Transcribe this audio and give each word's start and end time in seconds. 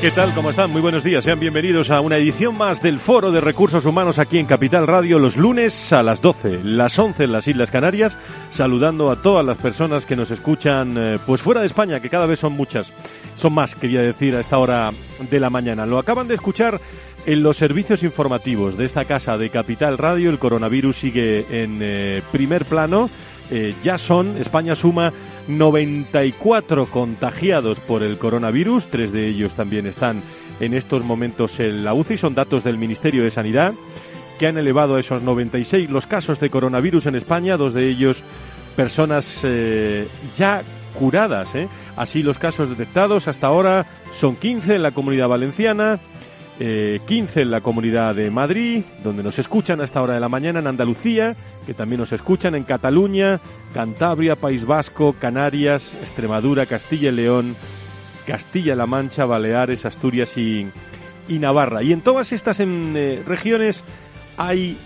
¿Qué 0.00 0.10
tal? 0.10 0.32
¿Cómo 0.32 0.48
están? 0.48 0.70
Muy 0.70 0.80
buenos 0.80 1.04
días. 1.04 1.24
Sean 1.24 1.38
bienvenidos 1.38 1.90
a 1.90 2.00
una 2.00 2.16
edición 2.16 2.56
más 2.56 2.80
del 2.80 2.98
Foro 2.98 3.32
de 3.32 3.42
Recursos 3.42 3.84
Humanos 3.84 4.18
aquí 4.18 4.38
en 4.38 4.46
Capital 4.46 4.86
Radio 4.86 5.18
los 5.18 5.36
lunes 5.36 5.92
a 5.92 6.02
las 6.02 6.22
12, 6.22 6.60
las 6.64 6.98
11 6.98 7.24
en 7.24 7.32
las 7.32 7.46
Islas 7.46 7.70
Canarias, 7.70 8.16
saludando 8.50 9.10
a 9.10 9.20
todas 9.20 9.44
las 9.44 9.58
personas 9.58 10.06
que 10.06 10.16
nos 10.16 10.30
escuchan 10.30 10.96
eh, 10.96 11.18
pues 11.26 11.42
fuera 11.42 11.60
de 11.60 11.66
España, 11.66 12.00
que 12.00 12.08
cada 12.08 12.24
vez 12.24 12.40
son 12.40 12.54
muchas. 12.54 12.94
Son 13.36 13.52
más, 13.52 13.74
quería 13.74 14.00
decir, 14.00 14.34
a 14.34 14.40
esta 14.40 14.56
hora 14.56 14.90
de 15.30 15.38
la 15.38 15.50
mañana. 15.50 15.84
Lo 15.84 15.98
acaban 15.98 16.28
de 16.28 16.34
escuchar 16.34 16.80
en 17.26 17.42
los 17.42 17.58
servicios 17.58 18.02
informativos 18.02 18.78
de 18.78 18.86
esta 18.86 19.04
casa 19.04 19.36
de 19.36 19.50
Capital 19.50 19.98
Radio. 19.98 20.30
El 20.30 20.38
coronavirus 20.38 20.96
sigue 20.96 21.44
en 21.50 21.78
eh, 21.82 22.22
primer 22.32 22.64
plano. 22.64 23.10
Eh, 23.50 23.74
ya 23.82 23.98
son, 23.98 24.38
España 24.38 24.74
suma 24.74 25.12
94 25.48 26.86
contagiados 26.86 27.80
por 27.80 28.02
el 28.02 28.18
coronavirus, 28.18 28.86
tres 28.86 29.12
de 29.12 29.28
ellos 29.28 29.54
también 29.54 29.86
están 29.86 30.22
en 30.60 30.74
estos 30.74 31.04
momentos 31.04 31.58
en 31.60 31.84
la 31.84 31.94
UCI, 31.94 32.16
son 32.16 32.34
datos 32.34 32.64
del 32.64 32.78
Ministerio 32.78 33.24
de 33.24 33.30
Sanidad, 33.30 33.74
que 34.38 34.46
han 34.46 34.58
elevado 34.58 34.96
a 34.96 35.00
esos 35.00 35.22
96 35.22 35.90
los 35.90 36.06
casos 36.06 36.40
de 36.40 36.50
coronavirus 36.50 37.06
en 37.06 37.14
España, 37.14 37.56
dos 37.56 37.74
de 37.74 37.88
ellos 37.88 38.22
personas 38.76 39.40
eh, 39.42 40.08
ya 40.36 40.62
curadas. 40.98 41.54
¿eh? 41.54 41.68
Así 41.96 42.22
los 42.22 42.38
casos 42.38 42.68
detectados 42.68 43.28
hasta 43.28 43.46
ahora 43.46 43.86
son 44.12 44.36
15 44.36 44.76
en 44.76 44.82
la 44.82 44.92
comunidad 44.92 45.28
valenciana, 45.28 46.00
15 46.60 47.40
en 47.40 47.50
la 47.50 47.62
comunidad 47.62 48.14
de 48.14 48.30
Madrid, 48.30 48.82
donde 49.02 49.22
nos 49.22 49.38
escuchan 49.38 49.80
a 49.80 49.84
esta 49.84 50.02
hora 50.02 50.12
de 50.12 50.20
la 50.20 50.28
mañana, 50.28 50.60
en 50.60 50.66
Andalucía, 50.66 51.34
que 51.64 51.72
también 51.72 52.00
nos 52.00 52.12
escuchan 52.12 52.54
en 52.54 52.64
Cataluña, 52.64 53.40
Cantabria, 53.72 54.36
País 54.36 54.66
Vasco, 54.66 55.14
Canarias, 55.18 55.94
Extremadura, 56.02 56.66
Castilla 56.66 57.08
y 57.08 57.12
León, 57.12 57.56
Castilla-La 58.26 58.86
Mancha, 58.86 59.24
Baleares, 59.24 59.86
Asturias 59.86 60.36
y, 60.36 60.70
Navarra. 61.28 61.82
Y 61.82 61.92
en 61.92 62.02
todas 62.02 62.32
estas 62.32 62.60
eh, 62.60 63.22
regiones 63.26 63.82
hay 64.36 64.76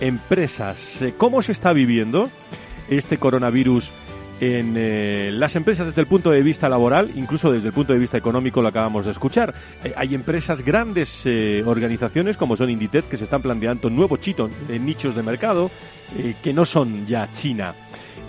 empresas. 0.00 1.02
Eh, 1.02 1.14
¿Cómo 1.16 1.40
se 1.42 1.52
está 1.52 1.72
viviendo 1.72 2.30
este 2.88 3.18
coronavirus? 3.18 3.92
En 4.40 4.74
eh, 4.76 5.30
las 5.32 5.56
empresas 5.56 5.86
desde 5.86 6.02
el 6.02 6.06
punto 6.06 6.30
de 6.30 6.42
vista 6.42 6.68
laboral, 6.68 7.10
incluso 7.14 7.50
desde 7.50 7.68
el 7.68 7.74
punto 7.74 7.92
de 7.92 7.98
vista 7.98 8.18
económico, 8.18 8.60
lo 8.60 8.68
acabamos 8.68 9.06
de 9.06 9.12
escuchar. 9.12 9.54
Eh, 9.82 9.94
hay 9.96 10.14
empresas, 10.14 10.62
grandes 10.62 11.22
eh, 11.24 11.62
organizaciones 11.64 12.36
como 12.36 12.56
son 12.56 12.70
Inditex, 12.70 13.08
que 13.08 13.16
se 13.16 13.24
están 13.24 13.42
planteando 13.42 13.88
nuevos 13.88 14.20
chitos 14.20 14.50
en 14.68 14.84
nichos 14.84 15.14
de 15.14 15.22
mercado 15.22 15.70
que 16.42 16.52
no 16.52 16.64
son 16.64 17.04
ya 17.06 17.30
China. 17.32 17.74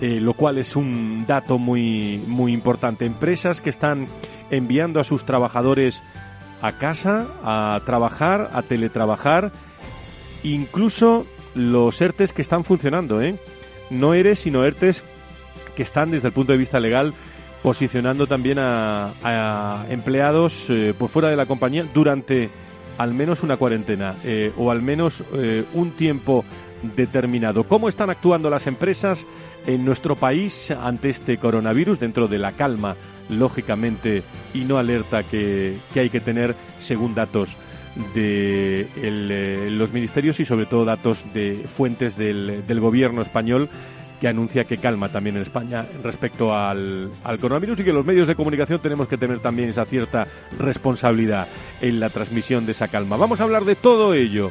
lo 0.00 0.34
cual 0.34 0.58
es 0.58 0.74
un 0.74 1.24
dato 1.28 1.58
muy, 1.58 2.20
muy 2.26 2.52
importante. 2.52 3.06
Empresas 3.06 3.60
que 3.60 3.70
están 3.70 4.06
enviando 4.50 4.98
a 4.98 5.04
sus 5.04 5.24
trabajadores 5.24 6.02
a 6.60 6.72
casa, 6.72 7.28
a 7.44 7.80
trabajar, 7.86 8.50
a 8.52 8.62
teletrabajar, 8.62 9.52
incluso 10.42 11.24
los 11.54 12.00
ERTES 12.00 12.32
que 12.32 12.42
están 12.42 12.64
funcionando, 12.64 13.22
¿eh? 13.22 13.36
No 13.90 14.12
ERES, 14.12 14.40
sino 14.40 14.64
ERTES 14.64 15.02
que 15.78 15.84
están 15.84 16.10
desde 16.10 16.26
el 16.26 16.34
punto 16.34 16.50
de 16.50 16.58
vista 16.58 16.80
legal 16.80 17.14
posicionando 17.62 18.26
también 18.26 18.58
a, 18.58 19.86
empleados 19.88 20.68
eh, 20.70 20.92
por 20.98 21.08
fuera 21.08 21.30
de 21.30 21.36
la 21.36 21.46
compañía 21.46 21.86
durante 21.94 22.50
al 22.98 23.14
menos 23.14 23.44
una 23.44 23.56
cuarentena 23.56 24.16
eh, 24.24 24.50
o 24.56 24.72
al 24.72 24.82
menos 24.82 25.22
eh, 25.34 25.64
un 25.74 25.92
tiempo 25.92 26.44
determinado. 26.96 27.62
¿Cómo 27.62 27.88
están 27.88 28.10
actuando 28.10 28.50
las 28.50 28.66
empresas 28.66 29.24
en 29.68 29.84
nuestro 29.84 30.16
país 30.16 30.72
ante 30.72 31.10
este 31.10 31.38
coronavirus 31.38 32.00
dentro 32.00 32.26
de 32.26 32.38
la 32.38 32.50
calma, 32.50 32.96
lógicamente, 33.28 34.24
y 34.54 34.62
no 34.62 34.78
alerta 34.78 35.22
que, 35.22 35.78
hay 35.94 36.10
que 36.10 36.20
tener 36.20 36.56
según 36.80 37.14
datos 37.14 37.56
de 38.16 38.88
los 39.70 39.92
ministerios 39.92 40.40
y 40.40 40.44
sobre 40.44 40.66
todo 40.66 40.84
datos 40.84 41.24
de 41.32 41.64
fuentes 41.68 42.16
del 42.16 42.80
gobierno 42.80 43.22
español 43.22 43.68
que 44.20 44.28
anuncia 44.28 44.64
que 44.64 44.78
calma 44.78 45.08
también 45.08 45.36
en 45.36 45.42
España 45.42 45.84
respecto 46.02 46.54
al, 46.54 47.10
al, 47.24 47.38
coronavirus 47.38 47.80
y 47.80 47.84
que 47.84 47.92
los 47.92 48.04
medios 48.04 48.28
de 48.28 48.34
comunicación 48.34 48.80
tenemos 48.80 49.08
que 49.08 49.16
tener 49.16 49.38
también 49.40 49.68
esa 49.68 49.84
cierta 49.84 50.26
responsabilidad 50.58 51.46
en 51.80 52.00
la 52.00 52.10
transmisión 52.10 52.66
de 52.66 52.72
esa 52.72 52.88
calma. 52.88 53.16
Vamos 53.16 53.40
a 53.40 53.44
hablar 53.44 53.64
de 53.64 53.76
todo 53.76 54.14
ello 54.14 54.50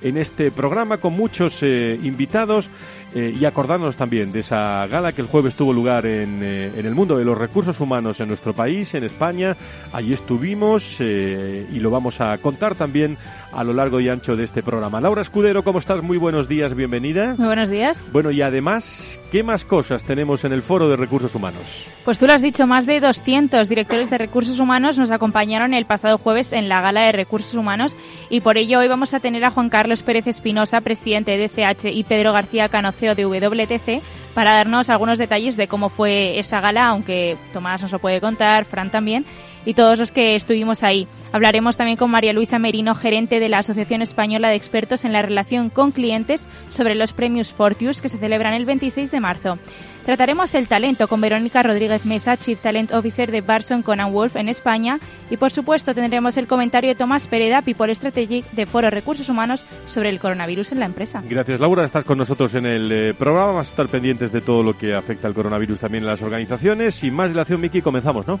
en 0.00 0.16
este 0.16 0.50
programa 0.50 0.98
con 0.98 1.14
muchos 1.14 1.62
eh, 1.62 1.98
invitados 2.02 2.70
eh, 3.14 3.34
y 3.38 3.44
acordándonos 3.44 3.96
también 3.96 4.32
de 4.32 4.40
esa 4.40 4.86
gala 4.86 5.12
que 5.12 5.22
el 5.22 5.28
jueves 5.28 5.54
tuvo 5.54 5.72
lugar 5.72 6.06
en, 6.06 6.40
eh, 6.42 6.72
en, 6.76 6.86
el 6.86 6.94
mundo 6.94 7.16
de 7.16 7.24
los 7.24 7.38
recursos 7.38 7.80
humanos 7.80 8.20
en 8.20 8.28
nuestro 8.28 8.52
país, 8.52 8.94
en 8.94 9.04
España. 9.04 9.56
Allí 9.92 10.12
estuvimos 10.12 11.00
y 11.00 11.78
lo 11.80 11.90
vamos 11.90 12.20
a 12.20 12.36
contar 12.38 12.74
también 12.74 13.16
a 13.52 13.64
lo 13.64 13.72
largo 13.72 14.00
y 14.00 14.08
ancho 14.08 14.36
de 14.36 14.44
este 14.44 14.62
programa. 14.62 15.00
Laura 15.00 15.22
Escudero, 15.22 15.62
¿cómo 15.62 15.78
estás? 15.78 16.02
Muy 16.02 16.18
buenos 16.18 16.48
días, 16.48 16.74
bienvenida. 16.74 17.34
Muy 17.38 17.46
buenos 17.46 17.70
días. 17.70 18.08
Bueno, 18.12 18.30
y 18.30 18.42
además, 18.42 19.18
¿qué 19.32 19.42
más 19.42 19.64
cosas 19.64 20.04
tenemos 20.04 20.44
en 20.44 20.52
el 20.52 20.62
Foro 20.62 20.88
de 20.88 20.96
Recursos 20.96 21.34
Humanos? 21.34 21.86
Pues 22.04 22.18
tú 22.18 22.26
lo 22.26 22.32
has 22.32 22.42
dicho, 22.42 22.66
más 22.66 22.86
de 22.86 23.00
200 23.00 23.68
directores 23.68 24.10
de 24.10 24.18
recursos 24.18 24.60
humanos 24.60 24.98
nos 24.98 25.10
acompañaron 25.10 25.74
el 25.74 25.86
pasado 25.86 26.18
jueves 26.18 26.52
en 26.52 26.68
la 26.68 26.80
gala 26.80 27.02
de 27.02 27.12
recursos 27.12 27.54
humanos 27.54 27.96
y 28.30 28.40
por 28.40 28.58
ello 28.58 28.80
hoy 28.80 28.88
vamos 28.88 29.14
a 29.14 29.20
tener 29.20 29.44
a 29.44 29.50
Juan 29.50 29.70
Carlos 29.70 30.02
Pérez 30.02 30.26
Espinosa, 30.26 30.80
presidente 30.80 31.36
de 31.36 31.48
DCH, 31.48 31.86
y 31.86 32.04
Pedro 32.04 32.32
García 32.32 32.68
De 33.00 33.14
WTC 33.14 34.02
para 34.34 34.52
darnos 34.52 34.90
algunos 34.90 35.18
detalles 35.18 35.56
de 35.56 35.68
cómo 35.68 35.88
fue 35.88 36.38
esa 36.38 36.60
gala, 36.60 36.88
aunque 36.88 37.36
Tomás 37.52 37.82
nos 37.82 37.92
lo 37.92 37.98
puede 37.98 38.20
contar, 38.20 38.64
Fran 38.64 38.90
también 38.90 39.24
y 39.64 39.74
todos 39.74 39.98
los 39.98 40.12
que 40.12 40.34
estuvimos 40.34 40.82
ahí. 40.82 41.06
Hablaremos 41.30 41.76
también 41.76 41.98
con 41.98 42.10
María 42.10 42.32
Luisa 42.32 42.58
Merino, 42.58 42.94
gerente 42.94 43.38
de 43.38 43.50
la 43.50 43.58
Asociación 43.58 44.00
Española 44.00 44.48
de 44.48 44.56
Expertos 44.56 45.04
en 45.04 45.12
la 45.12 45.20
Relación 45.20 45.68
con 45.68 45.90
Clientes, 45.90 46.48
sobre 46.70 46.94
los 46.94 47.12
premios 47.12 47.52
Fortius 47.52 48.00
que 48.00 48.08
se 48.08 48.16
celebran 48.16 48.54
el 48.54 48.64
26 48.64 49.10
de 49.10 49.20
marzo. 49.20 49.58
Trataremos 50.08 50.54
el 50.54 50.68
talento 50.68 51.06
con 51.06 51.20
Verónica 51.20 51.62
Rodríguez 51.62 52.06
Mesa, 52.06 52.38
Chief 52.38 52.58
Talent 52.58 52.94
Officer 52.94 53.30
de 53.30 53.42
Barson 53.42 53.82
Conan 53.82 54.10
Wolf 54.10 54.36
en 54.36 54.48
España. 54.48 54.98
Y 55.28 55.36
por 55.36 55.50
supuesto 55.50 55.94
tendremos 55.94 56.38
el 56.38 56.46
comentario 56.46 56.88
de 56.88 56.94
Tomás 56.94 57.26
Pereda, 57.26 57.60
People 57.60 57.94
Strategic 57.94 58.50
de 58.52 58.64
Foro 58.64 58.88
Recursos 58.88 59.28
Humanos 59.28 59.66
sobre 59.86 60.08
el 60.08 60.18
coronavirus 60.18 60.72
en 60.72 60.80
la 60.80 60.86
empresa. 60.86 61.22
Gracias 61.28 61.60
Laura, 61.60 61.84
estás 61.84 62.06
con 62.06 62.16
nosotros 62.16 62.54
en 62.54 62.64
el 62.64 62.90
eh, 62.90 63.12
programa. 63.12 63.48
Vamos 63.48 63.66
a 63.66 63.70
estar 63.70 63.88
pendientes 63.88 64.32
de 64.32 64.40
todo 64.40 64.62
lo 64.62 64.78
que 64.78 64.94
afecta 64.94 65.28
al 65.28 65.34
coronavirus 65.34 65.78
también 65.78 66.04
en 66.04 66.08
las 66.08 66.22
organizaciones. 66.22 66.94
Sin 66.94 67.12
más 67.12 67.28
dilación, 67.28 67.60
Miki, 67.60 67.82
comenzamos, 67.82 68.26
¿no? 68.26 68.40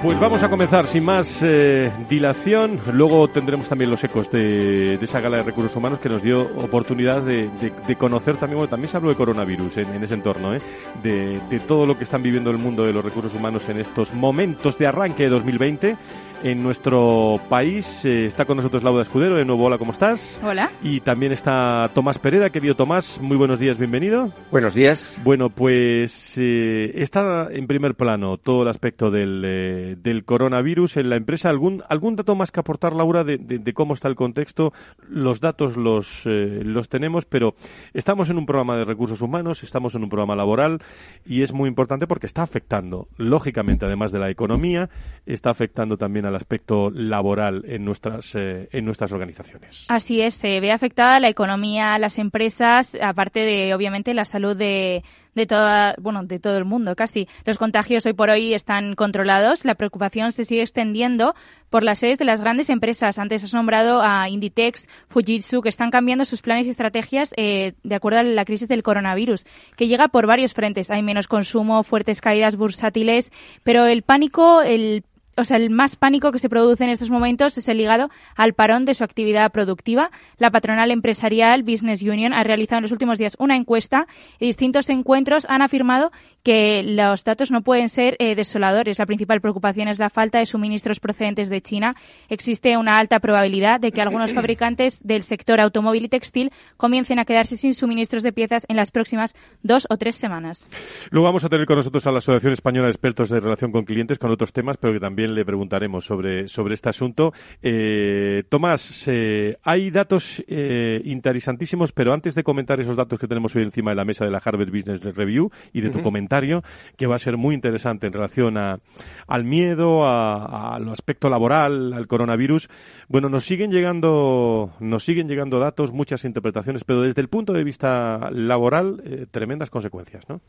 Pues 0.00 0.20
vamos 0.20 0.44
a 0.44 0.48
comenzar 0.48 0.86
sin 0.86 1.04
más 1.04 1.40
eh, 1.42 1.90
dilación. 2.08 2.80
Luego 2.92 3.26
tendremos 3.26 3.68
también 3.68 3.90
los 3.90 4.04
ecos 4.04 4.30
de, 4.30 4.94
esa 4.94 5.20
gala 5.20 5.38
de 5.38 5.42
recursos 5.42 5.74
humanos 5.74 5.98
que 5.98 6.08
nos 6.08 6.22
dio 6.22 6.42
oportunidad 6.42 7.20
de, 7.22 7.50
conocer 7.98 8.36
también, 8.36 8.58
bueno, 8.58 8.70
también 8.70 8.88
se 8.88 8.96
habló 8.96 9.08
de 9.08 9.16
coronavirus 9.16 9.78
en, 9.78 10.02
ese 10.04 10.14
entorno, 10.14 10.54
¿eh? 10.54 10.60
de, 11.02 11.60
todo 11.66 11.84
lo 11.84 11.98
que 11.98 12.04
están 12.04 12.22
viviendo 12.22 12.50
el 12.50 12.58
mundo 12.58 12.84
de 12.84 12.92
los 12.92 13.04
recursos 13.04 13.34
humanos 13.34 13.68
en 13.68 13.80
estos 13.80 14.14
momentos 14.14 14.78
de 14.78 14.86
arranque 14.86 15.24
de 15.24 15.30
2020 15.30 15.96
en 16.42 16.62
nuestro 16.62 17.40
país. 17.48 18.04
Eh, 18.04 18.26
está 18.26 18.44
con 18.44 18.56
nosotros 18.56 18.82
Laura 18.82 19.02
Escudero. 19.02 19.36
De 19.36 19.44
nuevo, 19.44 19.64
hola, 19.64 19.78
¿cómo 19.78 19.92
estás? 19.92 20.40
Hola. 20.44 20.70
Y 20.82 21.00
también 21.00 21.32
está 21.32 21.90
Tomás 21.94 22.18
Pereda. 22.18 22.50
Querido 22.50 22.76
Tomás, 22.76 23.20
muy 23.20 23.36
buenos 23.36 23.58
días, 23.58 23.78
bienvenido. 23.78 24.30
Buenos 24.50 24.74
días. 24.74 25.20
Bueno, 25.24 25.50
pues 25.50 26.36
eh, 26.38 26.92
está 26.94 27.48
en 27.50 27.66
primer 27.66 27.94
plano 27.94 28.36
todo 28.36 28.62
el 28.62 28.68
aspecto 28.68 29.10
del, 29.10 29.42
eh, 29.44 29.96
del, 29.98 30.24
coronavirus 30.24 30.98
en 30.98 31.10
la 31.10 31.16
empresa. 31.16 31.48
¿Algún, 31.48 31.82
¿Algún 31.88 32.16
dato 32.16 32.34
más 32.34 32.50
que 32.50 32.60
aportar, 32.60 32.92
Laura, 32.92 33.24
de, 33.24 33.38
de, 33.38 33.72
cómo 33.72 33.94
está 33.94 34.08
el 34.08 34.14
contexto? 34.14 34.72
Los 35.08 35.40
datos 35.40 35.76
los, 35.76 36.22
los 36.24 36.88
tenemos, 36.88 37.24
pero 37.24 37.54
estamos 37.94 38.30
en 38.30 38.38
un 38.38 38.46
programa 38.46 38.76
de 38.76 38.84
recursos 38.84 39.22
humanos, 39.22 39.62
estamos 39.62 39.94
en 39.94 40.04
un 40.04 40.08
programa 40.08 40.36
laboral 40.36 40.80
y 41.26 41.42
es 41.42 41.52
muy 41.52 41.68
importante 41.68 42.06
porque 42.06 42.26
está 42.26 42.42
afectando, 42.42 43.08
lógicamente, 43.16 43.86
además 43.86 44.12
de 44.12 44.18
la 44.18 44.30
economía, 44.30 44.88
está 45.26 45.50
afectando 45.50 45.96
también 45.96 46.27
al 46.28 46.36
aspecto 46.36 46.90
laboral 46.90 47.64
en 47.66 47.84
nuestras, 47.84 48.34
eh, 48.34 48.68
en 48.72 48.84
nuestras 48.84 49.12
organizaciones. 49.12 49.86
Así 49.88 50.20
es, 50.20 50.34
se 50.34 50.60
ve 50.60 50.72
afectada 50.72 51.20
la 51.20 51.28
economía, 51.28 51.98
las 51.98 52.18
empresas, 52.18 52.96
aparte 53.00 53.40
de, 53.40 53.74
obviamente, 53.74 54.14
la 54.14 54.24
salud 54.24 54.56
de, 54.56 55.02
de 55.38 55.46
toda, 55.46 55.94
bueno, 55.98 56.24
de 56.24 56.38
todo 56.38 56.58
el 56.58 56.64
mundo 56.64 56.94
casi. 56.94 57.28
Los 57.44 57.56
contagios 57.56 58.04
hoy 58.04 58.12
por 58.12 58.28
hoy 58.28 58.52
están 58.52 58.94
controlados. 58.94 59.64
La 59.64 59.74
preocupación 59.74 60.32
se 60.32 60.44
sigue 60.44 60.62
extendiendo 60.62 61.34
por 61.70 61.82
las 61.82 62.00
sedes 62.00 62.18
de 62.18 62.24
las 62.24 62.40
grandes 62.40 62.70
empresas. 62.70 63.18
Antes 63.18 63.44
has 63.44 63.54
nombrado 63.54 64.02
a 64.02 64.28
Inditex, 64.28 64.88
Fujitsu, 65.08 65.62
que 65.62 65.68
están 65.68 65.90
cambiando 65.90 66.24
sus 66.24 66.42
planes 66.42 66.66
y 66.66 66.70
estrategias 66.70 67.32
eh, 67.36 67.74
de 67.82 67.94
acuerdo 67.94 68.18
a 68.18 68.22
la 68.22 68.44
crisis 68.44 68.68
del 68.68 68.82
coronavirus, 68.82 69.44
que 69.76 69.86
llega 69.86 70.08
por 70.08 70.26
varios 70.26 70.54
frentes. 70.54 70.90
Hay 70.90 71.02
menos 71.02 71.28
consumo, 71.28 71.82
fuertes 71.82 72.20
caídas 72.20 72.56
bursátiles, 72.56 73.32
pero 73.62 73.86
el 73.86 74.02
pánico, 74.02 74.62
el 74.62 75.04
o 75.38 75.44
sea, 75.44 75.56
el 75.56 75.70
más 75.70 75.96
pánico 75.96 76.32
que 76.32 76.38
se 76.38 76.48
produce 76.48 76.84
en 76.84 76.90
estos 76.90 77.10
momentos 77.10 77.56
es 77.56 77.68
el 77.68 77.78
ligado 77.78 78.10
al 78.36 78.54
parón 78.54 78.84
de 78.84 78.94
su 78.94 79.04
actividad 79.04 79.50
productiva. 79.52 80.10
La 80.38 80.50
patronal 80.50 80.90
empresarial 80.90 81.62
Business 81.62 82.02
Union 82.02 82.32
ha 82.32 82.44
realizado 82.44 82.78
en 82.78 82.82
los 82.82 82.92
últimos 82.92 83.18
días 83.18 83.36
una 83.38 83.56
encuesta 83.56 84.06
y 84.38 84.46
distintos 84.46 84.90
encuentros 84.90 85.46
han 85.48 85.62
afirmado 85.62 86.10
que 86.42 86.82
los 86.82 87.24
datos 87.24 87.50
no 87.50 87.62
pueden 87.62 87.88
ser 87.88 88.16
eh, 88.18 88.34
desoladores. 88.34 88.98
La 88.98 89.06
principal 89.06 89.40
preocupación 89.40 89.88
es 89.88 89.98
la 89.98 90.10
falta 90.10 90.38
de 90.38 90.46
suministros 90.46 91.00
procedentes 91.00 91.50
de 91.50 91.60
China. 91.60 91.94
Existe 92.28 92.76
una 92.76 92.98
alta 92.98 93.20
probabilidad 93.20 93.80
de 93.80 93.92
que 93.92 94.00
algunos 94.00 94.32
fabricantes 94.32 95.06
del 95.06 95.22
sector 95.22 95.60
automóvil 95.60 96.04
y 96.04 96.08
textil 96.08 96.52
comiencen 96.76 97.18
a 97.18 97.24
quedarse 97.24 97.56
sin 97.56 97.74
suministros 97.74 98.22
de 98.22 98.32
piezas 98.32 98.64
en 98.68 98.76
las 98.76 98.90
próximas 98.90 99.34
dos 99.62 99.86
o 99.90 99.96
tres 99.96 100.16
semanas. 100.16 100.68
Luego 101.10 101.26
vamos 101.26 101.44
a 101.44 101.48
tener 101.48 101.66
con 101.66 101.76
nosotros 101.76 102.06
a 102.06 102.12
la 102.12 102.18
Asociación 102.18 102.52
Española 102.52 102.86
de 102.86 102.92
Expertos 102.92 103.28
de 103.28 103.40
Relación 103.40 103.72
con 103.72 103.84
Clientes 103.84 104.18
con 104.18 104.30
otros 104.30 104.52
temas, 104.52 104.76
pero 104.78 104.94
que 104.94 105.00
también 105.00 105.27
le 105.34 105.44
preguntaremos 105.44 106.04
sobre, 106.04 106.48
sobre 106.48 106.74
este 106.74 106.88
asunto. 106.88 107.32
Eh, 107.62 108.44
Tomás, 108.48 109.04
eh, 109.06 109.56
hay 109.62 109.90
datos 109.90 110.42
eh, 110.46 111.00
interesantísimos, 111.04 111.92
pero 111.92 112.12
antes 112.12 112.34
de 112.34 112.42
comentar 112.42 112.80
esos 112.80 112.96
datos 112.96 113.18
que 113.18 113.26
tenemos 113.26 113.54
hoy 113.56 113.62
encima 113.62 113.90
de 113.90 113.96
la 113.96 114.04
mesa 114.04 114.24
de 114.24 114.30
la 114.30 114.38
Harvard 114.38 114.70
Business 114.70 115.02
Review 115.02 115.50
y 115.72 115.80
de 115.80 115.90
tu 115.90 116.02
comentario, 116.02 116.62
que 116.96 117.06
va 117.06 117.16
a 117.16 117.18
ser 117.18 117.36
muy 117.36 117.54
interesante 117.54 118.06
en 118.06 118.12
relación 118.12 118.56
a, 118.56 118.78
al 119.26 119.44
miedo, 119.44 120.06
al 120.06 120.88
aspecto 120.88 121.28
laboral, 121.28 121.92
al 121.92 122.06
coronavirus, 122.06 122.68
bueno, 123.08 123.28
nos 123.28 123.44
siguen 123.44 123.70
llegando, 123.70 124.72
nos 124.80 125.04
siguen 125.04 125.28
llegando 125.28 125.58
datos, 125.58 125.92
muchas 125.92 126.24
interpretaciones, 126.24 126.84
pero 126.84 127.02
desde 127.02 127.20
el 127.20 127.28
punto 127.28 127.52
de 127.52 127.64
vista 127.64 128.30
laboral, 128.32 129.28
tremendas 129.30 129.70
consecuencias, 129.70 130.28
¿no? 130.28 130.40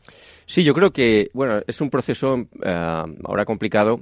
Sí, 0.46 0.64
yo 0.64 0.74
creo 0.74 0.92
que, 0.92 1.30
bueno, 1.32 1.60
es 1.66 1.80
un 1.80 1.90
proceso 1.90 2.46
ahora 2.62 3.44
complicado 3.44 4.00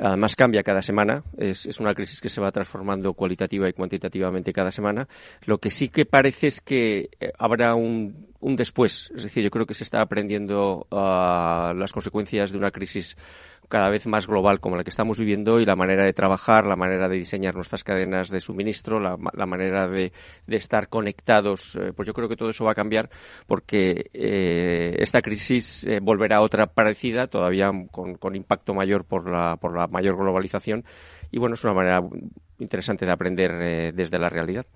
Además 0.00 0.36
cambia 0.36 0.62
cada 0.62 0.82
semana, 0.82 1.24
es, 1.36 1.66
es, 1.66 1.80
una 1.80 1.94
crisis 1.94 2.20
que 2.20 2.28
se 2.28 2.40
va 2.40 2.52
transformando 2.52 3.14
cualitativa 3.14 3.68
y 3.68 3.72
cuantitativamente 3.72 4.52
cada 4.52 4.70
semana. 4.70 5.08
Lo 5.44 5.58
que 5.58 5.70
sí 5.70 5.88
que 5.88 6.06
parece 6.06 6.46
es 6.46 6.60
que 6.60 7.10
eh, 7.20 7.32
habrá 7.38 7.74
un, 7.74 8.28
un 8.40 8.56
después, 8.56 9.10
es 9.16 9.24
decir, 9.24 9.42
yo 9.42 9.50
creo 9.50 9.66
que 9.66 9.74
se 9.74 9.84
está 9.84 10.00
aprendiendo 10.00 10.86
uh, 10.90 11.74
las 11.74 11.92
consecuencias 11.92 12.52
de 12.52 12.58
una 12.58 12.70
crisis 12.70 13.16
cada 13.68 13.90
vez 13.90 14.06
más 14.06 14.26
global 14.26 14.60
como 14.60 14.76
la 14.76 14.84
que 14.84 14.90
estamos 14.90 15.18
viviendo 15.18 15.60
y 15.60 15.66
la 15.66 15.76
manera 15.76 16.04
de 16.04 16.12
trabajar, 16.12 16.66
la 16.66 16.76
manera 16.76 17.08
de 17.08 17.16
diseñar 17.16 17.54
nuestras 17.54 17.84
cadenas 17.84 18.30
de 18.30 18.40
suministro, 18.40 18.98
la, 19.00 19.16
manera 19.46 19.88
de, 19.88 20.12
estar 20.48 20.88
conectados, 20.88 21.76
eh, 21.76 21.92
pues 21.94 22.06
yo 22.06 22.14
creo 22.14 22.28
que 22.28 22.36
todo 22.36 22.50
eso 22.50 22.64
va 22.64 22.72
a 22.72 22.74
cambiar 22.74 23.10
porque 23.46 24.10
eh, 24.14 24.96
esta 24.98 25.22
crisis 25.22 25.84
eh, 25.84 26.00
volverá 26.00 26.36
a 26.36 26.40
otra 26.40 26.66
parecida, 26.66 27.26
todavía 27.26 27.70
con, 27.90 28.14
con 28.16 28.34
impacto 28.34 28.74
mayor 28.74 29.04
por 29.04 29.30
la, 29.30 29.56
por 29.56 29.76
la 29.76 29.86
mayor 29.86 30.16
globalización. 30.16 30.84
Y 31.30 31.38
bueno, 31.38 31.54
es 31.54 31.64
una 31.64 31.74
manera 31.74 32.02
interesante 32.58 33.06
de 33.06 33.12
aprender 33.12 33.52
eh, 33.60 33.92
desde 33.94 34.18
la 34.18 34.28
realidad. 34.28 34.66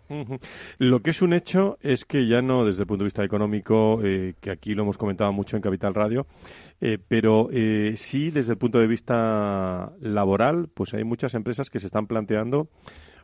Lo 0.79 1.01
que 1.01 1.11
es 1.11 1.23
un 1.23 1.33
hecho 1.33 1.79
es 1.81 2.05
que 2.05 2.27
ya 2.27 2.43
no 2.43 2.65
desde 2.65 2.83
el 2.83 2.87
punto 2.87 3.05
de 3.05 3.07
vista 3.07 3.25
económico, 3.25 4.01
eh, 4.03 4.35
que 4.41 4.51
aquí 4.51 4.75
lo 4.75 4.83
hemos 4.83 4.99
comentado 4.99 5.33
mucho 5.33 5.57
en 5.57 5.63
Capital 5.63 5.95
Radio, 5.95 6.27
eh, 6.81 6.99
pero 7.07 7.49
sí 7.95 8.31
desde 8.31 8.53
el 8.53 8.59
punto 8.59 8.79
de 8.79 8.87
vista 8.87 9.93
laboral, 10.01 10.69
pues 10.73 10.95
hay 10.95 11.05
muchas 11.05 11.35
empresas 11.35 11.71
que 11.71 11.81
se 11.81 11.87
están 11.87 12.07
planteando 12.07 12.69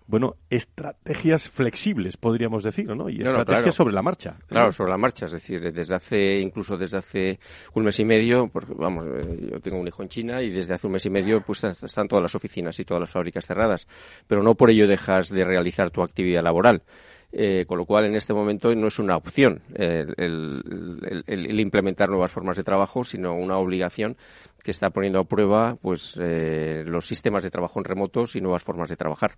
bueno, 0.08 0.36
estrategias 0.48 1.50
flexibles, 1.50 2.16
podríamos 2.16 2.62
decir, 2.62 2.86
¿no? 2.96 3.10
Y 3.10 3.20
estrategias 3.20 3.74
sobre 3.74 3.92
la 3.92 4.00
marcha. 4.00 4.36
Claro, 4.46 4.72
sobre 4.72 4.90
la 4.90 4.96
marcha, 4.96 5.26
es 5.26 5.32
decir, 5.32 5.70
desde 5.70 5.94
hace, 5.94 6.40
incluso 6.40 6.78
desde 6.78 6.96
hace 6.96 7.38
un 7.74 7.84
mes 7.84 8.00
y 8.00 8.06
medio, 8.06 8.48
porque 8.48 8.72
vamos, 8.74 9.04
eh, 9.06 9.50
yo 9.52 9.60
tengo 9.60 9.78
un 9.78 9.86
hijo 9.86 10.02
en 10.02 10.08
China 10.08 10.40
y 10.40 10.48
desde 10.48 10.72
hace 10.72 10.86
un 10.86 10.94
mes 10.94 11.04
y 11.04 11.10
medio 11.10 11.42
pues 11.42 11.62
están 11.62 12.08
todas 12.08 12.22
las 12.22 12.34
oficinas 12.34 12.80
y 12.80 12.86
todas 12.86 13.02
las 13.02 13.10
fábricas 13.10 13.44
cerradas, 13.44 13.86
pero 14.26 14.42
no 14.42 14.54
por 14.54 14.70
ello 14.70 14.88
dejas 14.88 15.28
de 15.28 15.44
realizar 15.44 15.90
tu 15.90 16.02
actividad 16.02 16.42
laboral. 16.42 16.82
Eh, 17.30 17.66
con 17.68 17.76
lo 17.76 17.84
cual 17.84 18.06
en 18.06 18.14
este 18.14 18.32
momento 18.32 18.74
no 18.74 18.86
es 18.86 18.98
una 18.98 19.14
opción 19.14 19.60
el, 19.76 21.60
implementar 21.60 22.08
nuevas 22.08 22.32
formas 22.32 22.56
de 22.56 22.64
trabajo, 22.64 23.04
sino 23.04 23.34
una 23.34 23.58
obligación 23.58 24.16
que 24.64 24.70
está 24.70 24.88
poniendo 24.88 25.20
a 25.20 25.24
prueba 25.24 25.76
pues 25.82 26.16
eh, 26.18 26.84
los 26.86 27.06
sistemas 27.06 27.42
de 27.42 27.50
trabajo 27.50 27.78
en 27.80 27.84
remotos 27.84 28.34
y 28.34 28.40
nuevas 28.40 28.62
formas 28.64 28.88
de 28.88 28.96
trabajar. 28.96 29.36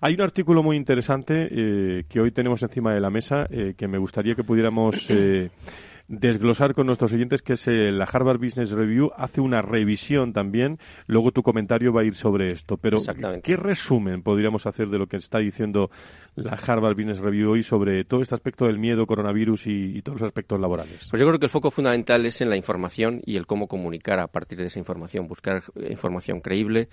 Hay 0.00 0.14
un 0.14 0.20
artículo 0.20 0.62
muy 0.62 0.76
interesante 0.76 1.48
eh, 1.50 2.04
que 2.08 2.20
hoy 2.20 2.30
tenemos 2.30 2.62
encima 2.62 2.92
de 2.92 3.00
la 3.00 3.10
mesa 3.10 3.46
eh, 3.50 3.74
que 3.76 3.88
me 3.88 3.98
gustaría 3.98 4.34
que 4.34 4.44
pudiéramos 4.44 5.08
desglosar 6.08 6.74
con 6.74 6.86
nuestros 6.86 7.12
oyentes, 7.12 7.42
que 7.42 7.54
es 7.54 7.66
eh, 7.66 7.90
la 7.90 8.04
Harvard 8.04 8.38
Business 8.38 8.70
Review, 8.70 9.10
hace 9.16 9.40
una 9.40 9.62
revisión 9.62 10.32
también. 10.32 10.78
Luego 11.06 11.32
tu 11.32 11.42
comentario 11.42 11.92
va 11.92 12.02
a 12.02 12.04
ir 12.04 12.14
sobre 12.14 12.52
esto. 12.52 12.76
Pero, 12.76 12.98
¿qué 13.42 13.56
resumen 13.56 14.22
podríamos 14.22 14.66
hacer 14.66 14.88
de 14.88 14.98
lo 14.98 15.06
que 15.06 15.16
está 15.16 15.38
diciendo 15.38 15.90
la 16.36 16.52
Harvard 16.52 16.96
Business 16.96 17.18
Review 17.18 17.52
hoy 17.52 17.62
sobre 17.62 18.04
todo 18.04 18.20
este 18.20 18.34
aspecto 18.34 18.66
del 18.66 18.78
miedo, 18.78 19.06
coronavirus 19.06 19.66
y, 19.66 20.02
todos 20.02 20.20
los 20.20 20.26
aspectos 20.26 20.60
laborales? 20.60 21.08
Pues 21.10 21.20
yo 21.20 21.26
creo 21.26 21.38
que 21.38 21.46
el 21.46 21.50
foco 21.50 21.70
fundamental 21.70 22.26
es 22.26 22.40
en 22.40 22.50
la 22.50 22.56
información 22.56 23.22
y 23.24 23.36
el 23.36 23.46
cómo 23.46 23.66
comunicar 23.68 24.20
a 24.20 24.26
partir 24.26 24.58
de 24.58 24.66
esa 24.66 24.78
información, 24.78 25.26
buscar 25.26 25.62
información 25.88 26.40
creíble, 26.40 26.88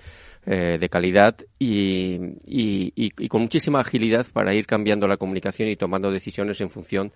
eh, 0.46 0.78
de 0.80 0.90
calidad 0.90 1.36
y, 1.60 2.20
y, 2.46 3.28
con 3.28 3.42
muchísima 3.42 3.82
agilidad 3.82 4.26
para 4.32 4.54
ir 4.54 4.66
cambiando 4.66 5.08
la 5.08 5.18
comunicación 5.18 5.70
y 5.70 5.76
tomando 5.76 6.12
decisiones 6.12 6.62
en 6.62 6.70
función 6.70 7.12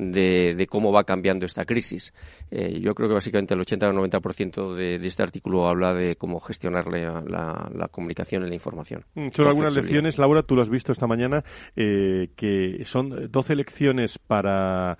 de, 0.00 0.66
cómo 0.68 0.92
va 0.92 1.04
cambiando 1.04 1.46
esta 1.46 1.64
crisis. 1.64 2.12
Eh, 2.50 2.80
yo 2.80 2.94
creo 2.94 3.08
que 3.08 3.14
básicamente 3.14 3.54
el 3.54 3.60
80 3.60 3.88
o 3.88 3.92
90% 3.92 4.74
de, 4.74 4.98
de 4.98 5.06
este 5.06 5.22
artículo 5.22 5.68
habla 5.68 5.92
de 5.94 6.16
cómo 6.16 6.40
gestionar 6.40 6.86
la, 6.86 7.88
comunicación 7.90 8.44
y 8.44 8.48
la 8.48 8.54
información. 8.54 9.04
Mm, 9.14 9.28
son 9.32 9.46
algunas 9.46 9.74
lecciones, 9.74 10.18
Laura, 10.18 10.42
tú 10.42 10.56
lo 10.56 10.62
has 10.62 10.70
visto 10.70 10.92
esta 10.92 11.06
mañana, 11.06 11.44
eh, 11.76 12.30
que 12.36 12.82
son 12.84 13.30
12 13.30 13.56
lecciones 13.56 14.18
para 14.18 14.98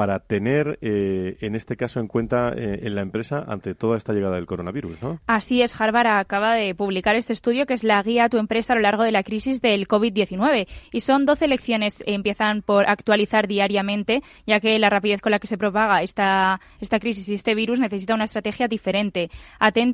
para 0.00 0.18
tener, 0.18 0.78
eh, 0.80 1.36
en 1.42 1.54
este 1.54 1.76
caso, 1.76 2.00
en 2.00 2.08
cuenta 2.08 2.54
eh, 2.56 2.80
en 2.84 2.94
la 2.94 3.02
empresa 3.02 3.44
ante 3.46 3.74
toda 3.74 3.98
esta 3.98 4.14
llegada 4.14 4.36
del 4.36 4.46
coronavirus, 4.46 5.02
¿no? 5.02 5.20
Así 5.26 5.60
es, 5.60 5.78
Harvard 5.78 6.06
acaba 6.06 6.54
de 6.54 6.74
publicar 6.74 7.16
este 7.16 7.34
estudio 7.34 7.66
que 7.66 7.74
es 7.74 7.84
la 7.84 8.02
guía 8.02 8.24
a 8.24 8.28
tu 8.30 8.38
empresa 8.38 8.72
a 8.72 8.76
lo 8.76 8.80
largo 8.80 9.02
de 9.02 9.12
la 9.12 9.22
crisis 9.22 9.60
del 9.60 9.86
COVID-19 9.86 10.66
y 10.90 11.00
son 11.00 11.26
12 11.26 11.48
lecciones, 11.48 12.02
empiezan 12.06 12.62
por 12.62 12.88
actualizar 12.88 13.46
diariamente, 13.46 14.22
ya 14.46 14.58
que 14.58 14.78
la 14.78 14.88
rapidez 14.88 15.20
con 15.20 15.32
la 15.32 15.38
que 15.38 15.46
se 15.46 15.58
propaga 15.58 16.00
esta, 16.00 16.62
esta 16.80 16.98
crisis 16.98 17.28
y 17.28 17.34
este 17.34 17.54
virus 17.54 17.78
necesita 17.78 18.14
una 18.14 18.24
estrategia 18.24 18.68
diferente. 18.68 19.28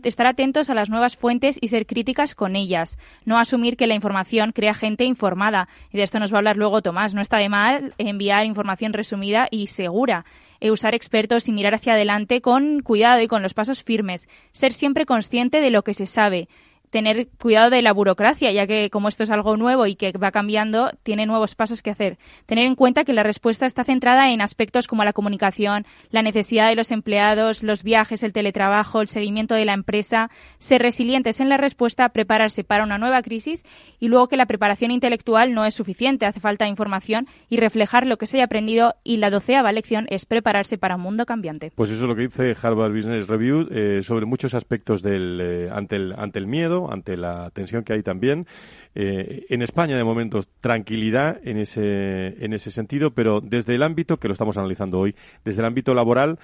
estar 0.05 0.27
atentos 0.29 0.71
a 0.71 0.75
las 0.75 0.89
nuevas 0.89 1.17
fuentes 1.17 1.59
y 1.61 1.67
ser 1.67 1.85
críticas 1.85 2.37
con 2.37 2.55
ellas. 2.55 2.97
No 3.25 3.41
asumir 3.41 3.77
que 3.77 3.89
la 3.89 3.95
información 3.97 4.53
crea 4.53 4.73
gente 4.73 5.03
informada. 5.03 5.67
Y 5.91 5.97
de 5.97 6.05
esto 6.05 6.21
nos 6.21 6.33
va 6.33 6.37
a 6.37 6.39
hablar 6.39 6.57
luego 6.57 6.81
Tomás. 6.81 7.13
No 7.13 7.21
está 7.21 7.39
de 7.39 7.49
mal 7.49 7.93
enviar 7.99 8.47
información 8.47 8.93
resumida 8.93 9.49
y 9.51 9.67
se 9.67 9.89
segura. 9.97 10.27
Eh, 10.61 10.71
usar 10.71 10.95
expertos 10.95 11.49
y 11.49 11.53
mirar 11.53 11.75
hacia 11.75 11.95
adelante 11.95 12.43
con 12.43 12.81
cuidado 12.81 13.23
y 13.23 13.29
con 13.29 13.43
los 13.43 13.55
pasos 13.55 13.83
firmes. 13.83 14.29
Ser 14.53 14.75
siempre 14.75 15.07
consciente 15.07 15.63
de 15.63 15.71
lo 15.71 15.85
que 15.85 15.95
se 15.95 16.05
sabe 16.05 16.49
tener 16.91 17.29
cuidado 17.41 17.71
de 17.71 17.83
la 17.83 17.93
burocracia, 17.93 18.51
ya 18.53 18.67
que 18.67 18.91
como 18.91 19.09
esto 19.09 19.23
es 19.23 19.31
algo 19.31 19.57
nuevo 19.57 19.87
y 19.87 19.97
que 19.97 20.13
va 20.13 20.31
cambiando, 20.31 20.91
tiene 21.03 21.27
nuevos 21.27 21.55
pasos 21.55 21.83
que 21.83 21.91
hacer. 21.91 22.19
Tener 22.47 22.67
en 22.67 22.75
cuenta 22.75 23.05
que 23.05 23.13
la 23.13 23.23
respuesta 23.23 23.67
está 23.67 23.85
centrada 23.85 24.31
en 24.31 24.41
aspectos 24.41 24.87
como 24.87 25.05
la 25.05 25.13
comunicación, 25.13 25.87
la 26.11 26.23
necesidad 26.23 26.69
de 26.69 26.77
los 26.77 26.91
empleados, 26.91 27.63
los 27.63 27.83
viajes, 27.83 28.23
el 28.23 28.33
teletrabajo, 28.33 29.01
el 29.01 29.09
seguimiento 29.09 29.55
de 29.55 29.65
la 29.65 29.73
empresa, 29.73 30.31
ser 30.59 30.83
resilientes 30.83 31.41
en 31.41 31.49
la 31.49 31.57
respuesta, 31.57 32.09
prepararse 32.11 32.65
para 32.65 32.85
una 32.85 32.99
nueva 32.99 33.23
crisis 33.23 33.65
y 33.99 34.09
luego 34.09 34.29
que 34.29 34.37
la 34.37 34.47
preparación 34.47 34.91
intelectual 34.91 35.55
no 35.55 35.65
es 35.65 35.75
suficiente, 35.75 36.27
hace 36.27 36.41
falta 36.41 36.67
información 36.67 37.27
y 37.49 37.59
reflejar 37.59 38.07
lo 38.07 38.17
que 38.17 38.27
se 38.27 38.39
haya 38.39 38.45
aprendido 38.45 38.95
y 39.05 39.19
la 39.19 39.31
doceava 39.31 39.73
lección 39.73 40.07
es 40.11 40.27
prepararse 40.27 40.79
para 40.79 40.97
un 40.97 41.03
mundo 41.03 41.27
cambiante. 41.27 41.73
Pues 41.75 41.91
eso 41.91 42.05
es 42.05 42.09
lo 42.09 42.17
que 42.17 42.23
dice 42.23 42.55
Harvard 42.61 42.93
Business 42.93 43.29
Review 43.29 43.69
eh, 43.71 44.01
sobre 44.03 44.27
muchos 44.27 44.55
aspectos 44.55 45.03
del, 45.03 45.41
eh, 45.41 45.71
ante, 45.73 45.97
el, 45.97 46.13
ante 46.13 46.39
el 46.39 46.47
miedo, 46.47 46.86
ante 46.93 47.17
la 47.17 47.51
tensión 47.51 47.85
que 47.85 47.93
hay 47.93 48.03
también. 48.03 48.47
Eh, 48.95 49.47
en 49.49 49.63
España, 49.63 49.97
de 49.97 50.05
momento, 50.05 50.41
tranquilidad 50.61 51.39
en 51.45 51.59
ese, 51.59 52.45
en 52.45 52.53
ese 52.53 52.71
sentido, 52.71 53.11
pero 53.11 53.41
desde 53.41 53.75
el 53.75 53.83
ámbito, 53.83 54.19
que 54.19 54.29
lo 54.29 54.33
estamos 54.33 54.57
analizando 54.57 54.99
hoy, 54.99 55.15
desde 55.45 55.61
el 55.63 55.67
ámbito 55.67 55.95
laboral, 55.95 56.39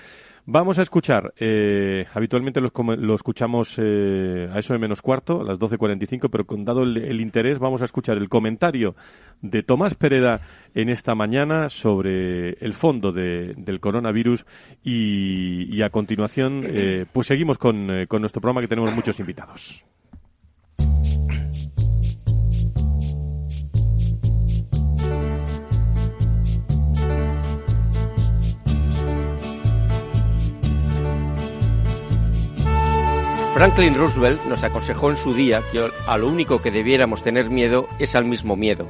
Vamos 0.45 0.81
a 0.81 0.83
escuchar, 0.83 1.33
eh, 1.37 2.05
habitualmente 2.13 2.61
lo, 2.61 2.73
lo 2.97 3.15
escuchamos 3.15 3.77
eh, 3.79 4.49
a 4.53 4.59
eso 4.59 4.73
de 4.73 4.81
menos 4.81 5.01
cuarto, 5.01 5.41
a 5.41 5.45
las 5.45 5.61
12.45, 5.61 6.29
pero 6.33 6.45
con 6.45 6.65
dado 6.65 6.83
el, 6.83 7.21
interés 7.21 7.61
vamos 7.61 7.81
a 7.81 7.85
escuchar 7.85 8.17
el 8.17 8.29
comentario 8.29 8.97
de 9.41 9.63
Tomás 9.63 9.95
Pereda 9.95 10.41
en 10.75 10.89
esta 10.89 11.15
mañana 11.15 11.69
sobre 11.69 12.55
el 12.55 12.73
fondo 12.73 13.13
del 13.13 13.79
coronavirus 13.79 14.45
y, 14.83 15.81
a 15.81 15.91
continuación 15.91 16.67
pues 17.13 17.29
seguimos 17.29 17.57
con 17.59 17.87
nuestro 17.87 18.41
programa 18.41 18.61
que 18.63 18.69
tenemos 18.69 18.93
muchos 18.95 19.21
invitados. 19.21 19.85
Franklin 33.63 33.95
Roosevelt 33.95 34.45
nos 34.47 34.65
aconsejó 34.65 35.13
en 35.13 35.17
su 35.17 35.35
día 35.35 35.63
que 35.71 35.89
a 36.09 36.19
lo 36.19 36.27
único 36.27 36.61
que 36.61 36.73
debiéramos 36.73 37.23
tener 37.23 37.49
miedo 37.49 37.89
es 38.01 38.17
al 38.17 38.25
mismo 38.25 38.57
miedo. 38.57 38.89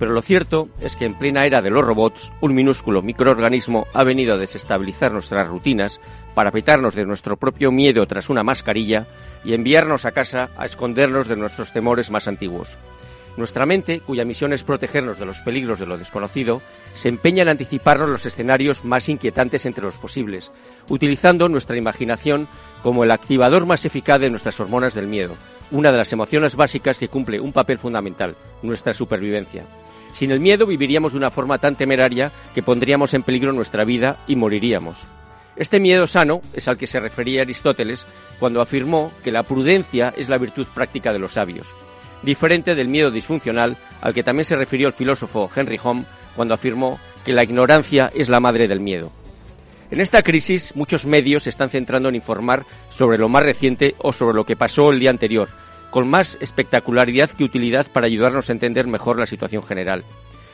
Pero 0.00 0.10
lo 0.10 0.20
cierto 0.20 0.68
es 0.80 0.96
que 0.96 1.04
en 1.04 1.14
plena 1.14 1.46
era 1.46 1.62
de 1.62 1.70
los 1.70 1.84
robots, 1.84 2.32
un 2.40 2.52
minúsculo 2.52 3.02
microorganismo 3.02 3.86
ha 3.94 4.02
venido 4.02 4.34
a 4.34 4.36
desestabilizar 4.36 5.12
nuestras 5.12 5.46
rutinas 5.46 6.00
para 6.34 6.50
petarnos 6.50 6.96
de 6.96 7.06
nuestro 7.06 7.36
propio 7.36 7.70
miedo 7.70 8.04
tras 8.08 8.30
una 8.30 8.42
mascarilla 8.42 9.06
y 9.44 9.54
enviarnos 9.54 10.04
a 10.04 10.10
casa 10.10 10.50
a 10.56 10.64
escondernos 10.66 11.28
de 11.28 11.36
nuestros 11.36 11.72
temores 11.72 12.10
más 12.10 12.26
antiguos. 12.26 12.78
Nuestra 13.36 13.64
mente, 13.64 14.00
cuya 14.00 14.24
misión 14.24 14.52
es 14.52 14.64
protegernos 14.64 15.18
de 15.18 15.26
los 15.26 15.40
peligros 15.40 15.78
de 15.78 15.86
lo 15.86 15.96
desconocido, 15.96 16.62
se 16.94 17.08
empeña 17.08 17.42
en 17.42 17.48
anticiparnos 17.48 18.10
los 18.10 18.26
escenarios 18.26 18.84
más 18.84 19.08
inquietantes 19.08 19.66
entre 19.66 19.84
los 19.84 19.98
posibles, 19.98 20.50
utilizando 20.88 21.48
nuestra 21.48 21.76
imaginación 21.76 22.48
como 22.82 23.04
el 23.04 23.10
activador 23.10 23.66
más 23.66 23.84
eficaz 23.84 24.20
de 24.20 24.30
nuestras 24.30 24.58
hormonas 24.58 24.94
del 24.94 25.06
miedo, 25.06 25.36
una 25.70 25.92
de 25.92 25.98
las 25.98 26.12
emociones 26.12 26.56
básicas 26.56 26.98
que 26.98 27.08
cumple 27.08 27.40
un 27.40 27.52
papel 27.52 27.78
fundamental, 27.78 28.36
nuestra 28.62 28.92
supervivencia. 28.92 29.64
Sin 30.12 30.32
el 30.32 30.40
miedo 30.40 30.66
viviríamos 30.66 31.12
de 31.12 31.18
una 31.18 31.30
forma 31.30 31.58
tan 31.58 31.76
temeraria 31.76 32.32
que 32.52 32.64
pondríamos 32.64 33.14
en 33.14 33.22
peligro 33.22 33.52
nuestra 33.52 33.84
vida 33.84 34.18
y 34.26 34.34
moriríamos. 34.34 35.06
Este 35.54 35.78
miedo 35.78 36.06
sano 36.08 36.40
es 36.54 36.66
al 36.66 36.78
que 36.78 36.88
se 36.88 36.98
refería 36.98 37.42
Aristóteles 37.42 38.06
cuando 38.40 38.60
afirmó 38.60 39.12
que 39.22 39.30
la 39.30 39.44
prudencia 39.44 40.12
es 40.16 40.28
la 40.28 40.38
virtud 40.38 40.66
práctica 40.74 41.12
de 41.12 41.18
los 41.20 41.34
sabios 41.34 41.76
diferente 42.22 42.74
del 42.74 42.88
miedo 42.88 43.10
disfuncional 43.10 43.76
al 44.00 44.14
que 44.14 44.22
también 44.22 44.44
se 44.44 44.56
refirió 44.56 44.88
el 44.88 44.94
filósofo 44.94 45.50
Henry 45.54 45.78
Home 45.82 46.04
cuando 46.36 46.54
afirmó 46.54 46.98
que 47.24 47.32
la 47.32 47.44
ignorancia 47.44 48.10
es 48.14 48.28
la 48.28 48.40
madre 48.40 48.68
del 48.68 48.80
miedo. 48.80 49.12
En 49.90 50.00
esta 50.00 50.22
crisis, 50.22 50.74
muchos 50.76 51.04
medios 51.04 51.44
se 51.44 51.50
están 51.50 51.68
centrando 51.68 52.08
en 52.08 52.14
informar 52.14 52.64
sobre 52.90 53.18
lo 53.18 53.28
más 53.28 53.42
reciente 53.42 53.96
o 53.98 54.12
sobre 54.12 54.36
lo 54.36 54.44
que 54.46 54.56
pasó 54.56 54.92
el 54.92 55.00
día 55.00 55.10
anterior, 55.10 55.48
con 55.90 56.08
más 56.08 56.38
espectacularidad 56.40 57.30
que 57.30 57.42
utilidad 57.42 57.86
para 57.90 58.06
ayudarnos 58.06 58.48
a 58.48 58.52
entender 58.52 58.86
mejor 58.86 59.18
la 59.18 59.26
situación 59.26 59.64
general. 59.64 60.04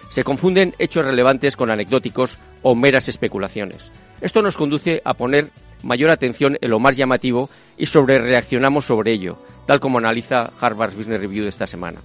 Se 0.08 0.24
confunden 0.24 0.74
hechos 0.78 1.04
relevantes 1.04 1.56
con 1.56 1.70
anecdóticos 1.70 2.38
o 2.62 2.74
meras 2.74 3.08
especulaciones. 3.08 3.92
Esto 4.22 4.40
nos 4.40 4.56
conduce 4.56 5.02
a 5.04 5.12
poner 5.14 5.50
mayor 5.82 6.10
atención 6.10 6.56
en 6.60 6.70
lo 6.70 6.78
más 6.78 6.96
llamativo 6.96 7.50
y 7.76 7.86
sobre 7.86 8.18
reaccionamos 8.18 8.86
sobre 8.86 9.12
ello, 9.12 9.38
tal 9.66 9.80
como 9.80 9.98
analiza 9.98 10.50
Harvard 10.60 10.94
Business 10.94 11.20
Review 11.20 11.42
de 11.42 11.50
esta 11.50 11.66
semana. 11.66 12.00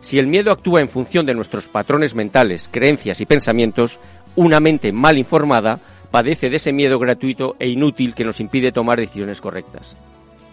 Si 0.00 0.18
el 0.18 0.26
miedo 0.26 0.50
actúa 0.50 0.80
en 0.80 0.88
función 0.88 1.24
de 1.24 1.34
nuestros 1.34 1.68
patrones 1.68 2.14
mentales, 2.14 2.68
creencias 2.70 3.20
y 3.20 3.26
pensamientos, 3.26 4.00
una 4.34 4.58
mente 4.58 4.92
mal 4.92 5.16
informada 5.16 5.78
padece 6.10 6.50
de 6.50 6.56
ese 6.56 6.72
miedo 6.72 6.98
gratuito 6.98 7.56
e 7.58 7.68
inútil 7.68 8.14
que 8.14 8.24
nos 8.24 8.40
impide 8.40 8.72
tomar 8.72 8.98
decisiones 8.98 9.40
correctas. 9.40 9.96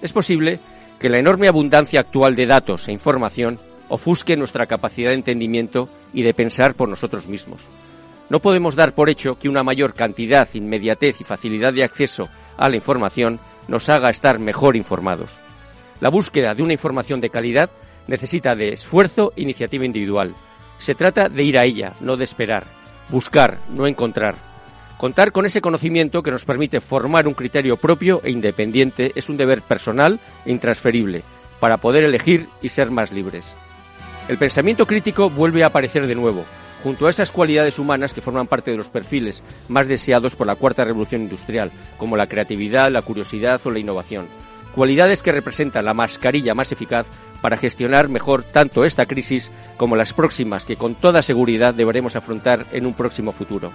Es 0.01 0.13
posible 0.13 0.59
que 0.99 1.09
la 1.09 1.17
enorme 1.17 1.47
abundancia 1.47 1.99
actual 1.99 2.35
de 2.35 2.45
datos 2.45 2.87
e 2.87 2.91
información 2.91 3.59
ofusque 3.89 4.37
nuestra 4.37 4.67
capacidad 4.67 5.09
de 5.09 5.15
entendimiento 5.15 5.89
y 6.13 6.21
de 6.21 6.33
pensar 6.33 6.75
por 6.75 6.87
nosotros 6.87 7.27
mismos. 7.27 7.65
No 8.29 8.39
podemos 8.39 8.75
dar 8.75 8.93
por 8.93 9.09
hecho 9.09 9.39
que 9.39 9.49
una 9.49 9.63
mayor 9.63 9.95
cantidad, 9.95 10.47
inmediatez 10.53 11.19
y 11.21 11.23
facilidad 11.23 11.73
de 11.73 11.83
acceso 11.83 12.29
a 12.57 12.69
la 12.69 12.75
información 12.75 13.39
nos 13.67 13.89
haga 13.89 14.09
estar 14.09 14.37
mejor 14.37 14.75
informados. 14.75 15.39
La 15.99 16.09
búsqueda 16.09 16.53
de 16.53 16.63
una 16.63 16.73
información 16.73 17.19
de 17.19 17.29
calidad 17.29 17.69
necesita 18.07 18.55
de 18.55 18.69
esfuerzo 18.69 19.33
e 19.35 19.41
iniciativa 19.41 19.85
individual. 19.85 20.33
Se 20.77 20.95
trata 20.95 21.27
de 21.27 21.43
ir 21.43 21.57
a 21.59 21.65
ella, 21.65 21.93
no 21.99 22.15
de 22.15 22.23
esperar. 22.23 22.65
Buscar, 23.09 23.57
no 23.69 23.85
encontrar. 23.85 24.35
Contar 24.97 25.31
con 25.31 25.45
ese 25.45 25.61
conocimiento 25.61 26.23
que 26.23 26.31
nos 26.31 26.45
permite 26.45 26.79
formar 26.79 27.27
un 27.27 27.33
criterio 27.33 27.77
propio 27.77 28.21
e 28.23 28.31
independiente 28.31 29.11
es 29.15 29.29
un 29.29 29.37
deber 29.37 29.61
personal 29.61 30.19
e 30.45 30.51
intransferible 30.51 31.23
para 31.59 31.77
poder 31.77 32.05
elegir 32.05 32.47
y 32.61 32.69
ser 32.69 32.91
más 32.91 33.11
libres. 33.11 33.55
El 34.29 34.37
pensamiento 34.37 34.85
crítico 34.85 35.29
vuelve 35.29 35.63
a 35.63 35.67
aparecer 35.67 36.07
de 36.07 36.15
nuevo, 36.15 36.45
junto 36.83 37.07
a 37.07 37.09
esas 37.09 37.31
cualidades 37.31 37.79
humanas 37.79 38.13
que 38.13 38.21
forman 38.21 38.47
parte 38.47 38.71
de 38.71 38.77
los 38.77 38.89
perfiles 38.89 39.43
más 39.67 39.87
deseados 39.87 40.35
por 40.35 40.47
la 40.47 40.55
cuarta 40.55 40.85
revolución 40.85 41.23
industrial, 41.23 41.71
como 41.97 42.15
la 42.15 42.27
creatividad, 42.27 42.91
la 42.91 43.01
curiosidad 43.01 43.59
o 43.65 43.71
la 43.71 43.79
innovación 43.79 44.27
cualidades 44.73 45.21
que 45.21 45.31
representan 45.31 45.85
la 45.85 45.93
mascarilla 45.93 46.53
más 46.53 46.71
eficaz 46.71 47.07
para 47.41 47.57
gestionar 47.57 48.09
mejor 48.09 48.43
tanto 48.43 48.85
esta 48.85 49.05
crisis 49.05 49.51
como 49.77 49.95
las 49.95 50.13
próximas 50.13 50.65
que 50.65 50.75
con 50.75 50.95
toda 50.95 51.21
seguridad 51.21 51.73
deberemos 51.73 52.15
afrontar 52.15 52.65
en 52.71 52.85
un 52.85 52.93
próximo 52.93 53.31
futuro. 53.31 53.71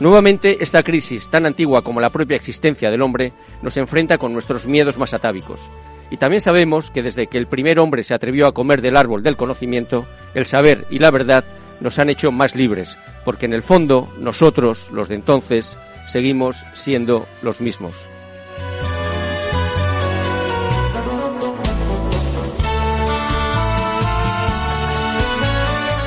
Nuevamente, 0.00 0.58
esta 0.60 0.82
crisis, 0.82 1.28
tan 1.28 1.46
antigua 1.46 1.82
como 1.82 2.00
la 2.00 2.10
propia 2.10 2.36
existencia 2.36 2.90
del 2.90 3.02
hombre, 3.02 3.32
nos 3.62 3.76
enfrenta 3.76 4.18
con 4.18 4.32
nuestros 4.32 4.66
miedos 4.66 4.98
más 4.98 5.14
atávicos. 5.14 5.68
Y 6.10 6.16
también 6.16 6.40
sabemos 6.40 6.90
que 6.90 7.02
desde 7.02 7.26
que 7.26 7.38
el 7.38 7.46
primer 7.46 7.78
hombre 7.78 8.04
se 8.04 8.12
atrevió 8.12 8.46
a 8.46 8.52
comer 8.52 8.82
del 8.82 8.96
árbol 8.96 9.22
del 9.22 9.36
conocimiento, 9.36 10.06
el 10.34 10.44
saber 10.44 10.86
y 10.90 10.98
la 10.98 11.10
verdad 11.10 11.44
nos 11.80 11.98
han 11.98 12.10
hecho 12.10 12.32
más 12.32 12.54
libres, 12.54 12.98
porque 13.24 13.46
en 13.46 13.54
el 13.54 13.62
fondo 13.62 14.12
nosotros, 14.18 14.88
los 14.92 15.08
de 15.08 15.14
entonces, 15.14 15.76
seguimos 16.08 16.64
siendo 16.74 17.26
los 17.40 17.60
mismos. 17.60 18.08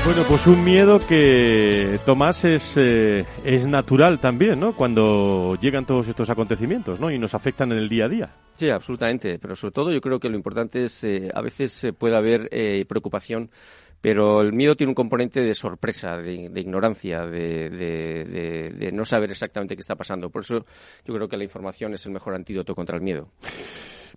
Bueno, 0.06 0.22
pues 0.30 0.46
un 0.46 0.64
miedo 0.64 1.00
que, 1.00 2.00
Tomás, 2.06 2.46
es, 2.46 2.78
eh, 2.78 3.26
es 3.44 3.66
natural 3.66 4.20
también, 4.20 4.60
¿no? 4.60 4.76
Cuando 4.76 5.58
llegan 5.60 5.88
todos 5.88 6.08
estos 6.08 6.30
acontecimientos, 6.30 7.00
¿no? 7.00 7.10
Y 7.10 7.18
nos 7.18 7.34
afectan 7.34 7.72
en 7.72 7.80
el 7.80 7.90
día 7.90 8.06
a 8.06 8.10
día. 8.10 8.30
Sí, 8.56 8.70
absolutamente. 8.70 9.40
Pero 9.40 9.56
sobre 9.56 9.72
todo 9.72 9.92
yo 9.92 10.00
creo 10.02 10.20
que 10.20 10.30
lo 10.30 10.36
importante 10.36 10.84
es, 10.84 11.04
eh, 11.04 11.32
a 11.34 11.42
veces 11.42 11.88
puede 11.98 12.16
haber 12.16 12.48
eh, 12.52 12.86
preocupación 12.88 13.50
pero 14.00 14.42
el 14.42 14.54
miedo 14.54 14.76
tiene 14.76 14.92
un 14.92 14.96
componente 14.96 15.42
de 15.42 15.56
sorpresa, 15.56 16.18
de, 16.18 16.52
ignorancia, 16.62 17.26
de, 17.26 17.72
de, 17.72 18.92
no 18.92 19.04
saber 19.04 19.32
exactamente 19.32 19.76
qué 19.76 19.82
está 19.82 19.96
pasando. 19.96 20.30
Por 20.30 20.44
eso 20.44 20.64
yo 21.04 21.14
creo 21.16 21.28
que 21.28 21.38
la 21.38 21.44
información 21.44 21.96
es 21.96 22.06
el 22.06 22.12
mejor 22.12 22.36
antídoto 22.36 22.76
contra 22.76 22.98
el 22.98 23.02
miedo. 23.02 23.32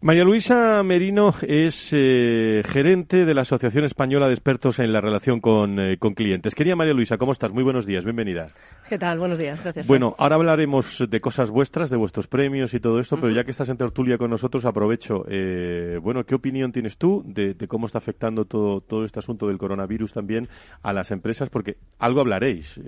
María 0.00 0.22
Luisa 0.22 0.80
Merino 0.84 1.34
es 1.42 1.90
eh, 1.92 2.62
gerente 2.64 3.24
de 3.24 3.34
la 3.34 3.42
Asociación 3.42 3.84
Española 3.84 4.28
de 4.28 4.34
Expertos 4.34 4.78
en 4.78 4.92
la 4.92 5.00
Relación 5.00 5.40
con, 5.40 5.80
eh, 5.80 5.96
con, 5.98 6.14
Clientes. 6.14 6.54
Quería 6.54 6.76
María 6.76 6.94
Luisa, 6.94 7.18
¿cómo 7.18 7.32
estás? 7.32 7.52
Muy 7.52 7.64
buenos 7.64 7.84
días, 7.84 8.04
bienvenida. 8.04 8.46
¿Qué 8.88 8.96
tal? 8.96 9.18
Buenos 9.18 9.40
días, 9.40 9.60
gracias. 9.60 9.88
Bueno, 9.88 10.14
ahora 10.18 10.36
hablaremos 10.36 11.04
de 11.08 11.20
cosas 11.20 11.50
vuestras, 11.50 11.90
de 11.90 11.96
vuestros 11.96 12.28
premios 12.28 12.74
y 12.74 12.80
todo 12.80 13.00
esto, 13.00 13.16
pero 13.16 13.32
ya 13.32 13.42
que 13.42 13.50
estás 13.50 13.70
en 13.70 13.76
tertulia 13.76 14.18
con 14.18 14.30
nosotros, 14.30 14.64
aprovecho. 14.66 15.24
Eh, 15.28 15.98
bueno, 16.00 16.24
¿qué 16.24 16.36
opinión 16.36 16.70
tienes 16.70 16.96
tú 16.96 17.24
de, 17.26 17.56
cómo 17.66 17.86
está 17.86 17.98
afectando 17.98 18.44
todo, 18.44 18.80
todo 18.80 19.04
este 19.04 19.18
asunto 19.18 19.48
del 19.48 19.58
coronavirus 19.58 20.12
también 20.12 20.48
a 20.80 20.92
las 20.92 21.10
empresas? 21.10 21.50
Porque 21.50 21.76
algo 21.98 22.20
hablaréis, 22.20 22.80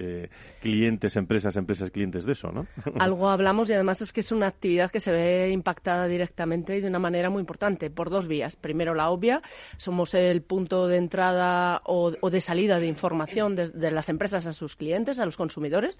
clientes, 0.62 1.16
empresas, 1.16 1.56
empresas, 1.56 1.90
clientes 1.90 2.24
de 2.24 2.32
eso, 2.32 2.52
¿no? 2.52 2.68
Algo 3.00 3.28
hablamos 3.28 3.68
y 3.68 3.72
además 3.72 4.00
es 4.00 4.12
que 4.12 4.20
es 4.20 4.30
una 4.30 4.46
actividad 4.46 4.92
que 4.92 5.00
se 5.00 5.10
ve 5.10 5.50
impactada 5.50 6.06
directamente 6.06 6.76
y 6.76 6.80
de 6.80 6.88
una 6.88 6.99
manera 7.00 7.30
muy 7.30 7.40
importante, 7.40 7.90
por 7.90 8.10
dos 8.10 8.28
vías. 8.28 8.56
Primero, 8.56 8.94
la 8.94 9.10
obvia, 9.10 9.42
somos 9.76 10.14
el 10.14 10.42
punto 10.42 10.86
de 10.86 10.96
entrada 10.96 11.82
o, 11.84 12.10
de 12.10 12.40
salida 12.40 12.78
de 12.78 12.86
información 12.86 13.56
de, 13.56 13.90
las 13.90 14.08
empresas 14.08 14.46
a 14.46 14.52
sus 14.52 14.76
clientes, 14.76 15.18
a 15.18 15.24
los 15.24 15.36
consumidores. 15.36 15.98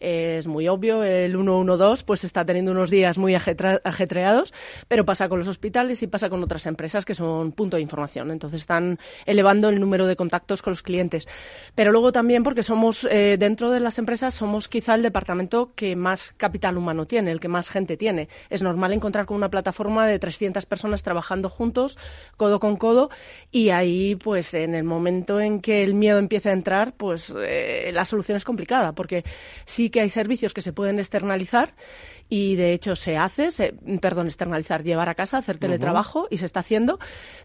Es 0.00 0.46
muy 0.46 0.68
obvio, 0.68 1.02
el 1.02 1.32
112 1.32 2.04
pues 2.04 2.22
está 2.22 2.44
teniendo 2.44 2.70
unos 2.70 2.88
días 2.88 3.18
muy 3.18 3.34
ajetreados, 3.34 4.54
pero 4.86 5.04
pasa 5.04 5.28
con 5.28 5.40
los 5.40 5.48
hospitales 5.48 6.02
y 6.02 6.06
pasa 6.06 6.30
con 6.30 6.42
otras 6.42 6.66
empresas 6.66 7.04
que 7.04 7.14
son 7.14 7.50
punto 7.52 7.76
de 7.76 7.82
información. 7.82 8.30
Entonces 8.30 8.60
están 8.60 8.98
elevando 9.26 9.68
el 9.68 9.80
número 9.80 10.06
de 10.06 10.14
contactos 10.14 10.62
con 10.62 10.72
los 10.72 10.82
clientes. 10.82 11.26
Pero 11.74 11.90
luego 11.90 12.12
también 12.12 12.44
porque 12.44 12.62
somos, 12.62 13.08
eh, 13.10 13.36
dentro 13.38 13.70
de 13.70 13.80
las 13.80 13.98
empresas, 13.98 14.34
somos 14.34 14.68
quizá 14.68 14.94
el 14.94 15.02
departamento 15.02 15.72
que 15.74 15.96
más 15.96 16.32
capital 16.36 16.76
humano 16.76 17.06
tiene, 17.06 17.32
el 17.32 17.40
que 17.40 17.48
más 17.48 17.68
gente 17.68 17.96
tiene. 17.96 18.28
Es 18.50 18.62
normal 18.62 18.92
encontrar 18.92 19.26
con 19.26 19.36
una 19.36 19.50
plataforma 19.50 20.06
de 20.06 20.18
300 20.28 20.66
personas 20.66 21.02
trabajando 21.02 21.48
juntos, 21.48 21.98
codo 22.36 22.60
con 22.60 22.76
codo, 22.76 23.08
y 23.50 23.70
ahí, 23.70 24.14
pues 24.14 24.52
en 24.52 24.74
el 24.74 24.84
momento 24.84 25.40
en 25.40 25.60
que 25.60 25.82
el 25.82 25.94
miedo 25.94 26.18
empieza 26.18 26.50
a 26.50 26.52
entrar, 26.52 26.92
pues 26.92 27.32
eh, 27.36 27.90
la 27.92 28.04
solución 28.04 28.36
es 28.36 28.44
complicada, 28.44 28.92
porque 28.92 29.24
sí 29.64 29.88
que 29.88 30.00
hay 30.00 30.10
servicios 30.10 30.52
que 30.52 30.60
se 30.60 30.72
pueden 30.72 30.98
externalizar 30.98 31.74
y 32.28 32.56
de 32.56 32.72
hecho 32.72 32.96
se 32.96 33.16
hace, 33.16 33.48
perdón, 34.00 34.26
externalizar, 34.26 34.82
llevar 34.82 35.08
a 35.08 35.14
casa, 35.14 35.38
hacer 35.38 35.58
teletrabajo 35.58 36.28
y 36.30 36.38
se 36.38 36.46
está 36.46 36.60
haciendo, 36.60 36.98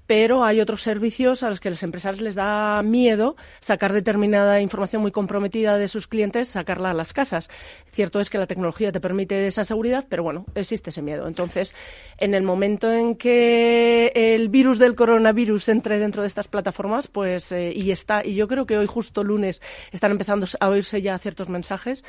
pero 0.08 0.44
hay 0.44 0.60
otros 0.60 0.82
servicios 0.82 1.44
a 1.44 1.50
los 1.50 1.60
que 1.60 1.70
los 1.70 1.84
empresarios 1.84 2.22
les 2.22 2.36
da 2.36 2.82
miedo 2.84 3.36
sacar 3.60 3.94
determinada 3.94 4.62
información 4.62 5.02
muy 5.02 5.12
comprometida 5.12 5.78
de 5.78 5.88
sus 5.88 6.08
clientes, 6.08 6.50
sacarla 6.50 6.92
a 6.92 6.94
las 6.94 7.14
casas. 7.14 7.50
Cierto 7.92 8.20
es 8.20 8.30
que 8.30 8.38
la 8.38 8.48
tecnología 8.48 8.92
te 8.92 9.00
permite 9.00 9.48
esa 9.48 9.64
seguridad, 9.64 10.06
pero 10.10 10.24
bueno, 10.24 10.46
existe 10.56 10.90
ese 10.90 11.02
miedo. 11.02 11.28
Entonces, 11.28 11.74
en 12.18 12.34
el 12.34 12.44
momento 12.44 12.92
en 12.92 13.16
que 13.16 14.12
el 14.16 14.50
virus 14.50 14.80
del 14.80 14.96
coronavirus 14.96 15.70
entre 15.70 16.00
dentro 16.00 16.22
de 16.22 16.28
estas 16.28 16.48
plataformas, 16.48 17.08
pues 17.08 17.52
eh, 17.52 17.72
y 17.74 17.92
está, 17.92 18.26
y 18.26 18.36
yo 18.36 18.48
creo 18.48 18.66
que 18.66 18.78
hoy 18.78 18.86
justo 18.86 19.24
lunes 19.24 19.62
están 19.92 20.12
empezando 20.12 20.46
a 20.60 20.70
oírse 20.70 21.02
ya 21.02 21.18
ciertos 21.20 21.50
mensajes, 21.50 22.04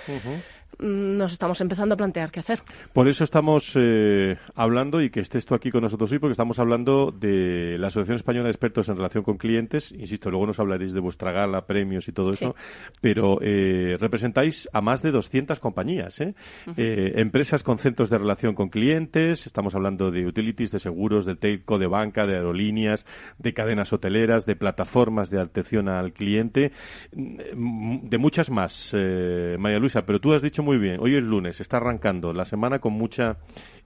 nos 0.78 1.32
estamos 1.32 1.60
empezando 1.60 1.94
a 1.94 1.96
plantear 1.96 2.30
qué 2.30 2.40
hacer. 2.40 2.60
Por 2.92 3.08
eso 3.08 3.24
estamos 3.24 3.72
eh, 3.76 4.36
hablando 4.54 5.00
y 5.00 5.10
que 5.10 5.20
estés 5.20 5.46
tú 5.46 5.54
aquí 5.54 5.70
con 5.70 5.82
nosotros 5.82 6.10
hoy, 6.12 6.18
porque 6.18 6.32
estamos 6.32 6.58
hablando 6.58 7.10
de 7.10 7.76
la 7.78 7.88
Asociación 7.88 8.16
Española 8.16 8.44
de 8.44 8.50
Expertos 8.50 8.88
en 8.88 8.96
Relación 8.96 9.24
con 9.24 9.36
Clientes. 9.36 9.92
Insisto, 9.92 10.30
luego 10.30 10.46
nos 10.46 10.58
hablaréis 10.58 10.92
de 10.92 11.00
vuestra 11.00 11.32
gala, 11.32 11.66
premios 11.66 12.08
y 12.08 12.12
todo 12.12 12.30
eso, 12.30 12.54
pero 13.00 13.38
eh, 13.40 13.96
representáis 14.00 14.68
a 14.72 14.80
más 14.80 15.02
de 15.02 15.12
200 15.12 15.60
compañías, 15.60 16.20
¿eh? 16.20 16.34
empresas 16.76 17.62
con 17.62 17.78
centros 17.78 18.10
de 18.10 18.18
relación 18.18 18.54
con 18.54 18.68
clientes. 18.68 19.46
Estamos 19.46 19.74
hablando 19.74 20.10
de 20.10 20.26
utilities, 20.26 20.72
de 20.72 20.78
seguros, 20.78 21.26
de 21.26 21.36
telco, 21.36 21.78
de 21.78 21.86
banca, 21.86 22.26
de 22.26 22.36
aerolíneas, 22.36 23.06
de 23.38 23.54
cadenas 23.54 23.92
hoteleras, 23.92 24.46
de 24.46 24.56
plataformas 24.56 25.30
de 25.30 25.40
atención 25.40 25.88
al 25.88 26.12
cliente, 26.12 26.72
mm, 27.14 28.08
de 28.08 28.18
muchas 28.18 28.50
más, 28.50 28.94
María 28.94 29.78
Luisa. 29.78 30.04
Pero 30.04 30.20
tú 30.20 30.32
has 30.32 30.42
dicho 30.42 30.63
muy 30.64 30.78
bien, 30.78 30.98
hoy 31.00 31.14
es 31.14 31.22
lunes, 31.22 31.60
está 31.60 31.76
arrancando 31.76 32.32
las 32.32 32.48
semana 32.48 32.78
con 32.78 32.92
mucha 32.94 33.36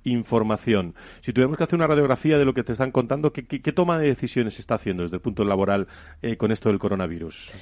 información. 0.05 0.95
Si 1.21 1.33
tuviéramos 1.33 1.59
que 1.59 1.65
hacer 1.65 1.77
una 1.77 1.87
radiografía 1.87 2.39
de 2.39 2.45
lo 2.45 2.55
que 2.55 2.63
te 2.63 2.73
están 2.73 2.93
contando, 2.93 3.33
¿qué, 3.33 3.73
toma 3.73 3.99
de 3.99 4.07
decisiones 4.07 4.55
se 4.55 4.61
está 4.61 4.77
haciendo 4.77 5.03
desde 5.03 5.17
el 5.17 5.23
punto 5.23 5.45
laboral 5.45 5.89
eh, 6.23 6.37
con 6.37 6.53
esto 6.53 6.69
del 6.69 6.79
coronavirus? 6.79 7.53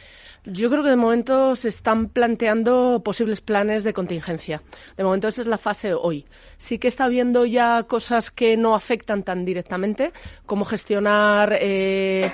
Yo 0.44 0.70
creo 0.70 0.84
que 0.84 0.90
de 0.90 0.96
momento 0.96 1.56
se 1.56 1.68
están 1.68 2.08
planteando 2.08 3.02
posibles 3.04 3.40
planes 3.40 3.82
de 3.82 3.92
contingencia. 3.92 4.62
De 4.96 5.02
momento 5.02 5.26
esa 5.26 5.42
es 5.42 5.48
la 5.48 5.58
fase 5.58 5.92
hoy. 5.94 6.24
Sí 6.56 6.78
que 6.78 6.86
está 6.86 7.06
habiendo 7.06 7.44
ya 7.46 7.82
cosas 7.84 8.30
que 8.30 8.56
no 8.56 8.76
afectan 8.76 9.24
tan 9.24 9.44
directamente, 9.44 10.12
como 10.44 10.64
gestionar 10.64 11.58
eh, 11.60 12.30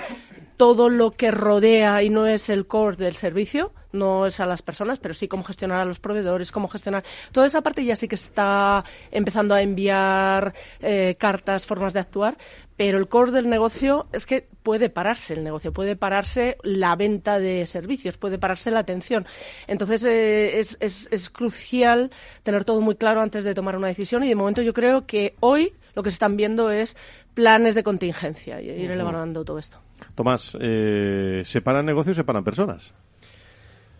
todo 0.57 0.89
lo 0.89 1.11
que 1.11 1.31
rodea 1.31 2.03
y 2.03 2.09
no 2.09 2.25
es 2.25 2.49
el 2.49 2.67
core 2.67 2.97
del 2.97 3.15
servicio, 3.15 3.73
no 3.91 4.25
es 4.25 4.39
a 4.39 4.45
las 4.45 4.61
personas, 4.61 4.99
pero 4.99 5.13
sí 5.13 5.27
cómo 5.27 5.43
gestionar 5.43 5.79
a 5.79 5.85
los 5.85 5.99
proveedores, 5.99 6.51
cómo 6.51 6.67
gestionar. 6.67 7.03
Toda 7.31 7.47
esa 7.47 7.61
parte 7.61 7.85
ya 7.85 7.95
sí 7.95 8.07
que 8.07 8.15
está 8.15 8.83
empezando 9.11 9.55
a 9.55 9.61
enviar 9.61 10.53
eh, 10.81 11.15
cartas, 11.19 11.65
formas 11.65 11.93
de 11.93 11.99
actuar, 11.99 12.37
pero 12.75 12.97
el 12.97 13.07
core 13.07 13.31
del 13.31 13.49
negocio 13.49 14.07
es 14.11 14.25
que 14.25 14.47
puede 14.63 14.89
pararse 14.89 15.33
el 15.35 15.43
negocio, 15.43 15.71
puede 15.71 15.95
pararse 15.95 16.57
la 16.63 16.95
venta 16.95 17.39
de 17.39 17.65
servicios, 17.65 18.17
puede 18.17 18.39
pararse 18.39 18.71
la 18.71 18.79
atención. 18.79 19.25
Entonces 19.67 20.03
eh, 20.05 20.59
es, 20.59 20.77
es, 20.79 21.07
es 21.11 21.29
crucial 21.29 22.11
tener 22.41 22.65
todo 22.65 22.81
muy 22.81 22.95
claro 22.95 23.21
antes 23.21 23.43
de 23.43 23.53
tomar 23.53 23.77
una 23.77 23.87
decisión 23.87 24.23
y 24.23 24.29
de 24.29 24.35
momento 24.35 24.61
yo 24.61 24.73
creo 24.73 25.05
que 25.05 25.35
hoy 25.39 25.73
lo 25.95 26.03
que 26.03 26.11
se 26.11 26.15
están 26.15 26.37
viendo 26.37 26.71
es 26.71 26.97
planes 27.33 27.75
de 27.75 27.83
contingencia 27.83 28.61
y 28.61 28.69
ir 28.69 28.91
elaborando 28.91 29.43
todo 29.45 29.57
esto. 29.57 29.77
Tomás, 30.15 30.57
eh, 30.59 31.41
¿separan 31.45 31.85
negocios, 31.85 32.15
separan 32.15 32.43
personas? 32.43 32.93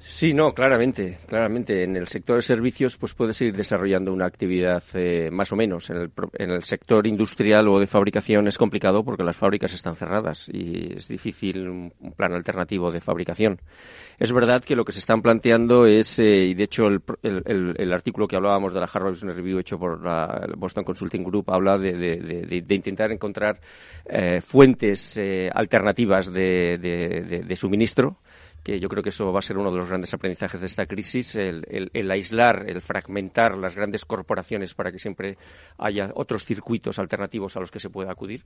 Sí, 0.06 0.34
no, 0.34 0.54
claramente, 0.54 1.20
claramente. 1.28 1.82
En 1.84 1.96
el 1.96 2.10
sector 2.10 2.36
de 2.36 2.42
servicios, 2.42 2.98
pues 2.98 3.14
puede 3.14 3.34
seguir 3.34 3.56
desarrollando 3.56 4.12
una 4.12 4.26
actividad 4.26 4.84
eh, 4.96 5.30
más 5.32 5.54
o 5.54 5.56
menos. 5.56 5.90
En 5.90 5.96
el, 5.96 6.12
en 6.34 6.52
el, 6.52 6.64
sector 6.64 7.08
industrial 7.08 7.70
o 7.70 7.80
de 7.80 7.88
fabricación 7.88 8.50
es 8.50 8.58
complicado 8.58 9.06
porque 9.06 9.24
las 9.24 9.38
fábricas 9.38 9.74
están 9.74 9.96
cerradas 9.96 10.50
y 10.52 10.94
es 10.98 11.08
difícil 11.08 11.70
un, 11.70 11.94
plan 12.18 12.34
alternativo 12.34 12.92
de 12.92 13.00
fabricación. 13.00 13.62
Es 14.20 14.34
verdad 14.34 14.62
que 14.62 14.76
lo 14.76 14.84
que 14.84 14.92
se 14.92 15.00
están 15.00 15.22
planteando 15.22 15.86
es, 15.86 16.20
eh, 16.20 16.48
y 16.48 16.54
de 16.54 16.66
hecho 16.66 16.88
el, 16.88 17.02
el, 17.24 17.74
el, 17.78 17.94
artículo 17.94 18.28
que 18.28 18.36
hablábamos 18.36 18.74
de 18.74 18.82
la 18.82 18.90
Harvard 18.94 19.14
Business 19.14 19.38
Review 19.38 19.60
hecho 19.60 19.80
por 19.80 20.04
la 20.04 20.48
Boston 20.58 20.84
Consulting 20.84 21.24
Group 21.24 21.50
habla 21.50 21.78
de, 21.78 21.94
de, 21.94 22.18
de, 22.18 22.62
de 22.62 22.76
intentar 22.76 23.10
encontrar 23.14 23.62
eh, 24.06 24.42
fuentes 24.42 25.16
eh, 25.16 25.50
alternativas 25.54 26.32
de 26.32 27.56
suministro 27.56 28.18
que 28.64 28.80
yo 28.80 28.88
creo 28.88 29.04
que 29.04 29.10
eso 29.10 29.32
va 29.32 29.40
a 29.40 29.42
ser 29.42 29.58
uno 29.58 29.72
de 29.72 29.78
los 29.78 29.90
grandes 29.90 30.14
aprendizajes 30.14 30.60
de 30.60 30.66
esta 30.66 30.86
crisis, 30.86 31.36
el, 31.36 32.10
aislar, 32.10 32.66
el 32.68 32.82
fragmentar 32.82 33.58
las 33.58 33.76
grandes 33.76 34.06
corporaciones 34.06 34.74
para 34.74 34.92
que 34.92 35.00
siempre 35.00 35.38
haya 35.78 36.12
otros 36.16 36.46
circuitos 36.46 36.98
alternativos 36.98 37.58
a 37.58 37.60
los 37.60 37.72
que 37.72 37.80
se 37.80 37.90
pueda 37.90 38.12
acudir, 38.12 38.44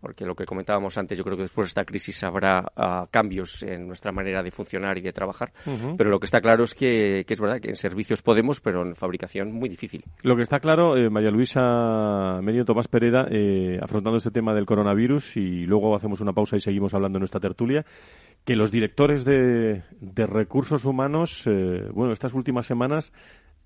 porque 0.00 0.26
lo 0.26 0.34
que 0.34 0.44
comentábamos 0.44 0.98
antes, 0.98 1.16
yo 1.16 1.24
creo 1.24 1.36
que 1.36 1.44
después 1.44 1.66
de 1.66 1.68
esta 1.68 1.84
crisis 1.84 2.22
habrá 2.24 2.70
ah, 2.76 3.06
cambios 3.10 3.62
en 3.62 3.86
nuestra 3.86 4.12
manera 4.12 4.42
de 4.42 4.50
funcionar 4.50 4.98
y 4.98 5.00
de 5.00 5.12
trabajar, 5.12 5.52
pero 5.96 6.10
lo 6.10 6.20
que 6.20 6.26
está 6.26 6.40
claro 6.40 6.64
es 6.64 6.74
que, 6.74 7.24
es 7.26 7.40
verdad 7.40 7.60
que 7.60 7.70
en 7.70 7.76
servicios 7.76 8.22
podemos, 8.22 8.60
pero 8.60 8.82
en 8.82 8.94
fabricación 8.94 9.52
muy 9.52 9.68
difícil. 9.68 10.04
Lo 10.22 10.36
que 10.36 10.42
está 10.42 10.60
claro, 10.60 10.96
eh, 10.96 11.08
María 11.08 11.30
Luisa 11.30 12.40
Medio 12.42 12.64
Tomás 12.64 12.88
Pereda, 12.88 13.26
eh, 13.30 13.78
afrontando 13.82 14.18
este 14.18 14.30
tema 14.30 14.54
del 14.54 14.66
coronavirus 14.66 15.36
y 15.36 15.66
luego 15.66 15.96
hacemos 15.96 16.20
una 16.20 16.32
pausa 16.32 16.56
y 16.56 16.60
seguimos 16.60 16.92
hablando 16.94 17.18
en 17.18 17.20
nuestra 17.20 17.40
tertulia, 17.40 17.84
que 18.44 18.56
los 18.56 18.70
directores 18.70 19.24
de, 19.24 19.82
recursos 20.00 20.84
humanos, 20.84 21.44
eh, 21.46 21.88
bueno, 21.92 22.12
estas 22.12 22.34
últimas 22.34 22.66
semanas 22.66 23.12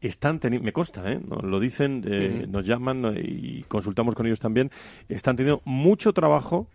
están 0.01 0.38
teniendo, 0.38 0.64
me 0.64 0.73
consta, 0.73 1.11
¿eh? 1.11 1.21
nos 1.21 1.43
lo 1.43 1.59
dicen, 1.59 2.05
eh, 2.07 2.47
nos 2.49 2.64
llaman 2.64 3.17
y 3.21 3.62
consultamos 3.64 4.14
con 4.14 4.27
ellos 4.27 4.38
también, 4.38 4.71
están 5.09 5.37
teniendo 5.37 5.61
mucho 5.64 6.12
trabajo 6.12 6.69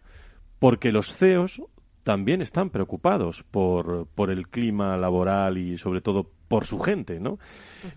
porque 0.60 0.92
los 0.92 1.16
CEOs 1.16 1.62
también 2.04 2.42
están 2.42 2.70
preocupados 2.70 3.44
por, 3.44 4.08
por 4.13 4.30
el 4.30 4.50
clima 4.50 4.98
laboral 4.98 5.58
y 5.58 5.78
sobre 5.78 6.02
todo 6.02 6.30
por 6.54 6.66
su 6.66 6.78
gente, 6.78 7.20
¿no? 7.20 7.39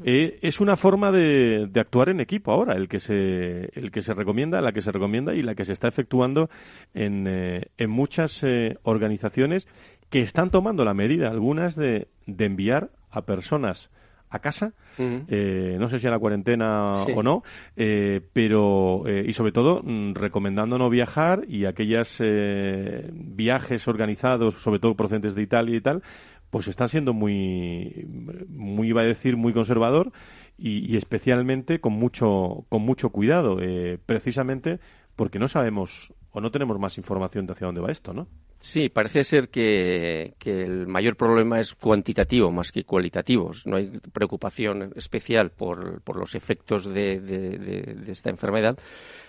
Eh, 0.02 0.38
es 0.40 0.60
una 0.60 0.76
forma 0.76 1.12
de, 1.12 1.66
de, 1.70 1.80
actuar 1.80 2.08
en 2.08 2.20
equipo 2.20 2.52
ahora, 2.52 2.74
el 2.74 2.88
que 2.88 3.00
se 3.00 3.68
el 3.78 3.90
que 3.90 4.00
se 4.00 4.14
recomienda, 4.14 4.62
la 4.62 4.72
que 4.72 4.80
se 4.80 4.92
recomienda 4.92 5.34
y 5.34 5.42
la 5.42 5.54
que 5.54 5.66
se 5.66 5.74
está 5.74 5.88
efectuando 5.88 6.48
en, 6.94 7.26
eh, 7.28 7.66
en 7.76 7.90
muchas 7.90 8.42
eh, 8.44 8.78
organizaciones 8.84 9.68
que 10.10 10.20
están 10.20 10.50
tomando 10.50 10.84
la 10.84 10.94
medida, 10.94 11.30
algunas 11.30 11.76
de, 11.76 12.08
de 12.26 12.44
enviar 12.44 12.90
a 13.10 13.22
personas 13.22 13.90
a 14.28 14.40
casa, 14.40 14.72
eh, 14.98 15.76
no 15.78 15.88
sé 15.88 15.98
si 15.98 16.06
a 16.06 16.10
la 16.10 16.18
cuarentena 16.18 16.92
o 16.92 17.22
no, 17.22 17.42
eh, 17.76 18.20
pero 18.32 19.06
eh, 19.06 19.24
y 19.26 19.32
sobre 19.32 19.52
todo 19.52 19.82
mm, 19.82 20.14
recomendando 20.14 20.78
no 20.78 20.90
viajar 20.90 21.44
y 21.48 21.64
aquellas 21.64 22.20
viajes 22.20 23.86
organizados, 23.88 24.54
sobre 24.54 24.80
todo 24.80 24.94
procedentes 24.94 25.34
de 25.34 25.42
Italia 25.42 25.76
y 25.76 25.80
tal, 25.80 26.02
pues 26.50 26.68
está 26.68 26.88
siendo 26.88 27.12
muy, 27.12 28.06
muy 28.48 28.88
iba 28.88 29.02
a 29.02 29.04
decir, 29.04 29.36
muy 29.36 29.52
conservador 29.52 30.12
y, 30.58 30.92
y 30.92 30.96
especialmente 30.96 31.80
con 31.80 31.92
mucho, 31.92 32.64
con 32.68 32.82
mucho 32.82 33.10
cuidado, 33.10 33.58
precisamente 34.06 34.80
porque 35.14 35.38
no 35.38 35.48
sabemos 35.48 36.12
o 36.32 36.40
no 36.40 36.50
tenemos 36.50 36.78
más 36.78 36.98
información 36.98 37.46
de 37.46 37.52
hacia 37.52 37.66
dónde 37.66 37.80
va 37.80 37.90
esto, 37.90 38.12
¿no? 38.12 38.28
Sí, 38.58 38.88
parece 38.88 39.22
ser 39.22 39.48
que, 39.50 40.34
el 40.44 40.86
mayor 40.86 41.16
problema 41.16 41.60
es 41.60 41.74
cuantitativo 41.74 42.50
más 42.50 42.72
que 42.72 42.84
cualitativo. 42.84 43.52
No 43.66 43.76
hay 43.76 44.00
preocupación 44.12 44.92
especial 44.96 45.50
por, 45.50 46.02
los 46.16 46.34
efectos 46.34 46.84
de, 46.92 47.96
esta 48.08 48.30
enfermedad. 48.30 48.78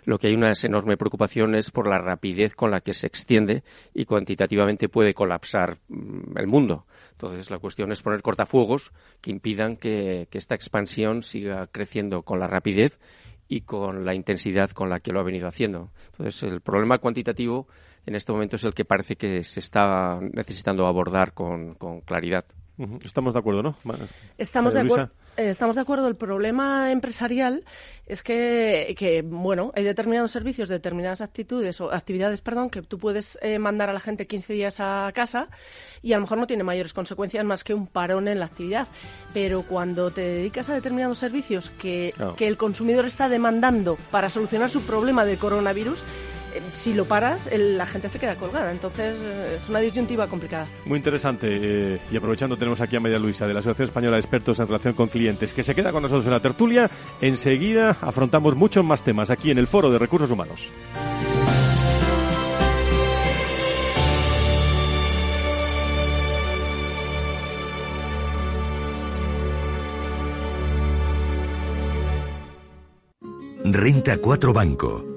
Lo 0.06 0.18
que 0.18 0.28
hay 0.28 0.34
una 0.34 0.54
enorme 0.64 0.96
preocupación 0.96 1.56
es 1.56 1.72
por 1.72 1.88
la 1.88 2.00
rapidez 2.00 2.56
con 2.56 2.72
la 2.72 2.80
que 2.80 2.94
se 2.94 3.08
extiende 3.08 3.64
y 3.94 4.06
cuantitativamente 4.06 4.88
puede 4.88 5.14
colapsar 5.14 5.78
mm, 5.90 6.38
el 6.38 6.48
mundo. 6.48 6.86
Entonces, 7.12 7.52
la 7.52 7.60
cuestión 7.60 7.92
es 7.92 8.02
poner 8.02 8.22
cortafuegos 8.22 8.94
que 9.22 9.32
impidan 9.32 9.76
que 9.76 10.28
esta 10.32 10.56
expansión 10.56 11.22
siga 11.22 11.68
creciendo 11.68 12.22
con 12.22 12.40
la 12.40 12.48
rapidez 12.48 13.00
y 13.48 13.62
con 13.62 14.06
la 14.06 14.14
intensidad 14.14 14.70
con 14.72 14.90
la 14.90 15.00
que 15.00 15.12
lo 15.12 15.20
ha 15.20 15.24
venido 15.24 15.48
haciendo. 15.48 15.90
Entonces, 16.12 16.44
el 16.44 16.62
problema 16.62 16.98
cuantitativo 16.98 17.68
en 18.06 18.16
este 18.16 18.32
momento 18.32 18.56
es 18.56 18.64
el 18.64 18.74
que 18.74 18.86
parece 18.86 19.16
que 19.16 19.44
se 19.44 19.60
está 19.60 20.20
necesitando 20.22 20.88
abordar 20.88 21.34
con, 21.34 21.76
con 21.76 22.02
claridad. 22.02 22.46
Estamos 23.04 23.34
de 23.34 23.40
acuerdo, 23.40 23.64
¿no? 23.64 23.76
Estamos 24.38 24.74
de 24.74 24.82
acuerdo. 24.82 25.10
Eh, 25.36 25.50
estamos 25.50 25.76
de 25.76 25.82
acuerdo. 25.82 26.08
El 26.08 26.16
problema 26.16 26.92
empresarial 26.92 27.64
es 28.06 28.22
que, 28.22 28.96
que, 28.98 29.24
bueno, 29.24 29.72
hay 29.76 29.84
determinados 29.84 30.32
servicios, 30.32 30.70
determinadas 30.70 31.22
actitudes 31.22 31.82
o 31.82 31.92
actividades, 31.92 32.42
perdón, 32.42 32.70
que 32.70 32.84
tú 32.84 33.00
puedes 33.00 33.40
eh, 33.42 33.58
mandar 33.58 33.90
a 33.90 33.94
la 33.94 34.00
gente 34.00 34.28
15 34.28 34.54
días 34.54 34.76
a 34.80 35.12
casa 35.16 35.50
y 36.04 36.14
a 36.14 36.18
lo 36.18 36.22
mejor 36.22 36.38
no 36.38 36.46
tiene 36.46 36.64
mayores 36.64 36.94
consecuencias 36.94 37.44
más 37.44 37.64
que 37.64 37.74
un 37.74 37.88
parón 37.88 38.28
en 38.28 38.40
la 38.40 38.46
actividad. 38.46 38.88
Pero 39.34 39.64
cuando 39.64 40.12
te 40.12 40.22
dedicas 40.22 40.70
a 40.70 40.76
determinados 40.76 41.18
servicios 41.18 41.72
que, 41.72 42.14
que 42.38 42.48
el 42.48 42.58
consumidor 42.58 43.06
está 43.06 43.28
demandando 43.28 43.98
para 44.12 44.30
solucionar 44.30 44.70
su 44.70 44.82
problema 44.82 45.26
de 45.26 45.38
coronavirus, 45.38 46.04
si 46.74 46.94
lo 46.94 47.06
paras, 47.06 47.50
la 47.52 47.86
gente 47.86 48.10
se 48.10 48.20
queda 48.20 48.36
colgada. 48.36 48.72
Entonces, 48.72 49.20
eh, 49.22 49.58
es 49.60 49.70
una 49.70 49.80
disyuntiva 49.80 50.28
complicada. 50.28 50.68
Muy 50.86 50.98
interesante. 50.98 51.48
Eh, 51.50 52.00
y 52.12 52.18
aprovechando, 52.18 52.58
tenemos 52.58 52.82
aquí 52.82 52.96
a 52.96 53.00
María 53.00 53.20
Luisa, 53.20 53.48
de 53.48 53.54
la 53.54 53.60
Asociación 53.60 53.88
Española 53.88 54.16
de 54.16 54.22
Expertos 54.22 54.60
en 54.60 54.68
Relación 54.68 54.94
con 54.94 55.08
Clientes, 55.08 55.54
que 55.54 55.64
se 55.64 55.76
queda 55.76 55.92
con 55.92 56.04
nosotros 56.04 56.26
en 56.26 56.32
la 56.32 56.40
tertulia. 56.40 56.90
Enseguida 57.22 57.98
afrontamos 58.02 58.56
muchos 58.56 58.84
más 58.84 59.04
temas 59.04 59.30
aquí 59.30 59.52
en 59.52 59.58
el 59.58 59.68
Foro 59.68 59.92
de 59.92 60.00
Recursos 60.00 60.32
Humanos. 60.32 60.70
Renta 73.70 74.18
4 74.18 74.54
Banco 74.54 75.17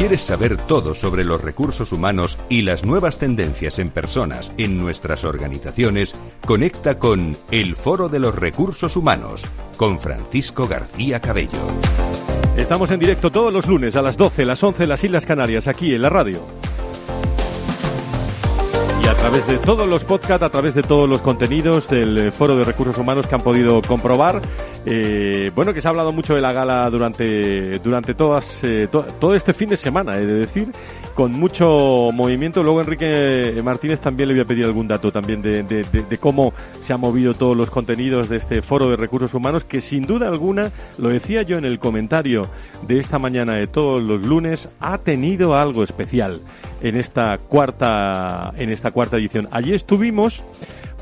¿Quieres 0.00 0.22
saber 0.22 0.56
todo 0.56 0.94
sobre 0.94 1.24
los 1.24 1.42
recursos 1.42 1.92
humanos 1.92 2.38
y 2.48 2.62
las 2.62 2.86
nuevas 2.86 3.18
tendencias 3.18 3.78
en 3.78 3.90
personas 3.90 4.50
en 4.56 4.78
nuestras 4.78 5.24
organizaciones? 5.24 6.18
Conecta 6.46 6.98
con 6.98 7.36
El 7.50 7.76
Foro 7.76 8.08
de 8.08 8.18
los 8.18 8.34
Recursos 8.34 8.96
Humanos 8.96 9.44
con 9.76 10.00
Francisco 10.00 10.66
García 10.66 11.20
Cabello. 11.20 11.50
Estamos 12.56 12.90
en 12.92 12.98
directo 12.98 13.30
todos 13.30 13.52
los 13.52 13.66
lunes 13.66 13.94
a 13.94 14.00
las 14.00 14.16
12, 14.16 14.46
las 14.46 14.62
11 14.62 14.84
en 14.84 14.88
las 14.88 15.04
Islas 15.04 15.26
Canarias, 15.26 15.66
aquí 15.66 15.94
en 15.94 16.00
la 16.00 16.08
radio 16.08 16.40
a 19.10 19.14
través 19.14 19.44
de 19.48 19.58
todos 19.58 19.88
los 19.88 20.04
podcasts, 20.04 20.44
a 20.44 20.50
través 20.50 20.74
de 20.74 20.84
todos 20.84 21.08
los 21.08 21.20
contenidos 21.20 21.88
del 21.88 22.16
eh, 22.16 22.30
Foro 22.30 22.56
de 22.56 22.62
Recursos 22.62 22.96
Humanos 22.96 23.26
que 23.26 23.34
han 23.34 23.40
podido 23.40 23.82
comprobar. 23.82 24.40
Eh, 24.86 25.50
bueno, 25.52 25.74
que 25.74 25.80
se 25.80 25.88
ha 25.88 25.90
hablado 25.90 26.12
mucho 26.12 26.36
de 26.36 26.40
la 26.40 26.52
gala 26.52 26.88
durante, 26.90 27.80
durante 27.80 28.14
todas, 28.14 28.62
eh, 28.62 28.88
todo 28.88 29.34
este 29.34 29.52
fin 29.52 29.68
de 29.68 29.76
semana, 29.76 30.16
he 30.16 30.24
de 30.24 30.34
decir, 30.34 30.70
con 31.14 31.32
mucho 31.32 32.10
movimiento. 32.12 32.62
Luego 32.62 32.80
Enrique 32.80 33.60
Martínez 33.62 34.00
también 34.00 34.28
le 34.28 34.34
voy 34.34 34.42
a 34.42 34.44
pedir 34.46 34.64
algún 34.64 34.88
dato 34.88 35.12
también 35.12 35.42
de, 35.42 36.18
cómo 36.18 36.52
se 36.82 36.92
han 36.92 37.00
movido 37.00 37.34
todos 37.34 37.56
los 37.56 37.70
contenidos 37.70 38.28
de 38.28 38.36
este 38.36 38.62
Foro 38.62 38.90
de 38.90 38.96
Recursos 38.96 39.34
Humanos, 39.34 39.64
que 39.64 39.80
sin 39.80 40.06
duda 40.06 40.28
alguna, 40.28 40.70
lo 40.98 41.08
decía 41.08 41.42
yo 41.42 41.58
en 41.58 41.64
el 41.64 41.78
comentario 41.78 42.46
de 42.86 42.98
esta 42.98 43.18
mañana 43.18 43.54
de 43.54 43.66
todos 43.66 44.02
los 44.02 44.22
lunes, 44.22 44.68
ha 44.80 44.98
tenido 44.98 45.56
algo 45.56 45.84
especial 45.84 46.40
en 46.80 46.96
esta 46.96 47.38
cuarta, 47.38 48.52
en 48.56 48.70
esta 48.70 48.90
cuarta 48.90 49.16
edición. 49.16 49.48
Allí 49.50 49.74
estuvimos 49.74 50.42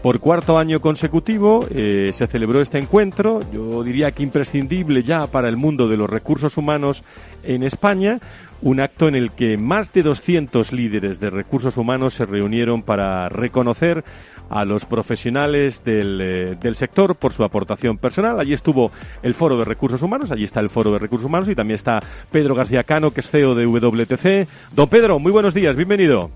por 0.03 0.21
cuarto 0.21 0.59
año 0.59 0.81
consecutivo 0.81 1.67
eh, 1.71 2.13
se 2.15 2.27
celebró 2.27 2.61
este 2.61 2.79
encuentro, 2.79 3.41
yo 3.53 3.83
diría 3.83 4.13
que 4.13 4.23
imprescindible 4.23 5.03
ya 5.03 5.27
para 5.27 5.49
el 5.49 5.57
mundo 5.57 5.89
de 5.89 5.97
los 5.97 6.09
recursos 6.09 6.57
humanos 6.57 7.03
en 7.43 7.63
España, 7.63 8.21
un 8.63 8.81
acto 8.81 9.09
en 9.09 9.15
el 9.15 9.33
que 9.33 9.57
más 9.57 9.93
de 9.93 10.03
200 10.03 10.73
líderes 10.73 11.21
de 11.21 11.31
recursos 11.31 11.77
humanos 11.77 12.15
se 12.15 12.27
reunieron 12.27 12.83
para 12.83 13.29
reconocer 13.29 14.05
a 14.51 14.65
los 14.65 14.85
profesionales 14.85 15.85
del, 15.85 16.21
eh, 16.21 16.57
del, 16.59 16.75
sector 16.75 17.15
por 17.17 17.33
su 17.33 17.45
aportación 17.45 17.99
personal. 17.99 18.41
Allí 18.41 18.55
estuvo 18.55 18.91
el 19.23 19.35
Foro 19.35 19.59
de 19.59 19.65
Recursos 19.65 20.03
Humanos, 20.03 20.33
allí 20.33 20.45
está 20.45 20.61
el 20.61 20.71
Foro 20.71 20.93
de 20.93 20.99
Recursos 20.99 21.27
Humanos 21.27 21.49
y 21.49 21.55
también 21.55 21.75
está 21.75 22.01
Pedro 22.31 22.55
García 22.55 22.83
Cano, 22.83 23.11
que 23.11 23.21
es 23.21 23.31
CEO 23.31 23.55
de 23.55 23.67
WTC. 23.67 24.49
Don 24.75 24.89
Pedro, 24.89 25.19
muy 25.19 25.33
buenos 25.33 25.55
días, 25.55 25.77
bienvenido. 25.77 26.31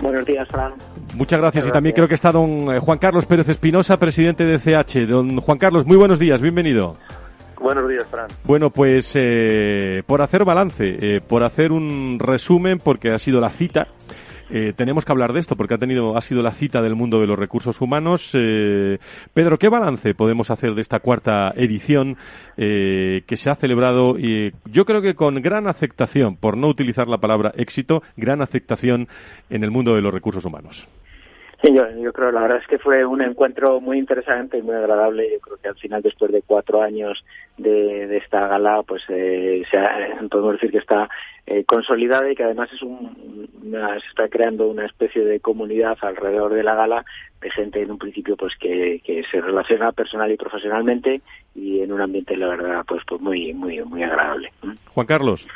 Buenos 0.00 0.24
días, 0.24 0.46
Fran. 0.48 0.72
Muchas 1.14 1.40
gracias. 1.40 1.66
Y 1.66 1.70
también 1.70 1.94
creo 1.94 2.08
que 2.08 2.14
está 2.14 2.32
don 2.32 2.74
eh, 2.74 2.78
Juan 2.78 2.98
Carlos 2.98 3.24
Pérez 3.24 3.48
Espinosa, 3.48 3.98
presidente 3.98 4.44
de 4.44 4.58
CH. 4.58 5.06
Don 5.06 5.40
Juan 5.40 5.58
Carlos, 5.58 5.86
muy 5.86 5.96
buenos 5.96 6.18
días, 6.18 6.40
bienvenido. 6.40 6.96
Buenos 7.58 7.88
días, 7.88 8.06
Fran. 8.10 8.26
Bueno, 8.44 8.70
pues 8.70 9.12
eh, 9.14 10.02
por 10.06 10.20
hacer 10.20 10.44
balance, 10.44 10.96
eh, 11.00 11.20
por 11.26 11.42
hacer 11.42 11.72
un 11.72 12.18
resumen, 12.20 12.78
porque 12.78 13.10
ha 13.10 13.18
sido 13.18 13.40
la 13.40 13.50
cita 13.50 13.88
eh, 14.50 14.72
tenemos 14.76 15.04
que 15.04 15.12
hablar 15.12 15.32
de 15.32 15.40
esto 15.40 15.56
porque 15.56 15.74
ha 15.74 15.78
tenido, 15.78 16.16
ha 16.16 16.20
sido 16.20 16.42
la 16.42 16.52
cita 16.52 16.82
del 16.82 16.94
mundo 16.94 17.20
de 17.20 17.26
los 17.26 17.38
recursos 17.38 17.80
humanos. 17.80 18.30
Eh, 18.34 18.98
Pedro, 19.34 19.58
¿qué 19.58 19.68
balance 19.68 20.14
podemos 20.14 20.50
hacer 20.50 20.74
de 20.74 20.82
esta 20.82 21.00
cuarta 21.00 21.52
edición 21.56 22.16
eh, 22.56 23.22
que 23.26 23.36
se 23.36 23.50
ha 23.50 23.56
celebrado 23.56 24.18
y 24.18 24.52
yo 24.64 24.84
creo 24.84 25.02
que 25.02 25.14
con 25.14 25.42
gran 25.42 25.66
aceptación, 25.66 26.36
por 26.36 26.56
no 26.56 26.68
utilizar 26.68 27.08
la 27.08 27.18
palabra 27.18 27.52
éxito, 27.56 28.02
gran 28.16 28.40
aceptación 28.40 29.08
en 29.50 29.64
el 29.64 29.70
mundo 29.70 29.94
de 29.94 30.02
los 30.02 30.14
recursos 30.14 30.44
humanos? 30.44 30.88
Sí, 31.62 31.72
yo, 31.72 32.12
creo, 32.12 32.30
la 32.32 32.42
verdad 32.42 32.58
es 32.58 32.66
que 32.66 32.78
fue 32.78 33.04
un 33.06 33.22
encuentro 33.22 33.80
muy 33.80 33.98
interesante 33.98 34.58
y 34.58 34.62
muy 34.62 34.74
agradable. 34.74 35.30
Yo 35.32 35.40
creo 35.40 35.56
que 35.56 35.68
al 35.68 35.76
final, 35.76 36.02
después 36.02 36.30
de 36.30 36.42
cuatro 36.42 36.82
años 36.82 37.24
de, 37.56 38.06
de 38.06 38.18
esta 38.18 38.46
gala, 38.46 38.82
pues 38.82 39.02
eh, 39.08 39.62
se 39.70 39.78
ha, 39.78 40.20
podemos 40.30 40.52
decir 40.52 40.70
que 40.70 40.78
está 40.78 41.08
eh, 41.46 41.64
consolidada 41.64 42.30
y 42.30 42.34
que 42.34 42.44
además 42.44 42.68
es 42.74 42.82
un, 42.82 43.48
se 43.62 44.08
está 44.08 44.28
creando 44.28 44.68
una 44.68 44.84
especie 44.84 45.24
de 45.24 45.40
comunidad 45.40 45.96
alrededor 46.02 46.52
de 46.52 46.62
la 46.62 46.74
gala 46.74 47.04
de 47.40 47.50
gente 47.50 47.80
en 47.80 47.90
un 47.90 47.98
principio 47.98 48.36
pues 48.36 48.54
que, 48.56 49.00
que 49.04 49.22
se 49.30 49.40
relaciona 49.40 49.92
personal 49.92 50.30
y 50.30 50.36
profesionalmente 50.36 51.20
y 51.54 51.80
en 51.80 51.92
un 51.92 52.00
ambiente 52.00 52.36
la 52.36 52.48
verdad 52.48 52.84
pues 52.86 53.02
pues 53.06 53.20
muy 53.20 53.52
muy 53.54 53.82
muy 53.84 54.02
agradable. 54.02 54.52
Juan 54.92 55.06
Carlos. 55.06 55.48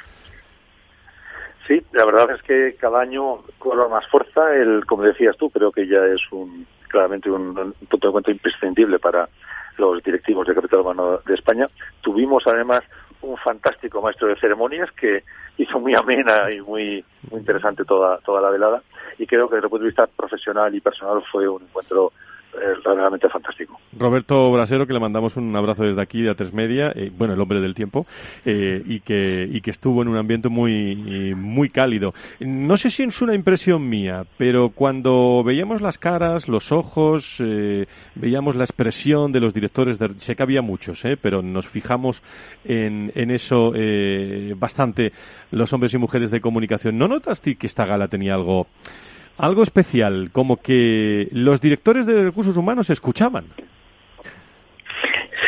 Sí, 1.67 1.83
la 1.93 2.05
verdad 2.05 2.31
es 2.33 2.43
que 2.43 2.77
cada 2.81 3.01
año 3.01 3.39
cobra 3.59 3.89
más 3.89 4.07
fuerza. 4.09 4.55
El, 4.55 4.85
como 4.87 5.03
decías 5.03 5.37
tú, 5.37 5.51
creo 5.51 5.71
que 5.71 5.87
ya 5.87 6.05
es 6.07 6.21
un 6.33 6.67
claramente 6.89 7.31
un, 7.31 7.75
punto 7.89 8.09
de 8.09 8.13
cuenta 8.13 8.31
imprescindible 8.31 8.99
para 8.99 9.29
los 9.79 10.03
directivos 10.03 10.47
de 10.47 10.55
Capital 10.55 10.81
Humano 10.81 11.21
de 11.25 11.35
España. 11.35 11.69
Tuvimos 12.01 12.47
además 12.47 12.83
un 13.23 13.37
fantástico 13.37 14.03
maestro 14.03 14.29
de 14.29 14.37
ceremonias 14.37 14.91
que 14.93 15.23
hizo 15.57 15.79
muy 15.79 15.95
amena 15.95 16.51
y 16.51 16.61
muy, 16.61 17.05
muy 17.31 17.41
interesante 17.41 17.85
toda, 17.85 18.19
toda 18.19 18.41
la 18.41 18.51
velada 18.51 18.83
y 19.19 19.27
creo 19.27 19.49
que 19.49 19.57
desde 19.57 19.67
el 19.67 19.71
punto 19.71 19.85
de 19.85 19.91
vista 19.91 20.07
profesional 20.07 20.75
y 20.75 20.81
personal 20.81 21.23
fue 21.31 21.47
un 21.47 21.63
encuentro 21.63 22.13
es 22.55 22.85
realmente 22.85 23.29
fantástico. 23.29 23.79
Roberto 23.99 24.51
Brasero, 24.51 24.87
que 24.87 24.93
le 24.93 25.01
mandamos 25.01 25.37
un 25.37 25.55
abrazo 25.57 25.85
desde 25.85 26.03
aquí 26.03 26.23
de 26.23 26.35
A3 26.35 26.53
Media, 26.53 26.93
eh, 26.95 27.11
bueno, 27.17 27.35
el 27.35 27.41
hombre 27.41 27.61
del 27.61 27.75
tiempo, 27.75 28.07
eh, 28.45 28.83
y, 28.85 29.01
que, 29.01 29.49
y 29.51 29.61
que 29.61 29.71
estuvo 29.71 30.03
en 30.03 30.09
un 30.09 30.17
ambiente 30.17 30.49
muy, 30.49 31.35
muy 31.35 31.69
cálido. 31.71 32.13
No 32.41 32.77
sé 32.77 32.91
si 32.91 33.03
es 33.03 33.23
una 33.23 33.35
impresión 33.35 33.89
mía, 33.89 34.25
pero 34.37 34.71
cuando 34.71 35.43
veíamos 35.45 35.81
las 35.81 35.99
caras, 35.99 36.49
los 36.49 36.73
ojos, 36.73 37.37
eh, 37.41 37.87
veíamos 38.15 38.57
la 38.57 38.65
expresión 38.65 39.33
de 39.33 39.41
los 39.41 39.55
directores, 39.55 39.99
de, 39.99 40.11
sé 40.19 40.35
que 40.35 40.43
había 40.43 40.63
muchos, 40.63 41.03
pero 41.21 41.43
nos 41.43 41.69
fijamos 41.69 42.23
en, 42.65 43.13
en 43.15 43.31
eso 43.31 43.73
bastante 44.57 45.13
los 45.51 45.73
hombres 45.73 45.95
y 45.95 45.99
mujeres 45.99 46.31
de 46.31 46.41
comunicación. 46.41 46.99
¿No 46.99 47.09
notaste 47.09 47.57
que 47.57 47.67
esta 47.67 47.85
gala 47.85 48.09
tenía 48.09 48.35
algo 48.35 48.67
algo 49.41 49.63
especial, 49.63 50.31
como 50.33 50.59
que 50.59 51.29
los 51.33 51.61
directores 51.61 52.07
de 52.07 52.25
recursos 52.25 52.57
humanos 52.57 52.91
escuchaban. 52.91 53.47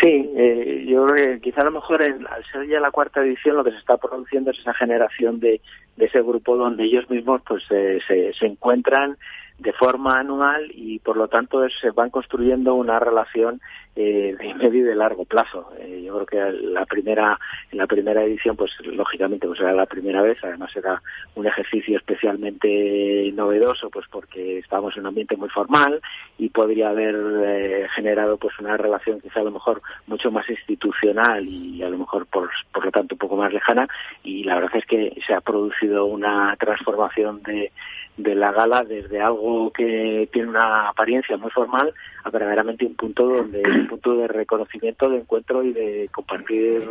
Sí, 0.01 0.31
eh, 0.37 0.85
yo 0.89 1.07
creo 1.07 1.35
que 1.35 1.41
quizá 1.41 1.61
a 1.61 1.65
lo 1.65 1.73
mejor 1.73 2.03
al 2.03 2.45
ser 2.51 2.67
ya 2.67 2.81
la 2.81 2.91
cuarta 2.91 3.21
edición 3.21 3.57
lo 3.57 3.63
que 3.63 3.71
se 3.71 3.77
está 3.77 3.99
produciendo 3.99 4.51
es 4.51 4.59
esa 4.59 4.75
generación 4.75 5.39
de, 5.39 5.61
de 5.97 6.07
ese 6.07 6.23
grupo 6.23 6.57
donde 6.57 6.85
ellos 6.85 7.09
mismos 7.09 7.43
pues 7.47 7.63
se, 7.69 8.01
se 8.01 8.47
encuentran 8.47 9.17
de 9.59 9.73
forma 9.73 10.19
anual 10.19 10.71
y 10.75 10.99
por 10.99 11.17
lo 11.17 11.29
tanto 11.29 11.61
se 11.69 11.91
van 11.91 12.11
construyendo 12.11 12.75
una 12.75 12.99
relación 12.99 13.61
eh, 13.95 14.35
de 14.39 14.55
medio 14.55 14.81
y 14.81 14.83
de 14.83 14.95
largo 14.95 15.25
plazo. 15.25 15.71
Eh, 15.79 16.03
yo 16.05 16.15
creo 16.15 16.27
que 16.27 16.59
la 16.63 16.87
primera, 16.87 17.39
en 17.71 17.79
la 17.79 17.87
primera 17.87 18.23
edición, 18.25 18.57
pues 18.57 18.73
lógicamente 18.85 19.47
pues 19.47 19.61
era 19.61 19.73
la 19.73 19.87
primera 19.87 20.23
vez, 20.23 20.39
además 20.43 20.75
era 20.77 21.03
un 21.35 21.47
ejercicio 21.47 21.99
especialmente 21.99 23.31
novedoso, 23.35 23.91
pues 23.91 24.07
porque 24.11 24.59
estábamos 24.59 24.95
en 24.97 25.01
un 25.01 25.09
ambiente 25.09 25.37
muy 25.37 25.49
formal 25.51 26.01
y 26.39 26.49
podría 26.49 26.91
haber 26.91 27.17
eh, 27.45 27.87
generado 27.95 28.37
pues 28.39 28.59
una 28.59 28.77
relación 28.77 29.21
quizá 29.21 29.41
a 29.41 29.45
lo 29.45 29.51
mejor 29.51 29.83
mucho 30.07 30.31
más 30.31 30.49
institucional 30.49 31.47
y 31.47 31.83
a 31.83 31.89
lo 31.89 31.99
mejor 31.99 32.27
por, 32.27 32.51
por 32.73 32.85
lo 32.85 32.91
tanto 32.91 33.15
un 33.15 33.19
poco 33.19 33.37
más 33.37 33.53
lejana 33.53 33.87
y 34.25 34.45
la 34.45 34.55
verdad 34.55 34.77
es 34.77 34.87
que 34.87 35.15
se 35.27 35.35
ha 35.35 35.41
producido 35.41 36.07
una 36.07 36.57
transformación 36.57 37.43
de 37.43 37.73
de 38.17 38.35
la 38.35 38.53
gala 38.53 38.85
desde 38.85 39.21
algo 39.21 39.73
que 39.73 40.29
tiene 40.33 40.49
una 40.49 40.89
apariencia 40.89 41.37
muy 41.37 41.51
formal 41.51 41.95
a 42.25 42.31
verdaderamente 42.31 42.85
un 42.85 42.95
punto 42.95 43.27
donde 43.27 43.63
un 43.63 43.89
punto 43.89 44.17
de 44.17 44.29
reconocimiento, 44.29 45.09
de 45.09 45.19
encuentro 45.19 45.63
y 45.63 45.73
de 45.73 46.09
compartir 46.13 46.83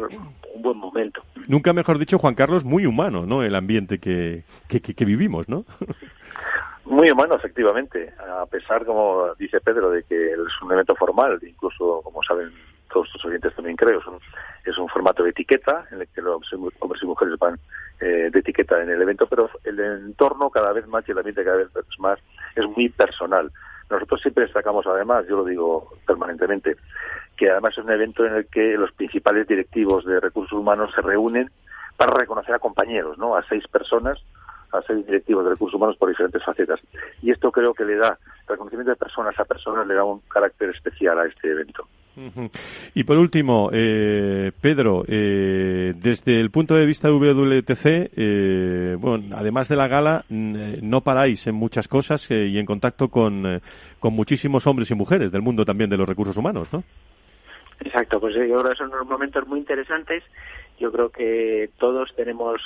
un 0.55 0.61
buen 0.61 0.77
momento. 0.77 1.23
Nunca 1.47 1.73
mejor 1.73 1.97
dicho, 1.97 2.19
Juan 2.19 2.35
Carlos, 2.35 2.63
muy 2.63 2.85
humano, 2.85 3.25
¿no? 3.25 3.43
El 3.43 3.55
ambiente 3.55 3.99
que, 3.99 4.43
que, 4.67 4.81
que 4.81 5.05
vivimos, 5.05 5.47
¿no? 5.47 5.65
Muy 6.85 7.11
humano, 7.11 7.35
efectivamente, 7.35 8.11
a 8.19 8.45
pesar, 8.47 8.85
como 8.85 9.33
dice 9.35 9.61
Pedro, 9.61 9.91
de 9.91 10.03
que 10.03 10.31
es 10.31 10.61
un 10.61 10.71
evento 10.71 10.95
formal, 10.95 11.39
incluso, 11.41 12.01
como 12.03 12.21
saben 12.23 12.51
todos 12.91 13.09
tus 13.11 13.23
oyentes 13.25 13.55
también 13.55 13.77
creo, 13.77 13.99
es 13.99 14.07
un, 14.07 14.19
es 14.65 14.77
un 14.77 14.87
formato 14.89 15.23
de 15.23 15.29
etiqueta 15.29 15.85
en 15.91 16.01
el 16.01 16.07
que 16.09 16.21
los 16.21 16.41
hombres 16.79 17.01
y 17.01 17.05
mujeres 17.05 17.39
van 17.39 17.57
eh, 17.99 18.29
de 18.31 18.39
etiqueta 18.39 18.81
en 18.81 18.89
el 18.89 19.01
evento, 19.01 19.27
pero 19.27 19.49
el 19.63 19.79
entorno 19.79 20.49
cada 20.49 20.73
vez 20.73 20.87
más 20.87 21.07
y 21.07 21.11
el 21.11 21.17
ambiente 21.17 21.43
cada 21.43 21.57
vez 21.57 21.69
más 21.99 22.19
es 22.55 22.65
muy 22.67 22.89
personal. 22.89 23.51
Nosotros 23.91 24.21
siempre 24.21 24.45
destacamos, 24.45 24.87
además, 24.87 25.25
yo 25.27 25.37
lo 25.37 25.43
digo 25.43 25.93
permanentemente, 26.07 26.77
que 27.35 27.49
además 27.49 27.77
es 27.77 27.83
un 27.83 27.91
evento 27.91 28.25
en 28.25 28.35
el 28.35 28.47
que 28.47 28.77
los 28.77 28.91
principales 28.93 29.47
directivos 29.47 30.05
de 30.05 30.19
recursos 30.19 30.57
humanos 30.57 30.91
se 30.95 31.01
reúnen 31.01 31.51
para 31.97 32.13
reconocer 32.13 32.55
a 32.55 32.59
compañeros, 32.59 33.17
¿no? 33.17 33.35
A 33.35 33.43
seis 33.43 33.67
personas, 33.67 34.17
a 34.71 34.81
seis 34.83 35.05
directivos 35.05 35.43
de 35.43 35.51
recursos 35.51 35.75
humanos 35.75 35.97
por 35.97 36.09
diferentes 36.09 36.43
facetas. 36.43 36.79
Y 37.21 37.31
esto 37.31 37.51
creo 37.51 37.73
que 37.73 37.83
le 37.83 37.97
da, 37.97 38.17
reconocimiento 38.47 38.91
de 38.91 38.95
personas 38.95 39.37
a 39.39 39.45
personas 39.45 39.85
le 39.85 39.95
da 39.95 40.03
un 40.03 40.21
carácter 40.21 40.69
especial 40.69 41.19
a 41.19 41.25
este 41.25 41.51
evento. 41.51 41.87
Y 42.93 43.03
por 43.03 43.17
último, 43.17 43.69
eh, 43.71 44.51
Pedro, 44.59 45.03
eh, 45.07 45.93
desde 45.95 46.39
el 46.39 46.51
punto 46.51 46.75
de 46.75 46.85
vista 46.85 47.07
de 47.07 47.13
WTC, 47.13 48.11
eh, 48.15 48.95
bueno, 48.99 49.35
además 49.35 49.69
de 49.69 49.75
la 49.75 49.87
gala, 49.87 50.25
no 50.29 51.01
paráis 51.01 51.47
en 51.47 51.55
muchas 51.55 51.87
cosas 51.87 52.29
y 52.29 52.57
en 52.57 52.65
contacto 52.65 53.07
con, 53.07 53.61
con 53.99 54.13
muchísimos 54.13 54.67
hombres 54.67 54.91
y 54.91 54.95
mujeres 54.95 55.31
del 55.31 55.41
mundo 55.41 55.65
también 55.65 55.89
de 55.89 55.97
los 55.97 56.07
recursos 56.07 56.37
humanos, 56.37 56.71
¿no? 56.73 56.83
Exacto, 57.83 58.19
pues 58.19 58.35
yo 58.35 58.41
creo 58.41 58.63
que 58.63 58.75
son 58.75 58.93
unos 58.93 59.07
momentos 59.07 59.47
muy 59.47 59.59
interesantes. 59.59 60.23
Yo 60.79 60.91
creo 60.91 61.09
que 61.09 61.69
todos 61.79 62.13
tenemos 62.15 62.61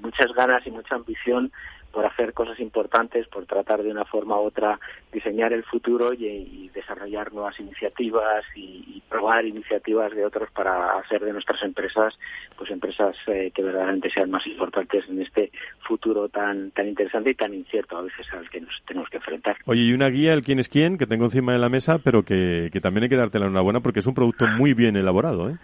muchas 0.00 0.32
ganas 0.32 0.66
y 0.66 0.70
mucha 0.70 0.94
ambición 0.94 1.52
por 1.92 2.06
hacer 2.06 2.32
cosas 2.32 2.58
importantes, 2.60 3.26
por 3.28 3.46
tratar 3.46 3.82
de 3.82 3.90
una 3.90 4.04
forma 4.04 4.40
u 4.40 4.44
otra 4.44 4.78
diseñar 5.12 5.52
el 5.52 5.64
futuro 5.64 6.12
y, 6.12 6.70
desarrollar 6.74 7.32
nuevas 7.32 7.58
iniciativas 7.58 8.44
y, 8.54 9.02
probar 9.10 9.44
iniciativas 9.44 10.14
de 10.14 10.24
otros 10.24 10.48
para 10.52 10.96
hacer 11.00 11.24
de 11.24 11.32
nuestras 11.32 11.60
empresas 11.64 12.16
pues 12.56 12.70
empresas 12.70 13.16
eh, 13.26 13.50
que 13.52 13.60
verdaderamente 13.60 14.08
sean 14.08 14.30
más 14.30 14.46
importantes 14.46 15.04
en 15.08 15.20
este 15.20 15.50
futuro 15.80 16.28
tan 16.28 16.70
tan 16.70 16.86
interesante 16.86 17.30
y 17.30 17.34
tan 17.34 17.52
incierto 17.52 17.98
a 17.98 18.02
veces 18.02 18.24
al 18.32 18.48
que 18.48 18.60
nos 18.60 18.70
tenemos 18.86 19.08
que 19.10 19.16
enfrentar. 19.16 19.56
Oye, 19.64 19.82
y 19.82 19.92
una 19.92 20.08
guía, 20.08 20.32
el 20.32 20.42
quién 20.42 20.60
es 20.60 20.68
quién, 20.68 20.96
que 20.96 21.08
tengo 21.08 21.24
encima 21.24 21.52
de 21.52 21.58
la 21.58 21.68
mesa, 21.68 21.98
pero 21.98 22.22
que, 22.22 22.70
que 22.72 22.80
también 22.80 23.04
hay 23.04 23.08
que 23.08 23.16
darte 23.16 23.40
la 23.40 23.46
enhorabuena 23.46 23.80
porque 23.80 23.98
es 23.98 24.06
un 24.06 24.14
producto 24.14 24.46
muy 24.46 24.74
bien 24.74 24.96
elaborado, 24.96 25.50
¿eh? 25.50 25.56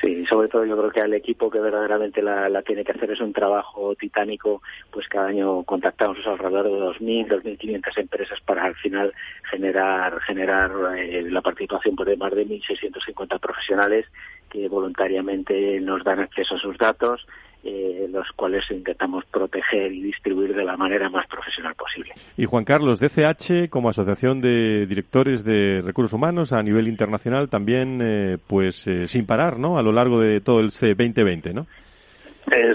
Sí, 0.00 0.26
sobre 0.26 0.48
todo 0.48 0.66
yo 0.66 0.76
creo 0.76 0.90
que 0.90 1.00
al 1.00 1.14
equipo 1.14 1.50
que 1.50 1.58
verdaderamente 1.58 2.20
la, 2.20 2.62
tiene 2.62 2.84
que 2.84 2.92
hacer 2.92 3.10
es 3.10 3.20
un 3.20 3.32
trabajo 3.32 3.94
titánico, 3.94 4.60
pues 4.90 5.08
cada 5.08 5.28
año 5.28 5.62
contactamos 5.62 6.18
alrededor 6.26 6.64
de 6.64 7.04
2.000, 7.04 7.42
2.500 7.42 7.98
empresas 7.98 8.40
para 8.42 8.64
al 8.64 8.74
final 8.74 9.14
generar 9.50 10.20
generar 10.20 10.70
eh, 10.98 11.22
la 11.30 11.40
participación 11.40 11.96
de 11.96 12.16
más 12.16 12.34
de 12.34 12.46
1.650 12.46 13.40
profesionales 13.40 14.06
que 14.50 14.68
voluntariamente 14.68 15.80
nos 15.80 16.04
dan 16.04 16.20
acceso 16.20 16.56
a 16.56 16.58
sus 16.58 16.76
datos 16.76 17.26
eh, 17.68 18.06
los 18.08 18.30
cuales 18.36 18.64
intentamos 18.70 19.24
proteger 19.26 19.92
y 19.92 20.00
distribuir 20.00 20.54
de 20.54 20.64
la 20.64 20.76
manera 20.76 21.10
más 21.10 21.26
profesional 21.26 21.74
posible. 21.74 22.12
Y 22.36 22.44
Juan 22.44 22.64
Carlos, 22.64 23.00
DCH, 23.00 23.68
como 23.68 23.88
Asociación 23.88 24.40
de 24.40 24.86
Directores 24.86 25.42
de 25.42 25.82
Recursos 25.82 26.12
Humanos 26.12 26.52
a 26.52 26.62
nivel 26.62 26.86
internacional, 26.86 27.48
también 27.48 28.00
eh, 28.00 28.38
pues 28.46 28.86
eh, 28.86 29.08
sin 29.08 29.26
parar, 29.26 29.58
¿no? 29.58 29.78
A 29.78 29.82
lo 29.82 29.90
largo 29.90 30.20
de 30.20 30.40
todo 30.40 30.60
el 30.60 30.70
C2020, 30.70 31.54
¿no? 31.54 31.66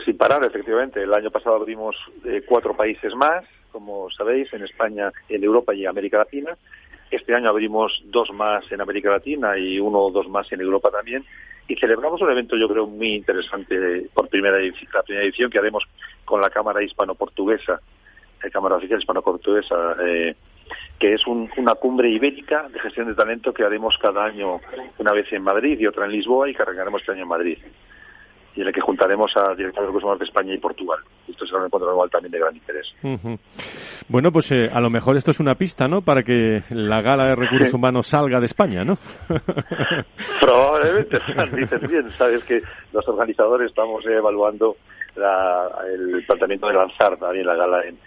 sin 0.04 0.18
parar, 0.18 0.44
efectivamente. 0.44 1.02
El 1.02 1.14
año 1.14 1.32
pasado 1.32 1.56
abrimos 1.56 1.96
cuatro 2.46 2.76
países 2.76 3.16
más, 3.16 3.46
como 3.72 4.10
sabéis, 4.10 4.52
en 4.52 4.64
España, 4.64 5.10
en 5.30 5.42
Europa 5.42 5.74
y 5.74 5.86
América 5.86 6.18
Latina. 6.18 6.58
Este 7.12 7.36
año 7.36 7.50
abrimos 7.50 8.02
dos 8.06 8.32
más 8.32 8.72
en 8.72 8.80
América 8.80 9.10
Latina 9.10 9.58
y 9.58 9.80
uno 9.80 10.00
o 10.00 10.12
dos 10.12 10.30
más 10.30 10.50
en 10.54 10.62
Europa 10.62 10.90
también. 10.90 11.26
Y 11.68 11.76
celebramos 11.76 12.22
un 12.22 12.32
evento 12.32 12.56
yo 12.58 12.70
creo 12.70 12.88
muy 12.88 13.16
interesante 13.16 14.08
por 14.14 14.30
primera 14.30 14.58
la 14.60 15.04
primera 15.04 15.26
edición 15.26 15.52
que 15.52 15.60
haremos 15.60 15.84
con 16.26 16.42
la 16.42 16.50
Cámara 16.50 16.82
Hispano-Portuguesa, 16.82 17.82
la 18.42 18.50
Cámara 18.50 18.78
Oficial 18.78 19.00
Hispano-Portuguesa, 19.00 19.96
eh, 20.06 20.36
que 20.98 21.14
es 21.14 21.28
una 21.28 21.76
cumbre 21.76 22.10
ibérica 22.10 22.70
de 22.70 22.80
gestión 22.80 23.08
de 23.08 23.14
talento 23.14 23.54
que 23.54 23.64
haremos 23.64 23.98
cada 23.98 24.24
año 24.24 24.62
una 24.98 25.12
vez 25.12 25.32
en 25.34 25.44
Madrid 25.44 25.80
y 25.80 25.88
otra 25.88 26.06
en 26.06 26.12
Lisboa 26.12 26.50
y 26.50 26.56
que 26.56 26.62
arrancaremos 26.62 27.02
este 27.02 27.12
año 27.12 27.24
en 27.24 27.28
Madrid 27.28 27.58
y 28.56 28.62
en 28.62 28.68
el 28.68 28.74
que 28.74 28.82
juntaremos 28.82 29.32
a 29.38 29.54
directores 29.56 29.76
de 29.76 29.88
recursos 29.88 30.04
humanos 30.04 30.20
de 30.20 30.26
España 30.26 30.54
y 30.54 30.58
Portugal. 30.58 31.00
Esto 31.28 31.46
será 31.46 31.60
un 31.60 31.66
encuentro 31.66 31.90
anual 31.90 32.10
también 32.10 32.32
de 32.32 32.40
gran 32.40 32.56
interés. 32.56 32.94
Bueno, 34.10 34.32
pues 34.32 34.52
eh, 34.52 34.70
a 34.72 34.82
lo 34.82 34.90
mejor 34.90 35.16
esto 35.16 35.32
es 35.32 35.40
una 35.40 35.56
pista, 35.56 35.88
¿no? 35.88 36.02
Para 36.02 36.24
que 36.24 36.64
la 36.70 37.02
gala 37.02 37.30
de 37.30 37.36
recursos 37.36 37.74
humanos 37.74 38.08
salga 38.08 38.40
de 38.40 38.46
España, 38.46 38.84
¿no? 38.84 38.98
Probablemente, 40.42 41.20
dices 41.56 41.90
bien. 41.90 42.12
Sabes 42.12 42.44
que 42.44 42.62
los 42.92 43.08
organizadores 43.08 43.70
estamos 43.70 44.06
evaluando 44.06 44.76
el 45.16 46.24
planteamiento 46.26 46.68
de 46.68 46.74
lanzar 46.74 47.18
también 47.18 47.46
la 47.46 47.56
gala 47.56 47.84
en, 47.86 47.98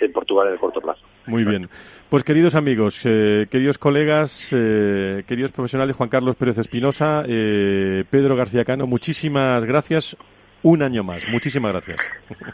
en 0.00 0.12
Portugal 0.12 0.48
en 0.48 0.54
el 0.54 0.58
corto 0.58 0.80
plazo. 0.80 1.02
Muy 1.26 1.44
bien. 1.44 1.68
Pues 2.14 2.22
queridos 2.22 2.54
amigos, 2.54 3.00
eh, 3.02 3.48
queridos 3.50 3.76
colegas, 3.76 4.50
eh, 4.52 5.24
queridos 5.26 5.50
profesionales, 5.50 5.96
Juan 5.96 6.08
Carlos 6.08 6.36
Pérez 6.36 6.58
Espinosa, 6.58 7.24
eh, 7.26 8.04
Pedro 8.08 8.36
García 8.36 8.64
Cano, 8.64 8.86
muchísimas 8.86 9.64
gracias. 9.64 10.16
Un 10.62 10.82
año 10.82 11.02
más. 11.02 11.24
Muchísimas 11.28 11.72
gracias. 11.72 11.98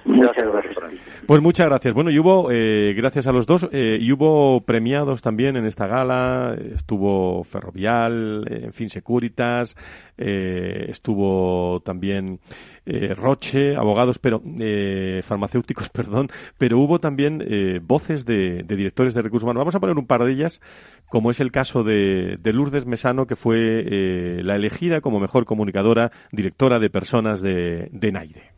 Gracias, 0.06 0.46
Pues 1.26 1.42
muchas 1.42 1.68
gracias. 1.68 1.92
Bueno, 1.94 2.10
y 2.10 2.18
hubo, 2.18 2.48
gracias 2.96 3.26
a 3.26 3.32
los 3.32 3.46
dos, 3.46 3.68
y 3.70 4.10
hubo 4.10 4.62
premiados 4.62 5.20
también 5.20 5.56
en 5.56 5.66
esta 5.66 5.86
gala. 5.86 6.56
Estuvo 6.74 7.44
Ferrovial, 7.44 8.46
en 8.50 8.72
fin, 8.72 8.88
Securitas, 8.88 9.76
estuvo 10.16 11.80
también 11.84 12.40
eh, 12.90 13.14
Roche, 13.14 13.76
abogados, 13.76 14.18
pero 14.18 14.42
eh, 14.58 15.20
farmacéuticos, 15.24 15.88
perdón, 15.90 16.28
pero 16.58 16.78
hubo 16.78 17.00
también 17.00 17.42
eh, 17.46 17.80
voces 17.82 18.24
de, 18.26 18.64
directores 18.66 19.14
de 19.14 19.22
recursos 19.22 19.44
humanos. 19.44 19.60
Vamos 19.60 19.74
a 19.74 19.80
poner 19.80 19.96
un 19.96 20.06
par 20.06 20.24
de 20.24 20.32
ellas, 20.32 20.60
como 21.08 21.30
es 21.30 21.40
el 21.40 21.52
caso 21.52 21.82
de, 21.82 22.38
Lourdes 22.42 22.86
Mesano, 22.86 23.26
que 23.26 23.36
fue 23.36 24.40
la 24.42 24.56
elegida 24.56 25.00
como 25.00 25.20
mejor 25.20 25.44
comunicadora, 25.44 26.10
directora 26.32 26.78
de 26.80 26.90
personas 26.90 27.40
de, 27.40 27.88
de 27.92 28.12
Naire. 28.12 28.49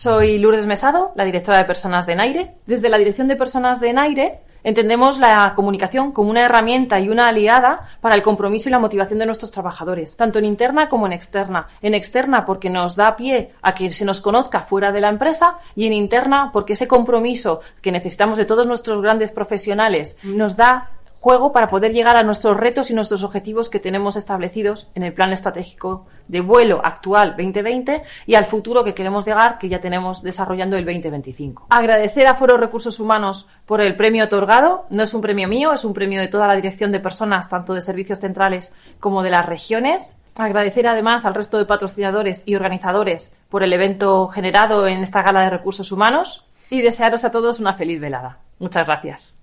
Soy 0.00 0.38
Lourdes 0.38 0.64
Mesado, 0.64 1.12
la 1.14 1.26
directora 1.26 1.58
de 1.58 1.66
personas 1.66 2.06
de 2.06 2.14
Naire. 2.14 2.54
Desde 2.64 2.88
la 2.88 2.96
dirección 2.96 3.28
de 3.28 3.36
personas 3.36 3.80
de 3.80 3.92
Naire 3.92 4.40
Entendemos 4.62 5.18
la 5.18 5.54
comunicación 5.54 6.12
como 6.12 6.30
una 6.30 6.44
herramienta 6.44 7.00
y 7.00 7.08
una 7.08 7.28
aliada 7.28 7.88
para 8.00 8.14
el 8.14 8.22
compromiso 8.22 8.68
y 8.68 8.72
la 8.72 8.78
motivación 8.78 9.18
de 9.18 9.26
nuestros 9.26 9.50
trabajadores, 9.50 10.16
tanto 10.16 10.38
en 10.38 10.44
interna 10.44 10.88
como 10.88 11.06
en 11.06 11.12
externa. 11.12 11.68
En 11.80 11.94
externa 11.94 12.44
porque 12.44 12.68
nos 12.68 12.94
da 12.96 13.16
pie 13.16 13.52
a 13.62 13.74
que 13.74 13.90
se 13.90 14.04
nos 14.04 14.20
conozca 14.20 14.60
fuera 14.60 14.92
de 14.92 15.00
la 15.00 15.08
empresa 15.08 15.58
y 15.74 15.86
en 15.86 15.92
interna 15.92 16.50
porque 16.52 16.74
ese 16.74 16.88
compromiso 16.88 17.60
que 17.80 17.92
necesitamos 17.92 18.36
de 18.36 18.44
todos 18.44 18.66
nuestros 18.66 19.00
grandes 19.00 19.32
profesionales 19.32 20.18
nos 20.22 20.56
da 20.56 20.90
juego 21.20 21.52
para 21.52 21.68
poder 21.68 21.92
llegar 21.92 22.16
a 22.16 22.22
nuestros 22.22 22.56
retos 22.56 22.90
y 22.90 22.94
nuestros 22.94 23.22
objetivos 23.24 23.68
que 23.68 23.78
tenemos 23.78 24.16
establecidos 24.16 24.90
en 24.94 25.02
el 25.02 25.12
plan 25.12 25.32
estratégico 25.32 26.06
de 26.28 26.40
vuelo 26.40 26.80
actual 26.82 27.30
2020 27.36 28.02
y 28.26 28.34
al 28.34 28.46
futuro 28.46 28.82
que 28.82 28.94
queremos 28.94 29.26
llegar, 29.26 29.58
que 29.58 29.68
ya 29.68 29.80
tenemos 29.80 30.22
desarrollando 30.22 30.76
el 30.76 30.84
2025. 30.84 31.66
Agradecer 31.68 32.26
a 32.26 32.34
Foro 32.34 32.56
Recursos 32.56 32.98
Humanos 33.00 33.46
por 33.66 33.80
el 33.80 33.96
premio 33.96 34.24
otorgado. 34.24 34.86
No 34.90 35.02
es 35.02 35.12
un 35.12 35.20
premio 35.20 35.46
mío, 35.46 35.72
es 35.72 35.84
un 35.84 35.92
premio 35.92 36.20
de 36.20 36.28
toda 36.28 36.46
la 36.46 36.56
dirección 36.56 36.90
de 36.90 37.00
personas, 37.00 37.48
tanto 37.50 37.74
de 37.74 37.82
servicios 37.82 38.20
centrales 38.20 38.72
como 38.98 39.22
de 39.22 39.30
las 39.30 39.44
regiones. 39.44 40.18
Agradecer 40.36 40.86
además 40.86 41.26
al 41.26 41.34
resto 41.34 41.58
de 41.58 41.66
patrocinadores 41.66 42.44
y 42.46 42.54
organizadores 42.54 43.36
por 43.50 43.62
el 43.62 43.72
evento 43.74 44.26
generado 44.28 44.86
en 44.86 45.02
esta 45.02 45.22
gala 45.22 45.42
de 45.42 45.50
recursos 45.50 45.92
humanos 45.92 46.46
y 46.70 46.80
desearos 46.80 47.24
a 47.24 47.30
todos 47.30 47.60
una 47.60 47.74
feliz 47.74 48.00
velada. 48.00 48.38
Muchas 48.58 48.86
gracias. 48.86 49.36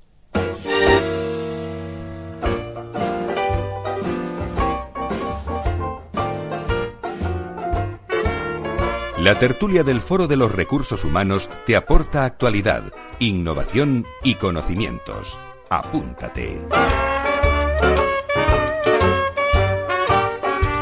La 9.28 9.38
tertulia 9.38 9.84
del 9.84 10.00
Foro 10.00 10.26
de 10.26 10.38
los 10.38 10.54
Recursos 10.54 11.04
Humanos 11.04 11.50
te 11.66 11.76
aporta 11.76 12.24
actualidad, 12.24 12.94
innovación 13.20 14.06
y 14.24 14.36
conocimientos. 14.36 15.38
Apúntate. 15.70 16.58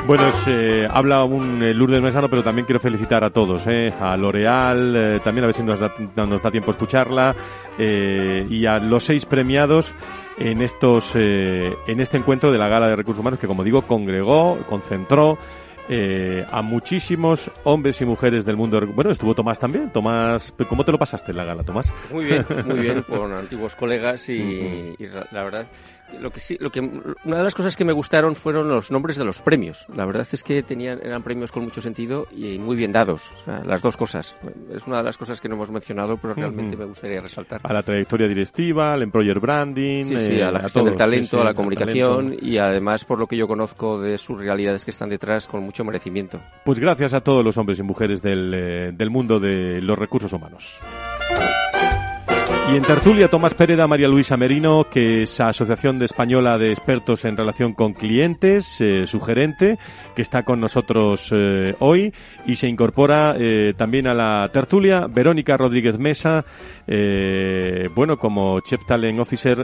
Bueno, 0.05 0.25
eh, 0.45 0.86
habla 0.88 1.23
un 1.23 1.63
eh, 1.63 1.73
Lourdes 1.73 2.03
Mesano, 2.03 2.29
pero 2.29 2.43
también 2.43 2.67
quiero 2.67 2.79
felicitar 2.79 3.23
a 3.23 3.31
todos, 3.31 3.65
eh, 3.65 3.91
a 3.99 4.15
L'Oreal, 4.15 5.19
también 5.23 5.45
a 5.45 5.47
ver 5.47 5.55
si 5.55 5.63
nos 5.63 5.79
da, 5.79 5.91
nos 6.15 6.43
da 6.43 6.51
tiempo 6.51 6.69
escucharla, 6.69 7.36
y 7.79 8.65
a 8.67 8.77
los 8.77 9.05
seis 9.05 9.25
premiados 9.25 9.95
en 10.38 10.62
estos, 10.62 11.15
en 11.15 11.99
este 11.99 12.17
encuentro 12.17 12.51
de 12.51 12.60
la 12.60 12.67
Gala 12.67 12.89
de 12.89 12.95
Recursos 12.95 13.21
Humanos 13.21 13.39
que, 13.39 13.47
como 13.47 13.63
digo, 13.63 13.81
congregó, 13.88 14.60
concentró 14.69 15.39
eh, 15.89 16.45
a 16.49 16.61
muchísimos 16.61 17.51
hombres 17.63 18.01
y 18.01 18.05
mujeres 18.05 18.45
del 18.45 18.57
mundo. 18.57 18.81
Bueno, 18.88 19.11
estuvo 19.11 19.36
Tomás 19.36 19.59
también. 19.59 19.91
Tomás, 19.91 20.53
¿cómo 20.67 20.83
te 20.83 20.91
lo 20.91 20.97
pasaste 20.97 21.31
en 21.31 21.38
la 21.38 21.45
gala, 21.45 21.63
Tomás? 21.63 21.91
Pues 22.01 22.13
muy 22.13 22.25
bien, 22.25 22.45
muy 22.65 22.79
bien, 22.79 23.01
con 23.07 23.33
antiguos 23.33 23.75
colegas 23.75 24.29
y, 24.29 24.33
y 24.97 25.07
la 25.31 25.43
verdad 25.43 25.67
lo 26.20 26.32
que 26.32 26.39
sí, 26.39 26.58
lo 26.60 26.72
que 26.72 26.80
una 26.80 27.38
de 27.38 27.43
las 27.43 27.56
cosas 27.56 27.76
que 27.76 27.86
me 27.86 27.93
gustaron 27.93 28.36
fueron 28.36 28.68
los 28.68 28.91
nombres 28.91 29.18
de 29.18 29.26
los 29.26 29.41
premios. 29.41 29.86
La 29.93 30.06
verdad 30.06 30.28
es 30.32 30.43
que 30.43 30.64
tenían 30.64 30.99
eran 31.03 31.24
premios 31.24 31.51
con 31.51 31.64
mucho 31.64 31.82
sentido 31.82 32.28
y 32.32 32.60
muy 32.60 32.76
bien 32.76 32.91
dados. 32.91 33.32
las 33.45 33.82
dos 33.82 33.97
cosas. 33.97 34.36
Es 34.74 34.86
una 34.88 34.97
de 34.97 35.03
las 35.03 35.18
cosas 35.18 35.41
que 35.41 35.49
no 35.49 35.56
hemos 35.56 35.72
mencionado, 35.72 36.18
pero 36.18 36.34
realmente 36.34 36.78
me 36.78 36.86
gustaría 36.86 37.22
resaltar. 37.22 37.62
A 37.64 37.74
la 37.74 37.84
trayectoria 37.84 38.28
directiva, 38.28 38.93
al 38.93 39.03
employer 39.03 39.39
branding, 39.39 40.03
sí, 40.06 40.41
a 40.41 40.51
la 40.51 40.60
eh, 40.60 40.64
gestión 40.64 40.86
del 40.86 40.95
talento, 40.95 41.41
a 41.41 41.43
la 41.43 41.53
comunicación 41.53 42.36
y 42.39 42.58
además 42.58 43.06
por 43.06 43.20
lo 43.20 43.28
que 43.28 43.38
yo 43.38 43.47
conozco 43.47 43.99
de 43.99 44.18
sus 44.18 44.39
realidades 44.39 44.86
que 44.86 44.91
están 44.91 45.10
detrás 45.10 45.47
con 45.47 45.64
mucho 45.64 45.84
merecimiento. 45.84 46.41
Pues 46.64 46.80
gracias 46.80 47.14
a 47.14 47.22
todos 47.22 47.43
los 47.43 47.58
hombres 47.58 47.80
y 47.80 47.84
mujeres 47.84 48.22
del, 48.22 48.53
eh, 48.53 48.91
del 48.93 49.10
mundo 49.10 49.39
de 49.39 49.82
los 49.82 49.97
recursos 49.97 50.32
humanos. 50.34 50.80
Y 52.68 52.78
en 52.78 52.82
tertulia, 52.82 53.30
Tomás 53.30 53.53
Pereda, 53.53 53.86
María 53.86 54.07
Luisa 54.07 54.38
Merino, 54.38 54.88
que 54.89 55.22
es 55.22 55.39
Asociación 55.39 55.99
de 55.99 56.05
Española 56.05 56.57
de 56.57 56.72
Expertos 56.72 57.24
en 57.24 57.38
Relación 57.38 57.74
con 57.74 57.93
Clientes, 57.93 58.82
eh, 58.82 59.05
su 59.05 59.22
gerente, 59.22 59.78
que 60.16 60.24
está 60.24 60.41
con 60.43 60.59
nosotros 60.59 61.32
eh, 61.32 61.76
hoy 61.80 62.11
y 62.47 62.55
se 62.55 62.68
incorpora 62.68 63.36
eh, 63.38 63.76
también 63.78 64.07
a 64.07 64.16
la 64.16 64.49
tertulia 64.51 65.05
Verónica 65.07 65.55
Rodríguez 65.57 65.99
Mesa, 65.99 66.43
bueno, 67.95 68.18
como 68.18 68.59
Chef 68.61 68.84
Talent 68.86 69.20
Officer, 69.20 69.57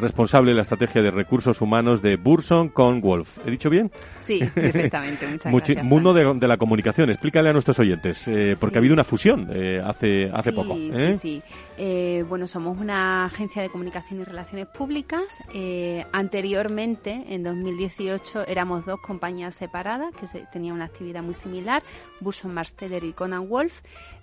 responsable 0.00 0.50
de 0.50 0.56
la 0.56 0.62
estrategia 0.62 1.02
de 1.02 1.10
recursos 1.10 1.60
humanos 1.60 2.02
de 2.02 2.16
Burson 2.16 2.68
con 2.68 3.00
Wolf. 3.00 3.38
¿He 3.46 3.50
dicho 3.50 3.68
bien? 3.68 3.90
Sí, 4.20 4.40
perfectamente. 4.54 5.26
Muchas 5.26 5.70
gracias. 5.70 5.84
Mundo 5.84 6.12
de, 6.12 6.48
la 6.48 6.56
comunicación. 6.56 7.10
Explícale 7.10 7.50
a 7.50 7.52
nuestros 7.52 7.78
oyentes, 7.78 8.30
porque 8.60 8.76
ha 8.76 8.80
habido 8.80 8.94
una 8.94 9.04
fusión 9.04 9.48
hace, 9.84 10.30
hace 10.32 10.52
poco. 10.52 10.74
Sí, 10.74 11.14
sí. 11.14 11.42
Eh, 11.80 12.24
bueno, 12.28 12.46
somos 12.46 12.78
una 12.78 13.24
agencia 13.24 13.62
de 13.62 13.70
comunicación 13.70 14.20
y 14.20 14.24
relaciones 14.24 14.66
públicas. 14.66 15.38
Eh, 15.54 16.04
anteriormente, 16.12 17.24
en 17.28 17.42
2018, 17.42 18.46
éramos 18.46 18.84
dos 18.84 19.00
compañías 19.00 19.54
separadas 19.54 20.14
que 20.14 20.26
tenían 20.52 20.74
una 20.74 20.84
actividad 20.84 21.22
muy 21.22 21.34
similar, 21.34 21.82
Burson 22.20 22.52
Marsteller 22.52 23.02
y 23.04 23.12
Conan 23.12 23.48
Wolf, 23.48 23.80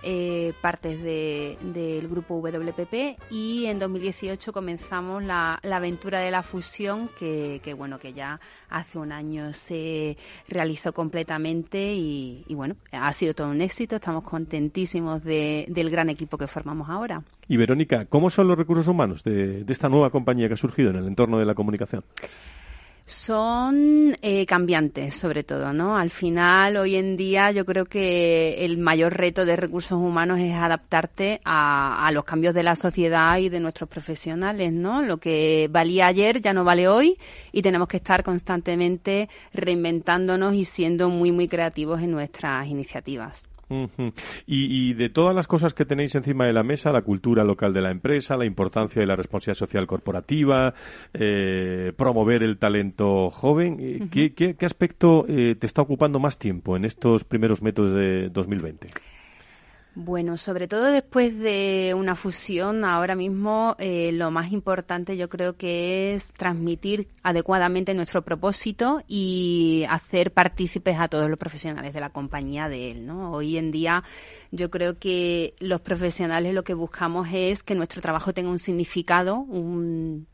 eh, 0.07 0.53
partes 0.61 1.01
del 1.01 2.07
grupo 2.07 2.35
WPP. 2.39 3.19
Y 3.31 3.65
en 3.65 3.79
2018 3.79 4.53
comenzamos 4.53 5.23
la, 5.23 5.59
aventura 5.63 6.19
de 6.19 6.29
la 6.29 6.43
fusión, 6.43 7.09
que, 7.19 7.75
bueno, 7.75 7.97
que 7.97 8.13
ya 8.13 8.39
hace 8.69 8.99
un 8.99 9.11
año 9.11 9.51
se 9.51 10.15
realizó 10.47 10.93
completamente 10.93 11.93
y, 11.95 12.45
bueno, 12.49 12.75
ha 12.91 13.11
sido 13.13 13.33
todo 13.33 13.49
un 13.49 13.61
éxito. 13.61 13.95
Estamos 13.95 14.23
contentísimos 14.23 15.23
del 15.23 15.89
gran 15.89 16.09
equipo 16.09 16.37
que 16.37 16.45
formamos 16.45 16.87
ahora. 16.87 17.23
Y 17.47 17.57
Verónica, 17.57 18.05
¿cómo 18.05 18.29
son 18.29 18.47
los 18.47 18.57
recursos 18.57 18.87
humanos 18.87 19.23
de, 19.23 19.65
esta 19.67 19.89
nueva 19.89 20.11
compañía 20.11 20.47
que 20.47 20.53
ha 20.53 20.57
surgido 20.57 20.91
en 20.91 20.97
el 20.97 21.07
entorno 21.07 21.39
de 21.39 21.45
la 21.45 21.55
comunicación? 21.55 22.03
Son 23.07 24.17
eh, 24.23 24.47
cambiantes, 24.47 25.13
sobre 25.15 25.43
todo, 25.43 25.73
¿no? 25.73 25.95
Al 25.95 26.09
final, 26.09 26.75
hoy 26.77 26.95
en 26.95 27.17
día, 27.17 27.51
yo 27.51 27.63
creo 27.63 27.85
que 27.85 28.65
el 28.65 28.79
mayor 28.79 29.13
reto 29.13 29.45
de 29.45 29.55
recursos 29.55 29.99
humanos 29.99 30.39
es 30.39 30.55
adaptarte 30.55 31.39
a, 31.45 32.07
a, 32.07 32.11
los 32.11 32.23
cambios 32.23 32.55
de 32.55 32.63
la 32.63 32.73
sociedad 32.73 33.37
y 33.37 33.49
de 33.49 33.59
nuestros 33.59 33.89
profesionales, 33.89 34.73
¿no? 34.73 35.03
Lo 35.03 35.17
que 35.17 35.67
valía 35.69 36.07
ayer 36.07 36.41
ya 36.41 36.53
no 36.53 36.63
vale 36.63 36.87
hoy 36.87 37.19
y 37.51 37.61
tenemos 37.61 37.87
que 37.87 37.97
estar 37.97 38.23
constantemente 38.23 39.29
reinventándonos 39.53 40.55
y 40.55 40.65
siendo 40.65 41.09
muy, 41.09 41.31
muy 41.31 41.47
creativos 41.47 42.01
en 42.01 42.09
nuestras 42.09 42.67
iniciativas 42.67 43.45
y, 44.45 44.93
de 44.93 45.09
todas 45.09 45.35
las 45.35 45.47
cosas 45.47 45.73
que 45.73 45.85
tenéis 45.85 46.15
encima 46.15 46.45
de 46.45 46.53
la 46.53 46.63
mesa, 46.63 46.91
la 46.91 47.01
cultura 47.01 47.43
local 47.43 47.73
de 47.73 47.81
la 47.81 47.91
empresa, 47.91 48.37
la 48.37 48.45
importancia 48.45 48.99
de 48.99 49.07
la 49.07 49.15
responsabilidad 49.15 49.59
social 49.59 49.87
corporativa, 49.87 50.73
eh, 51.13 51.93
promover 51.95 52.43
el 52.43 52.57
talento 52.57 53.29
joven, 53.29 53.77
eh, 53.79 54.07
¿qué, 54.11 54.33
qué, 54.33 54.65
aspecto 54.65 55.25
eh, 55.27 55.55
te 55.59 55.67
está 55.67 55.81
ocupando 55.81 56.19
más 56.19 56.37
tiempo 56.37 56.75
en 56.75 56.85
estos 56.85 57.23
primeros 57.23 57.61
métodos 57.61 57.93
de 57.93 58.29
2020? 58.29 58.87
Bueno, 59.97 60.35
sobre 60.35 60.67
todo 60.67 60.83
después 60.83 61.39
de 61.39 61.93
una 61.97 62.15
fusión, 62.15 62.83
ahora 62.83 63.15
mismo 63.15 63.77
eh, 63.79 64.11
lo 64.11 64.29
más 64.29 64.51
importante 64.51 65.15
yo 65.15 65.29
creo 65.29 65.55
que 65.55 66.13
es 66.13 66.33
transmitir 66.33 67.07
adecuadamente 67.23 67.93
nuestro 67.93 68.21
propósito 68.21 69.01
y 69.07 69.85
hacer 69.89 70.33
partícipes 70.33 70.99
a 70.99 71.07
todos 71.07 71.29
los 71.29 71.39
profesionales 71.39 71.93
de 71.93 72.01
la 72.01 72.09
compañía 72.09 72.67
de 72.67 72.91
él. 72.91 73.05
¿no? 73.05 73.31
Hoy 73.31 73.57
en 73.57 73.71
día 73.71 74.03
yo 74.51 74.69
creo 74.69 74.99
que 74.99 75.55
los 75.59 75.79
profesionales 75.79 76.53
lo 76.53 76.65
que 76.65 76.73
buscamos 76.73 77.29
es 77.31 77.63
que 77.63 77.73
nuestro 77.73 78.01
trabajo 78.01 78.33
tenga 78.33 78.49
un 78.49 78.59
significado, 78.59 79.37
un, 79.37 80.27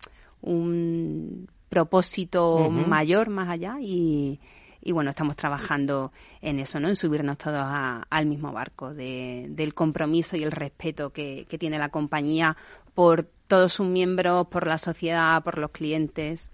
propósito 1.70 2.70
mayor 2.70 3.30
más 3.30 3.48
allá 3.48 3.78
y 3.80 4.42
y 4.82 4.92
bueno, 4.92 5.10
estamos 5.10 5.36
trabajando 5.36 6.12
en 6.42 6.60
eso, 6.60 6.80
¿no? 6.80 6.88
En 6.88 6.96
subirnos 6.96 7.38
todos 7.38 7.62
al 7.64 8.26
mismo 8.26 8.52
barco 8.52 8.94
de, 8.94 9.48
del 9.50 9.74
compromiso 9.74 10.36
y 10.36 10.44
el 10.44 10.52
respeto 10.52 11.12
que, 11.12 11.46
que 11.50 11.58
tiene 11.58 11.78
la 11.78 11.90
compañía 11.90 12.58
por 12.94 13.24
todos 13.48 13.74
sus 13.74 13.88
miembros, 13.88 14.48
por 14.48 14.68
la 14.68 14.78
sociedad, 14.78 15.44
por 15.44 15.58
los 15.58 15.72
clientes. 15.72 16.52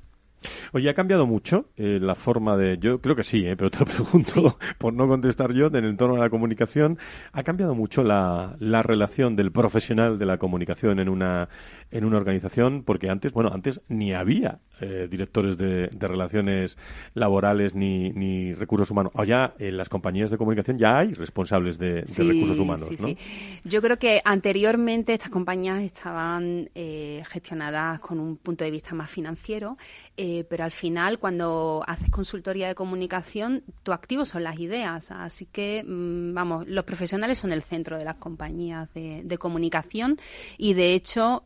Oye, 0.73 0.89
¿ha 0.89 0.93
cambiado 0.93 1.25
mucho 1.25 1.69
eh, 1.75 1.99
la 2.01 2.15
forma 2.15 2.55
de.? 2.57 2.77
Yo 2.77 3.01
creo 3.01 3.15
que 3.15 3.23
sí, 3.23 3.45
eh, 3.45 3.55
pero 3.55 3.71
te 3.71 3.79
lo 3.79 3.85
pregunto 4.11 4.57
por 4.77 4.93
no 4.93 5.07
contestar 5.07 5.53
yo, 5.53 5.67
en 5.67 5.75
el 5.75 5.85
entorno 5.85 6.15
de 6.15 6.21
la 6.21 6.29
comunicación. 6.29 6.97
¿Ha 7.33 7.43
cambiado 7.43 7.75
mucho 7.75 8.03
la, 8.03 8.55
la 8.59 8.83
relación 8.83 9.35
del 9.35 9.51
profesional 9.51 10.19
de 10.19 10.25
la 10.25 10.37
comunicación 10.37 10.99
en 10.99 11.09
una, 11.09 11.49
en 11.91 12.05
una 12.05 12.17
organización? 12.17 12.83
Porque 12.83 13.09
antes, 13.09 13.31
bueno, 13.31 13.51
antes 13.53 13.81
ni 13.87 14.13
había 14.13 14.59
eh, 14.79 15.07
directores 15.09 15.57
de, 15.57 15.89
relaciones 15.99 16.77
laborales 17.15 17.73
ni, 17.73 18.11
ni 18.11 18.53
recursos 18.53 18.91
humanos. 18.91 19.11
ya 19.25 19.55
en 19.57 19.75
las 19.75 19.89
compañías 19.89 20.29
de 20.29 20.37
comunicación 20.37 20.77
ya 20.77 20.99
hay 20.99 21.13
responsables 21.13 21.79
de, 21.79 22.01
recursos 22.01 22.59
humanos, 22.59 22.91
¿no? 22.99 23.07
Sí. 23.07 23.17
Yo 23.63 23.81
creo 23.81 23.97
que 23.97 24.21
anteriormente 24.23 25.13
estas 25.13 25.31
compañías 25.31 25.81
estaban 25.81 26.69
eh, 26.75 27.23
gestionadas 27.25 27.99
con 27.99 28.19
un 28.19 28.37
punto 28.37 28.63
de 28.65 28.71
vista 28.71 28.93
más 28.93 29.09
financiero, 29.09 29.77
eh, 30.15 30.45
pero 30.47 30.63
al 30.63 30.71
final 30.71 31.17
cuando 31.17 31.83
haces 31.87 32.11
consultoría 32.11 32.67
de 32.67 32.75
comunicación, 32.75 33.63
tu 33.81 33.93
activo 33.93 34.25
son 34.25 34.43
las 34.43 34.59
ideas. 34.59 35.09
Así 35.09 35.47
que, 35.47 35.83
mm, 35.83 36.35
vamos, 36.35 36.67
los 36.67 36.85
profesionales 36.85 37.39
son 37.39 37.51
el 37.51 37.63
centro 37.63 37.97
de 37.97 38.05
las 38.05 38.17
compañías 38.17 38.93
de, 38.93 39.21
de 39.23 39.37
comunicación 39.39 40.17
y, 40.57 40.75
de 40.75 40.93
hecho, 40.93 41.41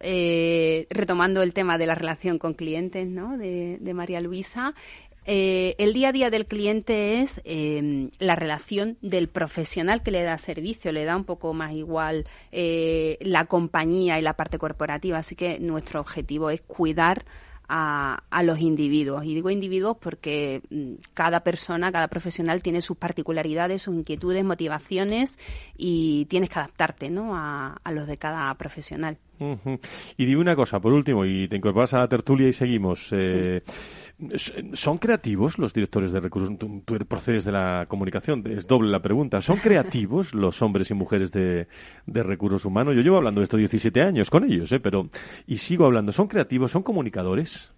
retomando 0.89 1.41
el 1.41 1.53
tema 1.53 1.77
de 1.77 1.85
la 1.85 1.95
relación 1.95 2.37
con 2.39 2.53
clientes, 2.53 3.07
¿no? 3.07 3.37
de, 3.37 3.93
María 3.93 4.21
Luisa, 4.21 4.73
eh, 5.25 5.75
el 5.77 5.93
día 5.93 6.09
a 6.09 6.11
día 6.11 6.29
del 6.31 6.47
cliente 6.47 7.21
es 7.21 7.41
em, 7.45 8.09
la 8.17 8.35
relación 8.35 8.97
del 9.01 9.27
profesional 9.27 10.01
que 10.01 10.09
le 10.09 10.23
da 10.23 10.37
servicio, 10.39 10.91
le 10.91 11.05
da 11.05 11.15
un 11.15 11.25
poco 11.25 11.53
más 11.53 11.73
igual 11.73 12.25
eh, 12.51 13.17
la 13.21 13.45
compañía 13.45 14.17
y 14.17 14.23
la 14.23 14.33
parte 14.33 14.57
corporativa, 14.57 15.19
así 15.19 15.35
que 15.35 15.59
nuestro 15.59 15.99
objetivo 15.99 16.49
es 16.49 16.61
cuidar 16.61 17.23
a, 17.73 18.23
a, 18.29 18.43
los 18.43 18.59
individuos. 18.59 19.23
Y 19.23 19.33
digo 19.33 19.49
individuos 19.49 19.95
porque 19.97 20.61
mm, 20.69 20.95
cada 21.13 21.39
persona, 21.39 21.91
cada 21.91 22.09
profesional 22.09 22.61
tiene 22.61 22.81
sus 22.81 22.97
particularidades, 22.97 23.83
sus 23.83 23.95
inquietudes, 23.95 24.43
motivaciones 24.43 25.39
y 25.77 26.25
tienes 26.25 26.49
que 26.49 26.59
adaptarte 26.59 27.09
¿no? 27.09 27.35
a, 27.35 27.77
a 27.81 27.91
los 27.93 28.07
de 28.07 28.17
cada 28.17 28.53
profesional. 28.55 29.17
Y 30.17 30.25
dime 30.25 30.41
una 30.41 30.55
cosa, 30.55 30.79
por 30.79 30.93
último, 30.93 31.25
y 31.25 31.47
te 31.47 31.55
incorporas 31.55 31.93
a 31.95 31.99
la 31.99 32.07
tertulia 32.07 32.47
y 32.47 32.53
seguimos. 32.53 33.07
Eh, 33.11 33.63
¿Son 34.73 34.97
creativos 34.99 35.57
los 35.57 35.73
directores 35.73 36.11
de 36.11 36.19
recursos? 36.19 36.57
Tú, 36.57 36.83
procedes 37.07 37.43
de 37.43 37.51
la 37.51 37.85
comunicación, 37.87 38.43
es 38.45 38.67
doble 38.67 38.91
la 38.91 39.01
pregunta. 39.01 39.41
¿Son 39.41 39.57
creativos 39.57 40.33
los 40.35 40.61
hombres 40.61 40.91
y 40.91 40.93
mujeres 40.93 41.31
de, 41.31 41.67
recursos 42.05 42.65
humanos? 42.65 42.95
Yo 42.95 43.01
llevo 43.01 43.17
hablando 43.17 43.41
de 43.41 43.43
esto 43.43 43.57
17 43.57 44.01
años 44.01 44.29
con 44.29 44.43
ellos, 44.43 44.71
¿eh? 44.71 44.79
pero 44.79 45.09
y 45.47 45.57
sigo 45.57 45.85
hablando. 45.85 46.11
¿Son 46.11 46.27
creativos? 46.27 46.71
¿Son 46.71 46.83
comunicadores? 46.83 47.73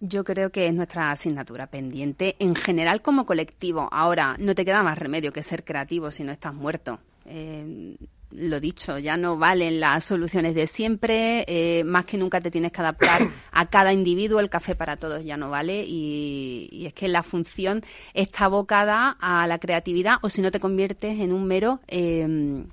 Yo 0.00 0.22
creo 0.22 0.50
que 0.50 0.68
es 0.68 0.74
nuestra 0.74 1.10
asignatura 1.10 1.66
pendiente 1.66 2.36
en 2.38 2.54
general 2.54 3.02
como 3.02 3.26
colectivo. 3.26 3.88
Ahora, 3.90 4.36
no 4.38 4.54
te 4.54 4.64
queda 4.64 4.84
más 4.84 4.96
remedio 4.96 5.32
que 5.32 5.42
ser 5.42 5.64
creativo 5.64 6.12
si 6.12 6.22
no 6.22 6.30
estás 6.30 6.54
muerto. 6.54 7.00
Eh, 7.24 7.96
lo 8.30 8.60
dicho, 8.60 8.98
ya 8.98 9.16
no 9.16 9.38
valen 9.38 9.80
las 9.80 10.04
soluciones 10.04 10.54
de 10.54 10.66
siempre, 10.66 11.44
eh, 11.48 11.84
más 11.84 12.04
que 12.04 12.18
nunca 12.18 12.40
te 12.40 12.50
tienes 12.50 12.72
que 12.72 12.80
adaptar 12.80 13.22
a 13.52 13.66
cada 13.66 13.92
individuo, 13.92 14.40
el 14.40 14.50
café 14.50 14.74
para 14.74 14.96
todos 14.96 15.24
ya 15.24 15.36
no 15.36 15.50
vale 15.50 15.84
y, 15.86 16.86
es 16.86 16.92
que 16.92 17.08
la 17.08 17.22
función 17.22 17.82
está 18.14 18.46
abocada 18.46 19.16
a 19.20 19.46
la 19.46 19.58
creatividad 19.58 20.16
o 20.22 20.28
si 20.28 20.42
no 20.42 20.50
te 20.50 20.60
conviertes 20.60 21.20
en 21.20 21.32
un 21.32 21.46
mero 21.46 21.80
em, 21.86 22.66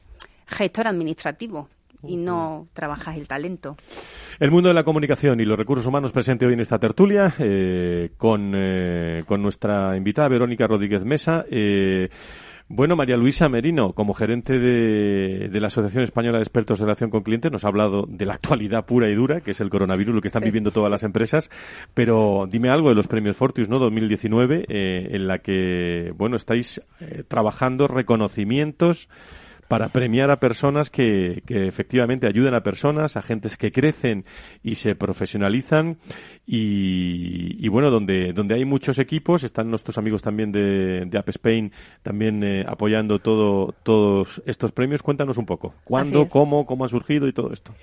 gestor 0.48 0.88
administrativo 0.88 1.70
y 2.08 2.18
no 2.18 2.68
trabajas 2.74 3.18
el 3.18 3.28
talento. 3.28 3.78
El 4.40 4.52
mundo 4.52 4.70
de 4.70 4.76
la 4.76 4.84
comunicación 4.84 5.40
y 5.40 5.46
los 5.46 5.58
recursos 5.58 5.86
humanos 5.86 6.12
presente 6.12 6.46
hoy 6.46 6.54
en 6.54 6.60
esta 6.60 6.80
tertulia 6.80 7.34
eh, 7.40 8.12
con, 8.18 8.54
eh, 8.56 9.24
con 9.26 9.42
nuestra 9.42 9.96
invitada 9.98 10.28
Verónica 10.28 10.68
Rodríguez 10.68 11.04
Mesa. 11.06 11.46
Eh, 11.50 12.10
bueno, 12.68 12.96
María 12.96 13.16
Luisa 13.16 13.48
Merino, 13.48 13.94
como 13.94 14.16
gerente 14.16 14.58
de, 14.58 15.50
la 15.60 15.68
Asociación 15.68 16.04
Española 16.04 16.40
de 16.40 16.44
Expertos 16.44 16.80
de 16.80 16.86
Relación 16.86 17.12
con 17.12 17.22
Clientes, 17.22 17.52
nos 17.52 17.64
ha 17.64 17.68
hablado 17.68 18.06
de 18.08 18.26
la 18.26 18.34
actualidad 18.34 18.86
pura 18.86 19.08
y 19.10 19.14
dura, 19.14 19.42
que 19.42 19.52
es 19.52 19.62
el 19.62 19.70
coronavirus, 19.70 20.16
lo 20.16 20.22
que 20.22 20.30
están 20.30 20.44
viviendo 20.44 20.72
todas 20.72 20.90
las 20.90 21.04
empresas. 21.04 21.52
Pero 21.94 22.48
dime 22.50 22.70
algo 22.70 22.90
de 22.90 22.96
los 22.96 23.08
premios 23.08 23.38
Fortius, 23.38 23.70
¿no? 23.70 23.78
2019, 23.78 24.66
eh, 24.68 25.10
en 25.12 25.28
la 25.28 25.40
que, 25.40 26.12
bueno, 26.18 26.38
estáis 26.38 26.82
eh, 27.00 27.24
trabajando 27.28 27.88
reconocimientos 27.88 29.10
para 29.68 29.90
premiar 29.90 30.30
a 30.32 30.40
personas 30.40 30.90
que, 30.90 31.42
que, 31.46 31.68
efectivamente 31.68 32.28
ayudan 32.28 32.54
a 32.54 32.62
personas, 32.62 33.18
a 33.18 33.22
gentes 33.22 33.58
que 33.58 33.72
crecen 33.72 34.26
y 34.64 34.76
se 34.76 34.96
profesionalizan 34.96 35.98
y, 36.46 37.68
bueno, 37.70 37.90
donde, 37.90 38.34
donde 38.34 38.56
hay 38.56 38.66
muchos 38.66 39.00
equipos, 39.00 39.44
están 39.44 39.70
nuestros 39.70 39.98
amigos 39.98 40.22
también 40.22 40.52
de, 40.52 41.06
de 41.06 41.18
App 41.18 41.30
Spain 41.30 41.72
también 42.04 42.44
eh, 42.44 42.64
apoyando 42.68 43.20
todo, 43.20 43.74
todos 43.84 44.42
estos 44.46 44.72
premios. 44.72 45.02
Cuéntanos 45.02 45.38
un 45.38 45.46
poco, 45.46 45.74
¿cuándo, 45.84 46.28
cómo, 46.28 46.66
cómo 46.66 46.86
ha 46.86 46.88
surgido 46.88 47.28
y 47.28 47.34
todo 47.34 47.52
esto? 47.52 47.74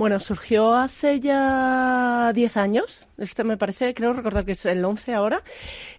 Bueno, 0.00 0.18
surgió 0.18 0.74
hace 0.76 1.20
ya 1.20 2.32
10 2.34 2.56
años, 2.56 3.06
este 3.18 3.44
me 3.44 3.58
parece, 3.58 3.92
creo 3.92 4.14
recordar 4.14 4.46
que 4.46 4.52
es 4.52 4.64
el 4.64 4.82
11 4.82 5.12
ahora, 5.12 5.42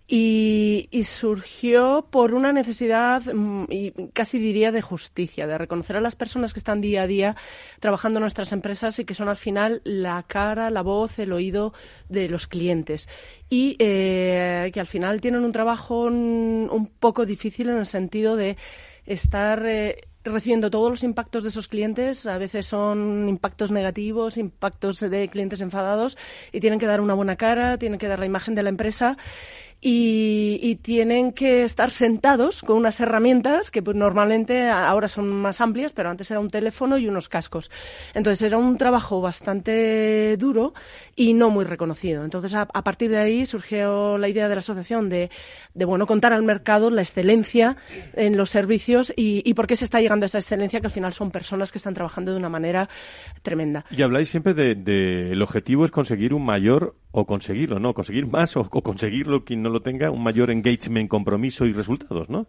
y, 0.08 0.90
surgió 1.06 2.08
por 2.10 2.34
una 2.34 2.52
necesidad, 2.52 3.22
mm, 3.32 3.66
y 3.70 3.92
casi 4.12 4.40
diría, 4.40 4.72
de 4.72 4.82
justicia, 4.82 5.46
de 5.46 5.56
reconocer 5.56 5.98
a 5.98 6.02
las 6.02 6.16
personas 6.16 6.52
que 6.52 6.58
están 6.58 6.82
día 6.82 7.04
a 7.04 7.08
día 7.08 7.36
trabajando 7.80 8.18
en 8.18 8.22
nuestras 8.22 8.52
empresas 8.54 8.98
y 8.98 9.06
que 9.06 9.14
son 9.14 9.30
al 9.30 9.38
final 9.38 9.82
la 9.84 10.24
cara, 10.24 10.72
la 10.72 10.82
voz, 10.82 11.20
el 11.20 11.32
oído 11.32 11.72
de 12.10 12.28
los 12.28 12.48
clientes. 12.48 13.08
Y 13.52 13.76
eh, 13.78 14.72
que 14.74 14.80
al 14.80 14.88
final 14.88 15.22
tienen 15.22 15.46
un 15.46 15.52
trabajo 15.52 16.06
un, 16.06 16.90
poco 17.00 17.28
difícil 17.28 17.70
en 17.70 17.78
el 17.78 17.86
sentido 17.86 18.36
de 18.36 18.58
estar 19.06 19.64
eh, 19.64 20.08
recibiendo 20.24 20.70
todos 20.70 20.90
los 20.90 21.04
impactos 21.04 21.44
de 21.44 21.50
esos 21.50 21.68
clientes. 21.68 22.26
A 22.26 22.38
veces 22.38 22.66
son 22.68 23.28
impactos 23.28 23.72
negativos, 23.72 24.38
impactos 24.38 25.00
de 25.00 25.28
clientes 25.30 25.62
enfadados 25.62 26.18
y 26.52 26.60
tienen 26.60 26.80
que 26.80 26.86
dar 26.88 27.02
una 27.02 27.14
buena 27.14 27.36
cara, 27.36 27.78
tienen 27.78 28.00
que 28.00 28.08
dar 28.08 28.20
la 28.20 28.26
imagen 28.26 28.56
de 28.56 28.64
la 28.64 28.70
empresa 28.70 29.18
y, 29.84 30.76
tienen 30.84 31.34
que 31.34 31.64
estar 31.64 31.92
sentados 31.92 32.62
con 32.62 32.78
unas 32.78 33.00
herramientas 33.00 33.72
que 33.72 33.82
pues, 33.82 33.98
normalmente 33.98 34.70
ahora 34.70 35.08
son 35.08 35.30
más 35.30 35.60
amplias, 35.60 35.92
pero 35.92 36.10
antes 36.10 36.30
era 36.30 36.40
un 36.40 36.50
teléfono 36.50 36.98
y 36.98 37.08
unos 37.08 37.30
cascos. 37.30 37.72
Entonces 38.14 38.44
era 38.44 38.58
un 38.58 38.78
trabajo 38.78 39.22
bastante 39.22 40.38
duro 40.38 40.74
y 41.16 41.34
no 41.34 41.50
muy 41.50 41.66
reconocido. 41.66 42.24
Entonces 42.24 42.54
a, 42.54 42.66
partir 42.66 43.10
de 43.10 43.18
ahí 43.18 43.46
surgió 43.46 44.18
la 44.18 44.30
idea 44.30 44.48
de 44.48 44.56
la 44.56 44.60
asociación 44.60 45.10
de, 45.10 45.30
de, 45.74 45.86
bueno 45.86 46.06
contar 46.06 46.32
al 46.34 46.44
mercado 46.44 46.90
la 46.90 47.02
excelencia 47.02 47.76
en 48.14 48.38
los 48.38 48.50
servicios 48.50 49.12
y, 49.16 49.42
y 49.46 49.54
por 49.56 49.66
qué 49.66 49.76
se 49.76 49.86
está 49.86 50.00
llegando 50.00 50.26
a 50.26 50.28
esa 50.28 50.40
excelencia 50.40 50.80
que 50.80 50.88
al 50.88 50.94
final 50.94 51.14
son 51.14 51.32
personas 51.32 51.72
que 51.72 51.80
están 51.80 51.94
trabajando 51.94 52.32
de 52.32 52.38
una 52.38 52.50
manera 52.50 52.88
tremenda. 53.42 53.86
Y 53.90 54.02
habláis 54.04 54.30
siempre 54.30 54.54
de, 54.54 54.76
de 54.76 55.32
el 55.32 55.42
objetivo 55.42 55.86
es 55.86 55.92
conseguir 55.92 56.34
un 56.34 56.46
mayor 56.46 56.96
o 57.12 57.26
conseguirlo, 57.26 57.80
¿no? 57.80 57.94
Conseguir 57.94 58.28
más 58.28 58.56
o, 58.56 58.62
o 58.72 58.82
conseguirlo 58.82 59.44
quien 59.44 59.62
no 59.62 59.71
lo 59.72 59.82
tenga, 59.82 60.12
un 60.12 60.24
mayor 60.24 60.52
engagement, 60.52 61.10
compromiso 61.10 61.66
y 61.66 61.74
resultados, 61.74 62.30
¿no? 62.30 62.48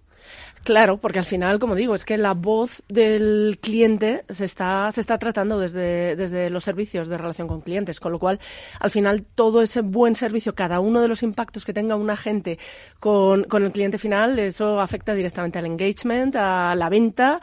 Claro, 0.65 0.99
porque 0.99 1.19
al 1.19 1.25
final, 1.25 1.59
como 1.59 1.75
digo, 1.75 1.95
es 1.95 2.05
que 2.05 2.17
la 2.17 2.35
voz 2.35 2.83
del 2.89 3.59
cliente 3.61 4.25
se 4.29 4.45
está, 4.45 4.93
se 4.93 5.01
está 5.01 5.19
tratando 5.19 5.59
desde, 5.59 6.15
desde 6.15 6.51
los 6.51 6.63
servicios 6.63 7.09
de 7.09 7.19
relación 7.19 7.49
con 7.49 7.63
clientes, 7.63 7.99
con 7.99 8.13
lo 8.13 8.21
cual, 8.21 8.39
al 8.79 8.91
final, 8.91 9.25
todo 9.35 9.61
ese 9.63 9.81
buen 9.81 10.15
servicio, 10.15 10.55
cada 10.55 10.79
uno 10.79 11.01
de 11.01 11.09
los 11.09 11.25
impactos 11.25 11.65
que 11.65 11.73
tenga 11.73 11.97
un 11.97 12.11
agente 12.11 12.61
con, 13.01 13.43
con 13.45 13.65
el 13.65 13.73
cliente 13.73 13.99
final, 13.99 14.39
eso 14.39 14.81
afecta 14.81 15.15
directamente 15.15 15.59
al 15.59 15.67
engagement, 15.67 16.37
a 16.37 16.77
la 16.77 16.89
venta, 16.89 17.41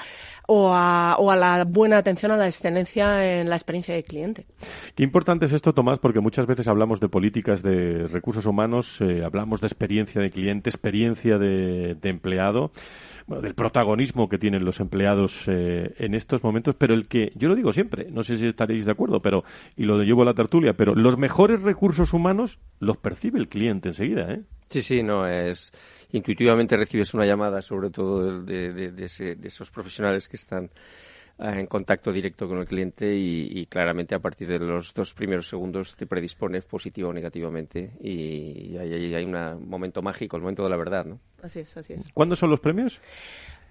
o 0.48 0.74
a, 0.74 1.18
o 1.20 1.30
a, 1.30 1.36
la 1.36 1.66
buena 1.66 1.98
atención 1.98 2.32
a 2.32 2.38
la 2.38 2.48
excelencia 2.48 3.40
en 3.40 3.50
la 3.50 3.56
experiencia 3.56 3.94
del 3.94 4.04
cliente. 4.04 4.46
Qué 4.96 5.04
importante 5.04 5.46
es 5.46 5.52
esto, 5.52 5.74
Tomás, 5.74 6.00
porque 6.00 6.22
muchas 6.22 6.48
veces 6.48 6.68
hablamos 6.68 7.00
de 7.00 7.10
políticas 7.10 7.62
de 7.62 8.08
recursos 8.08 8.46
humanos, 8.46 9.00
eh, 9.02 9.24
hablamos 9.24 9.62
de 9.62 9.68
experiencia 9.68 10.22
de 10.22 10.32
cliente, 10.32 10.70
experiencia 10.70 11.38
de, 11.38 11.96
de 11.96 12.10
empleado 12.10 12.72
del 13.42 13.54
protagonismo 13.54 14.28
que 14.28 14.38
tienen 14.38 14.66
los 14.66 14.80
empleados 14.80 15.44
eh, 15.48 15.94
en 15.98 16.16
estos 16.16 16.44
momentos, 16.44 16.76
pero 16.78 16.94
el 16.94 17.08
que, 17.08 17.32
yo 17.36 17.48
lo 17.48 17.56
digo 17.56 17.72
siempre, 17.72 18.08
no 18.12 18.24
sé 18.24 18.38
si 18.38 18.48
estaréis 18.48 18.86
de 18.86 18.92
acuerdo, 18.92 19.22
pero, 19.22 19.44
y 19.76 19.84
lo 19.84 20.02
llevo 20.04 20.24
a 20.24 20.26
la 20.26 20.34
tertulia, 20.34 20.74
pero 20.74 20.96
los 20.96 21.18
mejores 21.18 21.62
recursos 21.62 22.14
humanos 22.14 22.60
los 22.80 22.98
percibe 22.98 23.40
el 23.40 23.48
cliente 23.48 23.90
enseguida, 23.90 24.32
¿eh? 24.34 24.42
Sí, 24.70 24.82
sí, 24.82 25.04
no, 25.04 25.28
es, 25.28 25.72
intuitivamente 26.12 26.78
recibes 26.78 27.14
una 27.14 27.26
llamada, 27.26 27.62
sobre 27.62 27.90
todo 27.90 28.42
de, 28.42 28.72
de, 28.72 28.92
de 28.92 29.48
esos 29.48 29.72
profesionales 29.72 30.30
que 30.30 30.38
están 30.38 30.70
en 31.40 31.68
contacto 31.68 32.12
directo 32.12 32.48
con 32.48 32.60
el 32.60 32.66
cliente 32.66 33.16
y, 33.16 33.66
claramente 33.68 34.16
a 34.16 34.20
partir 34.20 34.48
de 34.48 34.60
los 34.60 34.94
dos 34.94 35.14
primeros 35.14 35.48
segundos 35.48 35.96
te 35.96 36.06
predispones 36.06 36.66
positivo 36.66 37.10
o 37.10 37.14
negativamente 37.14 37.92
y, 38.02 38.78
ahí 38.78 39.14
hay, 39.14 39.26
un 39.26 39.68
momento 39.68 40.02
mágico, 40.02 40.36
el 40.36 40.42
momento 40.42 40.64
de 40.64 40.70
la 40.70 40.78
verdad, 40.78 41.06
¿no? 41.06 41.20
Así 41.42 41.60
es, 41.60 41.78
así 41.78 41.94
es. 41.94 42.10
¿Cuándo 42.14 42.36
son 42.36 42.50
los 42.50 42.60
premios? 42.60 43.00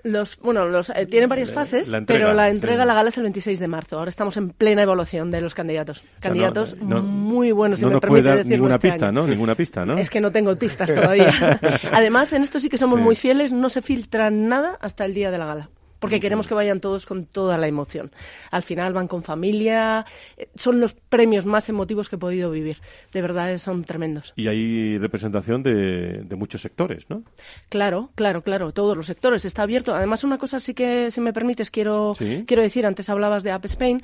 Los, 0.05 0.39
bueno, 0.39 0.69
los, 0.69 0.91
eh, 0.91 1.07
tiene 1.07 1.27
varias 1.27 1.53
fases, 1.53 1.93
pero 2.07 2.33
la 2.33 2.49
entrega, 2.49 2.85
la 2.85 2.95
gala 2.95 3.09
es 3.09 3.19
el 3.19 3.25
26 3.25 3.59
de 3.59 3.67
marzo. 3.67 3.99
Ahora 3.99 4.09
estamos 4.09 4.37
en 4.37 4.51
plena 4.51 4.83
evaluación 4.83 5.31
de 5.33 5.41
los 5.41 5.57
candidatos. 5.57 6.05
Candidatos 6.21 6.77
muy 6.81 7.51
buenos, 7.51 7.81
si 7.81 7.85
no 7.85 7.93
me 7.93 8.01
permite 8.01 8.29
dar 8.29 8.47
ninguna 8.47 8.77
este 8.77 8.89
pista, 8.89 9.13
¿no? 9.13 9.27
Ninguna 9.27 9.57
pista, 9.57 9.85
¿no? 9.85 9.99
Es 9.99 10.09
que 10.09 10.21
no 10.21 10.31
tengo 10.31 10.57
pistas 10.57 10.95
todavía. 10.95 11.33
Además, 11.93 12.33
en 12.33 12.43
esto 12.43 12.61
sí 12.61 12.69
que 12.69 12.79
somos 12.79 13.01
muy 13.01 13.17
fieles, 13.17 13.53
no 13.53 13.69
se 13.69 13.83
filtra 13.83 14.31
nada 14.31 14.79
hasta 14.81 15.05
el 15.05 15.15
día 15.15 15.31
de 15.33 15.39
la 15.39 15.47
gala 15.47 15.71
porque 15.99 16.21
queremos 16.21 16.47
que 16.47 16.55
vayan 16.55 16.81
todos 16.81 17.07
con 17.07 17.27
toda 17.27 17.59
la 17.59 17.67
emoción. 17.67 18.11
Al 18.51 18.63
final 18.63 18.93
van 18.93 19.09
con 19.09 19.23
familia, 19.23 20.07
eh, 20.37 20.49
son 20.55 20.81
los 20.81 20.95
premios 20.95 21.47
más 21.47 21.69
emotivos 21.69 22.09
que 22.09 22.17
he 22.17 22.19
podido 22.19 22.51
vivir. 22.51 22.79
De 23.13 23.23
verdad, 23.23 23.57
son 23.59 23.85
tremendos. 23.85 24.33
Y 24.37 24.49
hay 24.49 24.99
representación 24.99 25.63
de, 25.63 26.27
muchos 26.37 26.63
sectores, 26.63 27.11
¿no? 27.11 27.25
Claro, 27.69 28.11
claro, 28.15 28.43
claro, 28.43 28.73
todos 28.73 28.97
los 28.97 29.07
sectores. 29.07 29.45
Está 29.45 29.63
abierto. 29.63 29.95
Además, 29.95 30.23
una 30.23 30.39
cosa 30.39 30.61
sí 30.61 30.73
que, 30.73 31.11
si 31.11 31.21
me 31.21 31.33
permites, 31.33 31.71
quiero, 31.71 32.15
quiero 32.47 32.63
decir, 32.63 32.87
antes 32.87 33.11
hablabas 33.11 33.43
de 33.43 33.51
App 33.51 33.65
Spain, 33.65 34.01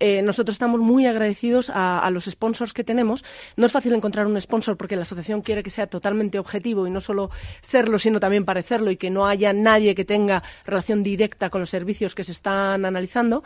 eh, 0.00 0.20
nosotros 0.22 0.54
estamos 0.54 0.80
muy 0.80 1.06
agradecidos 1.06 1.70
a, 1.70 1.98
a, 2.00 2.10
los 2.10 2.26
sponsors 2.26 2.74
que 2.74 2.84
tenemos. 2.84 3.24
No 3.56 3.64
es 3.64 3.72
fácil 3.72 3.94
encontrar 3.94 4.26
un 4.26 4.38
sponsor 4.38 4.76
porque 4.76 4.96
la 4.96 5.02
asociación 5.02 5.40
quiere 5.40 5.62
que 5.62 5.70
sea 5.70 5.86
totalmente 5.86 6.38
objetivo 6.38 6.86
y 6.86 6.90
no 6.90 7.00
solo 7.00 7.30
serlo, 7.62 7.98
sino 7.98 8.20
también 8.20 8.44
parecerlo 8.44 8.90
y 8.90 8.96
que 8.96 9.08
no 9.08 9.26
haya 9.26 9.54
nadie 9.54 9.94
que 9.94 10.04
tenga 10.04 10.42
relación 10.66 11.02
directa 11.02 11.37
con 11.50 11.60
los 11.60 11.70
servicios 11.70 12.14
que 12.14 12.24
se 12.24 12.32
están 12.32 12.84
analizando, 12.84 13.42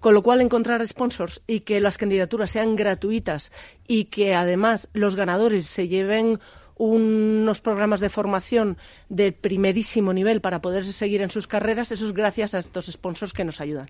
con 0.00 0.14
lo 0.14 0.22
cual 0.22 0.40
encontrar 0.40 0.86
sponsors 0.88 1.42
y 1.46 1.60
que 1.60 1.80
las 1.80 1.98
candidaturas 1.98 2.50
sean 2.50 2.76
gratuitas 2.76 3.52
y 3.86 4.06
que 4.06 4.34
además 4.34 4.88
los 4.94 5.16
ganadores 5.16 5.66
se 5.66 5.88
lleven 5.88 6.40
unos 6.76 7.60
programas 7.60 8.00
de 8.00 8.08
formación 8.08 8.78
de 9.08 9.32
primerísimo 9.32 10.12
nivel 10.12 10.40
para 10.40 10.60
poder 10.60 10.84
seguir 10.84 11.22
en 11.22 11.30
sus 11.30 11.46
carreras, 11.46 11.92
eso 11.92 12.06
es 12.06 12.12
gracias 12.12 12.54
a 12.54 12.58
estos 12.58 12.86
sponsors 12.86 13.32
que 13.32 13.44
nos 13.44 13.60
ayudan. 13.60 13.88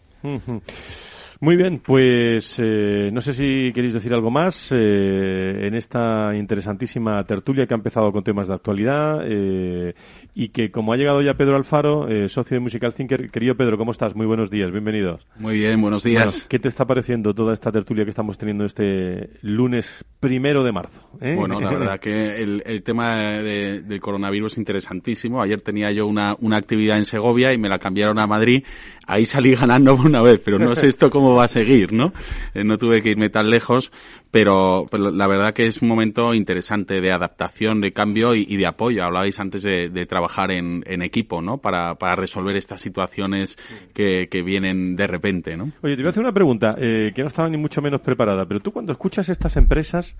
Muy 1.40 1.56
bien, 1.56 1.80
pues 1.84 2.58
eh, 2.58 3.10
no 3.12 3.20
sé 3.20 3.32
si 3.32 3.72
queréis 3.72 3.94
decir 3.94 4.12
algo 4.14 4.30
más 4.30 4.72
eh, 4.72 5.66
en 5.66 5.74
esta 5.74 6.34
interesantísima 6.34 7.24
tertulia 7.24 7.66
que 7.66 7.74
ha 7.74 7.76
empezado 7.76 8.12
con 8.12 8.22
temas 8.22 8.48
de 8.48 8.54
actualidad 8.54 9.20
eh, 9.24 9.94
y 10.34 10.48
que 10.48 10.70
como 10.70 10.92
ha 10.92 10.96
llegado 10.96 11.22
ya 11.22 11.34
Pedro 11.34 11.56
Alfaro, 11.56 12.06
socio 12.28 12.56
de 12.56 12.60
Musical 12.60 12.94
Thinker, 12.94 13.30
querido 13.30 13.56
Pedro, 13.56 13.76
¿cómo 13.78 13.90
estás? 13.90 14.14
Muy 14.14 14.26
buenos 14.26 14.50
días, 14.50 14.70
bienvenidos. 14.70 15.26
Muy 15.36 15.58
bien, 15.58 15.80
buenos 15.80 16.02
días. 16.02 16.46
¿Qué 16.48 16.58
te 16.58 16.68
está 16.68 16.84
pareciendo 16.84 17.34
toda 17.34 17.52
esta 17.52 17.72
tertulia 17.72 18.04
que 18.04 18.10
estamos 18.10 18.38
teniendo 18.38 18.64
este 18.64 19.30
lunes 19.42 20.04
primero 20.20 20.64
de 20.64 20.72
marzo? 20.72 21.08
Bueno, 21.20 21.60
la 21.60 21.70
verdad 21.70 22.00
que 22.00 22.42
el, 22.42 22.82
tema 22.82 23.18
del 23.18 24.00
coronavirus 24.00 24.52
es 24.52 24.58
interesantísimo. 24.58 25.42
Ayer 25.42 25.60
tenía 25.60 25.90
yo 25.92 26.06
una, 26.06 26.36
una 26.40 26.56
actividad 26.56 26.98
en 26.98 27.04
Segovia 27.04 27.52
y 27.52 27.58
me 27.58 27.68
la 27.68 27.78
cambiaron 27.78 28.18
a 28.18 28.26
Madrid. 28.26 28.64
Ahí 29.06 29.26
salí 29.26 29.54
ganando 29.54 29.94
una 29.94 30.22
vez, 30.22 30.40
pero 30.44 30.58
no 30.58 30.74
sé 30.74 30.88
esto 30.88 31.10
cómo 31.10 31.34
va 31.34 31.44
a 31.44 31.48
seguir, 31.48 31.92
¿no? 31.92 32.12
Eh, 32.54 32.64
no 32.64 32.78
tuve 32.78 33.02
que 33.02 33.10
irme 33.10 33.30
tan 33.30 33.50
lejos, 33.50 33.92
pero, 34.34 34.88
la 34.90 35.28
verdad 35.28 35.54
que 35.54 35.68
es 35.68 35.80
un 35.80 35.86
momento 35.86 36.34
interesante 36.34 37.00
de 37.00 37.12
adaptación, 37.12 37.80
de 37.80 37.92
cambio 37.92 38.34
y, 38.34 38.56
de 38.56 38.66
apoyo. 38.66 39.04
Hablabais 39.04 39.38
antes 39.38 39.62
de, 39.62 40.06
trabajar 40.06 40.50
en, 40.50 40.82
equipo, 41.02 41.40
¿no? 41.40 41.58
Para, 41.58 41.94
resolver 42.16 42.56
estas 42.56 42.80
situaciones 42.80 43.56
que, 43.92 44.42
vienen 44.44 44.96
de 44.96 45.06
repente, 45.06 45.56
¿no? 45.56 45.70
Oye, 45.82 45.94
te 45.94 46.02
voy 46.02 46.08
a 46.08 46.10
hacer 46.10 46.24
una 46.24 46.32
pregunta 46.32 46.74
eh, 46.76 47.12
que 47.14 47.22
no 47.22 47.28
estaba 47.28 47.48
ni 47.48 47.58
mucho 47.58 47.80
menos 47.80 48.00
preparada, 48.00 48.44
pero 48.44 48.58
tú 48.58 48.72
cuando 48.72 48.90
escuchas 48.90 49.28
estas 49.28 49.56
empresas, 49.56 50.16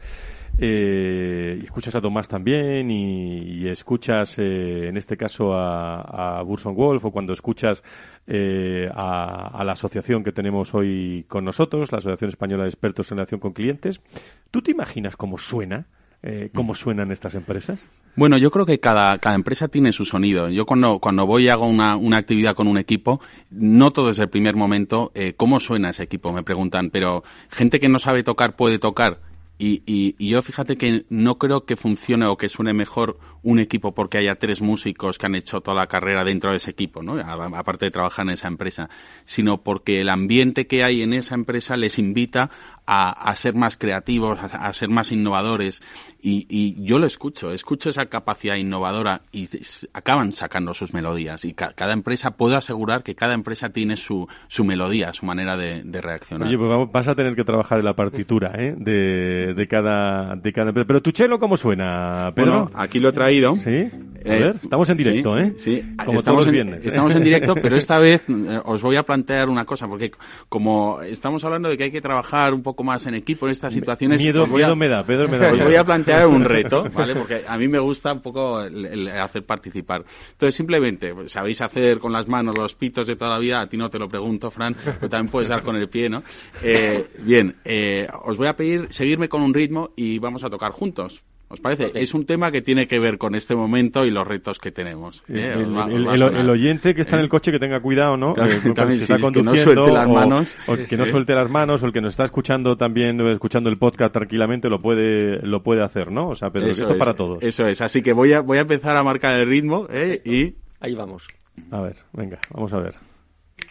eh, 0.60 1.58
y 1.60 1.64
escuchas 1.64 1.96
a 1.96 2.00
Tomás 2.00 2.28
también 2.28 2.92
y, 2.92 3.66
escuchas, 3.66 4.38
en 4.38 4.96
este 4.96 5.16
caso, 5.16 5.54
a, 5.54 6.38
a 6.38 6.42
Burson 6.42 6.76
Wolf 6.76 7.04
o 7.04 7.10
cuando 7.10 7.32
escuchas 7.32 7.82
eh, 8.26 8.88
a, 8.94 9.48
a, 9.48 9.64
la 9.64 9.72
asociación 9.72 10.22
que 10.22 10.32
tenemos 10.32 10.72
hoy 10.74 11.24
con 11.28 11.44
nosotros, 11.44 11.92
la 11.92 11.98
Asociación 11.98 12.30
Española 12.30 12.62
de 12.62 12.70
Expertos 12.70 13.10
en 13.10 13.18
Relación 13.18 13.40
con 13.40 13.52
Clientes. 13.52 14.00
¿Tú 14.50 14.62
te 14.62 14.70
imaginas 14.70 15.16
cómo 15.16 15.38
suena? 15.38 15.86
Eh, 16.26 16.48
¿Cómo 16.54 16.74
suenan 16.74 17.12
estas 17.12 17.34
empresas? 17.34 17.86
Bueno, 18.16 18.38
yo 18.38 18.50
creo 18.50 18.64
que 18.64 18.80
cada, 18.80 19.18
cada 19.18 19.34
empresa 19.34 19.68
tiene 19.68 19.92
su 19.92 20.06
sonido. 20.06 20.48
Yo 20.48 20.64
cuando, 20.64 20.98
cuando 20.98 21.26
voy 21.26 21.44
y 21.44 21.48
hago 21.50 21.66
una, 21.66 21.96
una 21.96 22.16
actividad 22.16 22.54
con 22.54 22.66
un 22.66 22.78
equipo, 22.78 23.20
noto 23.50 24.06
desde 24.06 24.22
el 24.22 24.30
primer 24.30 24.56
momento 24.56 25.12
eh, 25.14 25.34
cómo 25.36 25.60
suena 25.60 25.90
ese 25.90 26.04
equipo, 26.04 26.32
me 26.32 26.42
preguntan. 26.42 26.88
Pero 26.88 27.24
gente 27.50 27.78
que 27.78 27.90
no 27.90 27.98
sabe 27.98 28.22
tocar 28.22 28.56
puede 28.56 28.78
tocar 28.78 29.20
y, 29.56 29.82
y, 29.86 30.16
y, 30.18 30.30
yo 30.30 30.42
fíjate 30.42 30.76
que 30.76 31.06
no 31.10 31.38
creo 31.38 31.64
que 31.64 31.76
funcione 31.76 32.26
o 32.26 32.36
que 32.36 32.48
suene 32.48 32.74
mejor 32.74 33.20
un 33.44 33.60
equipo 33.60 33.94
porque 33.94 34.18
haya 34.18 34.34
tres 34.34 34.60
músicos 34.60 35.16
que 35.16 35.26
han 35.26 35.36
hecho 35.36 35.60
toda 35.60 35.76
la 35.76 35.86
carrera 35.86 36.24
dentro 36.24 36.50
de 36.50 36.56
ese 36.56 36.72
equipo, 36.72 37.04
¿no? 37.04 37.20
aparte 37.20 37.84
de 37.84 37.92
trabajar 37.92 38.26
en 38.26 38.32
esa 38.32 38.48
empresa, 38.48 38.90
sino 39.26 39.62
porque 39.62 40.00
el 40.00 40.08
ambiente 40.08 40.66
que 40.66 40.82
hay 40.82 41.02
en 41.02 41.12
esa 41.12 41.36
empresa 41.36 41.76
les 41.76 42.00
invita 42.00 42.50
a, 42.86 43.10
a 43.10 43.36
ser 43.36 43.54
más 43.54 43.76
creativos, 43.76 44.38
a, 44.38 44.66
a 44.66 44.72
ser 44.72 44.88
más 44.88 45.12
innovadores. 45.12 45.82
Y, 46.20 46.46
y, 46.48 46.82
yo 46.84 46.98
lo 46.98 47.06
escucho, 47.06 47.52
escucho 47.52 47.90
esa 47.90 48.06
capacidad 48.06 48.56
innovadora 48.56 49.22
y 49.32 49.48
acaban 49.92 50.32
sacando 50.32 50.74
sus 50.74 50.94
melodías. 50.94 51.44
Y 51.44 51.52
ca 51.52 51.72
cada 51.74 51.92
empresa, 51.92 52.32
puedo 52.32 52.56
asegurar 52.56 53.02
que 53.02 53.14
cada 53.14 53.34
empresa 53.34 53.70
tiene 53.70 53.96
su, 53.96 54.26
su 54.48 54.64
melodía, 54.64 55.12
su 55.12 55.26
manera 55.26 55.56
de, 55.56 55.82
de 55.84 56.00
reaccionar. 56.00 56.48
Oye, 56.48 56.56
pues 56.56 56.68
vamos, 56.68 56.92
vas 56.92 57.08
a 57.08 57.14
tener 57.14 57.34
que 57.34 57.44
trabajar 57.44 57.78
en 57.78 57.84
la 57.84 57.94
partitura, 57.94 58.52
¿eh? 58.56 58.74
De, 58.76 59.54
de 59.54 59.68
cada, 59.68 60.36
de 60.36 60.52
cada 60.52 60.68
empresa. 60.68 60.86
Pero 60.86 61.02
tu 61.02 61.12
chelo, 61.12 61.38
¿cómo 61.38 61.56
suena, 61.56 62.32
Pedro? 62.34 62.64
Bueno, 62.64 62.70
aquí 62.74 63.00
lo 63.00 63.10
he 63.10 63.12
traído. 63.12 63.56
Sí. 63.56 63.90
A 64.24 64.28
ver, 64.28 64.56
estamos 64.62 64.88
en 64.88 64.96
directo, 64.96 65.36
sí, 65.36 65.42
¿eh? 65.42 65.54
Sí, 65.58 65.82
como 66.02 66.18
estamos, 66.18 66.44
todos 66.44 66.50
viernes, 66.50 66.86
estamos 66.86 67.14
en 67.14 67.22
directo, 67.22 67.54
pero 67.56 67.76
esta 67.76 67.98
vez 68.00 68.26
eh, 68.28 68.60
os 68.64 68.80
voy 68.80 68.96
a 68.96 69.02
plantear 69.02 69.50
una 69.50 69.66
cosa, 69.66 69.86
porque 69.86 70.12
como 70.48 71.02
estamos 71.02 71.44
hablando 71.44 71.68
de 71.68 71.76
que 71.76 71.84
hay 71.84 71.90
que 71.90 72.00
trabajar 72.00 72.54
un 72.54 72.62
poco 72.62 72.73
más 72.82 73.06
en 73.06 73.14
equipo 73.14 73.46
en 73.46 73.52
estas 73.52 73.72
situaciones. 73.72 74.20
Miedo, 74.20 74.44
a, 74.44 74.46
miedo 74.46 74.74
me 74.74 74.88
da, 74.88 75.04
Pedro 75.04 75.28
me 75.28 75.38
da. 75.38 75.52
Os 75.52 75.62
voy 75.62 75.76
a 75.76 75.84
plantear 75.84 76.26
un 76.26 76.44
reto, 76.44 76.84
¿vale? 76.92 77.14
Porque 77.14 77.44
a 77.46 77.56
mí 77.56 77.68
me 77.68 77.78
gusta 77.78 78.12
un 78.12 78.20
poco 78.20 78.62
el, 78.62 78.84
el 78.86 79.08
hacer 79.08 79.44
participar. 79.44 80.04
Entonces, 80.32 80.54
simplemente, 80.54 81.14
sabéis 81.28 81.60
hacer 81.60 81.98
con 81.98 82.12
las 82.12 82.26
manos 82.26 82.56
los 82.56 82.74
pitos 82.74 83.06
de 83.06 83.16
toda 83.16 83.32
la 83.32 83.38
vida, 83.38 83.60
a 83.60 83.68
ti 83.68 83.76
no 83.76 83.90
te 83.90 83.98
lo 83.98 84.08
pregunto, 84.08 84.50
Fran, 84.50 84.74
pero 84.82 85.08
también 85.08 85.30
puedes 85.30 85.48
dar 85.48 85.62
con 85.62 85.76
el 85.76 85.88
pie, 85.88 86.08
¿no? 86.08 86.22
Eh, 86.62 87.06
bien, 87.20 87.56
eh, 87.64 88.08
os 88.24 88.36
voy 88.36 88.48
a 88.48 88.56
pedir 88.56 88.88
seguirme 88.90 89.28
con 89.28 89.42
un 89.42 89.52
ritmo 89.52 89.90
y 89.96 90.18
vamos 90.18 90.44
a 90.44 90.50
tocar 90.50 90.72
juntos. 90.72 91.22
¿Os 91.54 91.60
parece? 91.60 91.86
Okay. 91.86 92.02
Es 92.02 92.14
un 92.14 92.26
tema 92.26 92.50
que 92.50 92.62
tiene 92.62 92.88
que 92.88 92.98
ver 92.98 93.16
con 93.16 93.36
este 93.36 93.54
momento 93.54 94.04
y 94.04 94.10
los 94.10 94.26
retos 94.26 94.58
que 94.58 94.72
tenemos. 94.72 95.22
¿eh? 95.28 95.54
El, 95.54 95.76
va, 95.76 95.86
el, 95.86 96.36
el, 96.36 96.50
oyente 96.50 96.94
que 96.94 97.00
está 97.02 97.16
en 97.16 97.22
el 97.22 97.28
coche 97.28 97.52
que 97.52 97.60
tenga 97.60 97.80
cuidado, 97.80 98.16
¿no? 98.16 98.34
Claro, 98.34 98.52
eh, 98.52 98.72
también, 98.74 98.98
si 99.00 99.12
está 99.12 99.20
conduciendo 99.20 99.52
que 99.52 99.76
no 99.76 99.84
suelte 99.84 99.92
las 99.92 100.08
manos. 100.08 100.56
O, 100.66 100.72
o 100.72 100.76
que 100.76 100.86
sí. 100.88 100.96
no 100.96 101.06
suelte 101.06 101.34
las 101.34 101.48
manos, 101.48 101.82
o 101.82 101.86
el 101.86 101.92
que 101.92 102.00
nos 102.00 102.10
está 102.12 102.24
escuchando 102.24 102.76
también, 102.76 103.20
escuchando 103.28 103.70
el 103.70 103.78
podcast 103.78 104.12
tranquilamente, 104.12 104.68
lo 104.68 104.82
puede, 104.82 105.38
lo 105.46 105.62
puede 105.62 105.84
hacer, 105.84 106.10
¿no? 106.10 106.30
O 106.30 106.34
sea, 106.34 106.50
pero 106.50 106.66
eso 106.66 106.82
esto 106.82 106.94
es, 106.94 106.98
para 106.98 107.14
todos. 107.14 107.42
Eso 107.42 107.66
es. 107.68 107.80
Así 107.80 108.02
que 108.02 108.12
voy 108.12 108.32
a, 108.32 108.40
voy 108.40 108.58
a 108.58 108.62
empezar 108.62 108.96
a 108.96 109.04
marcar 109.04 109.38
el 109.38 109.48
ritmo, 109.48 109.86
¿eh? 109.90 110.20
Y... 110.24 110.56
Ahí 110.80 110.94
vamos. 110.94 111.28
A 111.70 111.80
ver, 111.80 111.96
venga, 112.12 112.40
vamos 112.50 112.72
a 112.72 112.80
ver. 112.80 112.96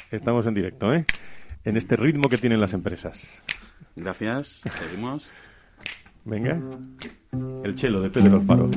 Estamos 0.10 0.48
en 0.48 0.54
directo, 0.54 0.94
¿eh? 0.94 1.06
En 1.66 1.76
este 1.76 1.98
ritmo 1.98 2.30
que 2.30 2.38
tienen 2.38 2.62
las 2.62 2.74
empresas. 2.74 3.42
Gracias. 3.96 4.62
Seguimos. 4.80 5.32
Venga. 6.26 6.60
El 7.64 7.76
chelo 7.76 8.02
de 8.02 8.10
Pedro 8.10 8.38
Alfaro. 8.38 8.70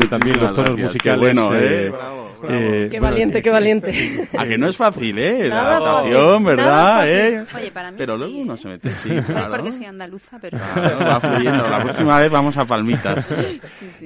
También, 0.00 0.40
los 0.40 0.52
tonos 0.54 0.76
gracias. 0.76 0.88
musicales. 0.88 1.30
Qué 1.30 1.40
bueno, 1.40 1.54
eh, 1.56 1.86
eh, 1.86 1.90
bravo, 1.90 2.30
eh, 2.48 2.88
Qué 2.90 2.98
bueno, 2.98 3.12
valiente, 3.12 3.42
qué 3.42 3.50
valiente. 3.50 4.28
A 4.36 4.46
que 4.46 4.58
no 4.58 4.68
es 4.68 4.76
fácil, 4.76 5.18
¿eh? 5.18 5.48
Nada 5.48 5.80
la 5.80 5.90
adaptación, 5.90 6.44
¿verdad? 6.44 6.66
nada 6.66 7.08
¿eh? 7.10 7.44
Para 7.74 7.90
mí 7.90 7.98
Pero 7.98 8.14
sí, 8.14 8.20
luego 8.20 8.38
uno 8.38 8.54
¿eh? 8.54 8.56
se 8.56 8.68
mete, 8.68 8.94
sí, 8.94 9.08
No 9.14 9.22
claro. 9.24 9.50
porque 9.50 9.72
soy 9.72 9.84
andaluza, 9.84 10.38
pero... 10.40 10.58
Claro, 10.58 10.98
va 10.98 11.20
fluyendo. 11.20 11.68
La 11.68 11.82
próxima 11.82 12.20
vez 12.20 12.30
vamos 12.30 12.56
a 12.56 12.64
palmitas. 12.64 13.28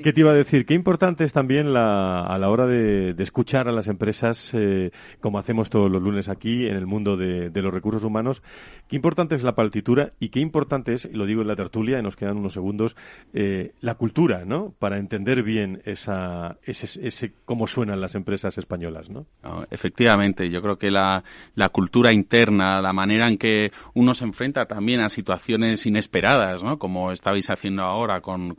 ¿Qué 0.03 0.13
te 0.13 0.21
iba 0.21 0.31
a 0.31 0.35
decir? 0.35 0.67
Qué 0.67 0.75
importante 0.75 1.25
es 1.25 1.33
también 1.33 1.73
la, 1.73 2.23
a 2.23 2.39
la 2.39 2.51
hora 2.51 2.67
de, 2.67 3.15
de 3.15 3.23
escuchar 3.23 3.69
a 3.69 3.73
las 3.73 3.87
empresas, 3.89 4.51
eh, 4.55 4.91
como 5.21 5.39
hacemos 5.39 5.71
todos 5.71 5.91
los 5.91 6.03
lunes 6.03 6.29
aquí 6.29 6.67
en 6.67 6.77
el 6.77 6.87
mundo 6.87 7.17
de, 7.17 7.51
de, 7.51 7.63
los 7.63 7.73
recursos 7.73 8.03
humanos, 8.05 8.43
qué 8.89 8.97
importante 8.97 9.35
es 9.35 9.43
la 9.43 9.55
partitura 9.55 10.13
y 10.19 10.31
qué 10.31 10.41
importante 10.41 10.95
es, 10.95 11.05
y 11.05 11.13
lo 11.13 11.27
digo 11.27 11.43
en 11.43 11.49
la 11.49 11.57
tertulia, 11.57 11.99
y 11.99 12.03
nos 12.03 12.17
quedan 12.17 12.39
unos 12.39 12.55
segundos, 12.55 12.97
eh, 13.35 13.73
la 13.81 13.97
cultura, 13.97 14.45
¿no? 14.45 14.75
Para 14.79 14.99
entender 14.99 15.43
bien 15.43 15.83
esa, 15.85 16.57
ese, 16.63 17.07
ese 17.07 17.35
cómo 17.45 17.67
suenan 17.67 18.01
las 18.01 18.15
empresas 18.15 18.57
españolas, 18.59 19.11
¿no? 19.11 19.27
no 19.43 19.67
efectivamente, 19.71 20.49
yo 20.51 20.63
creo 20.63 20.79
que 20.79 20.91
la, 20.91 21.23
la 21.55 21.69
cultura 21.69 22.13
interna, 22.13 22.81
la 22.81 22.93
manera 22.93 23.29
en 23.29 23.37
que 23.39 23.58
uno 23.95 24.15
se 24.15 24.25
enfrenta 24.25 24.67
también 24.67 25.01
a 25.01 25.09
situaciones 25.09 25.87
inesperadas, 25.87 26.63
¿no? 26.63 26.79
Como 26.79 27.13
estabais 27.13 27.51
haciendo 27.51 27.83
ahora 27.83 28.21
con 28.21 28.59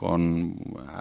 con 0.00 0.54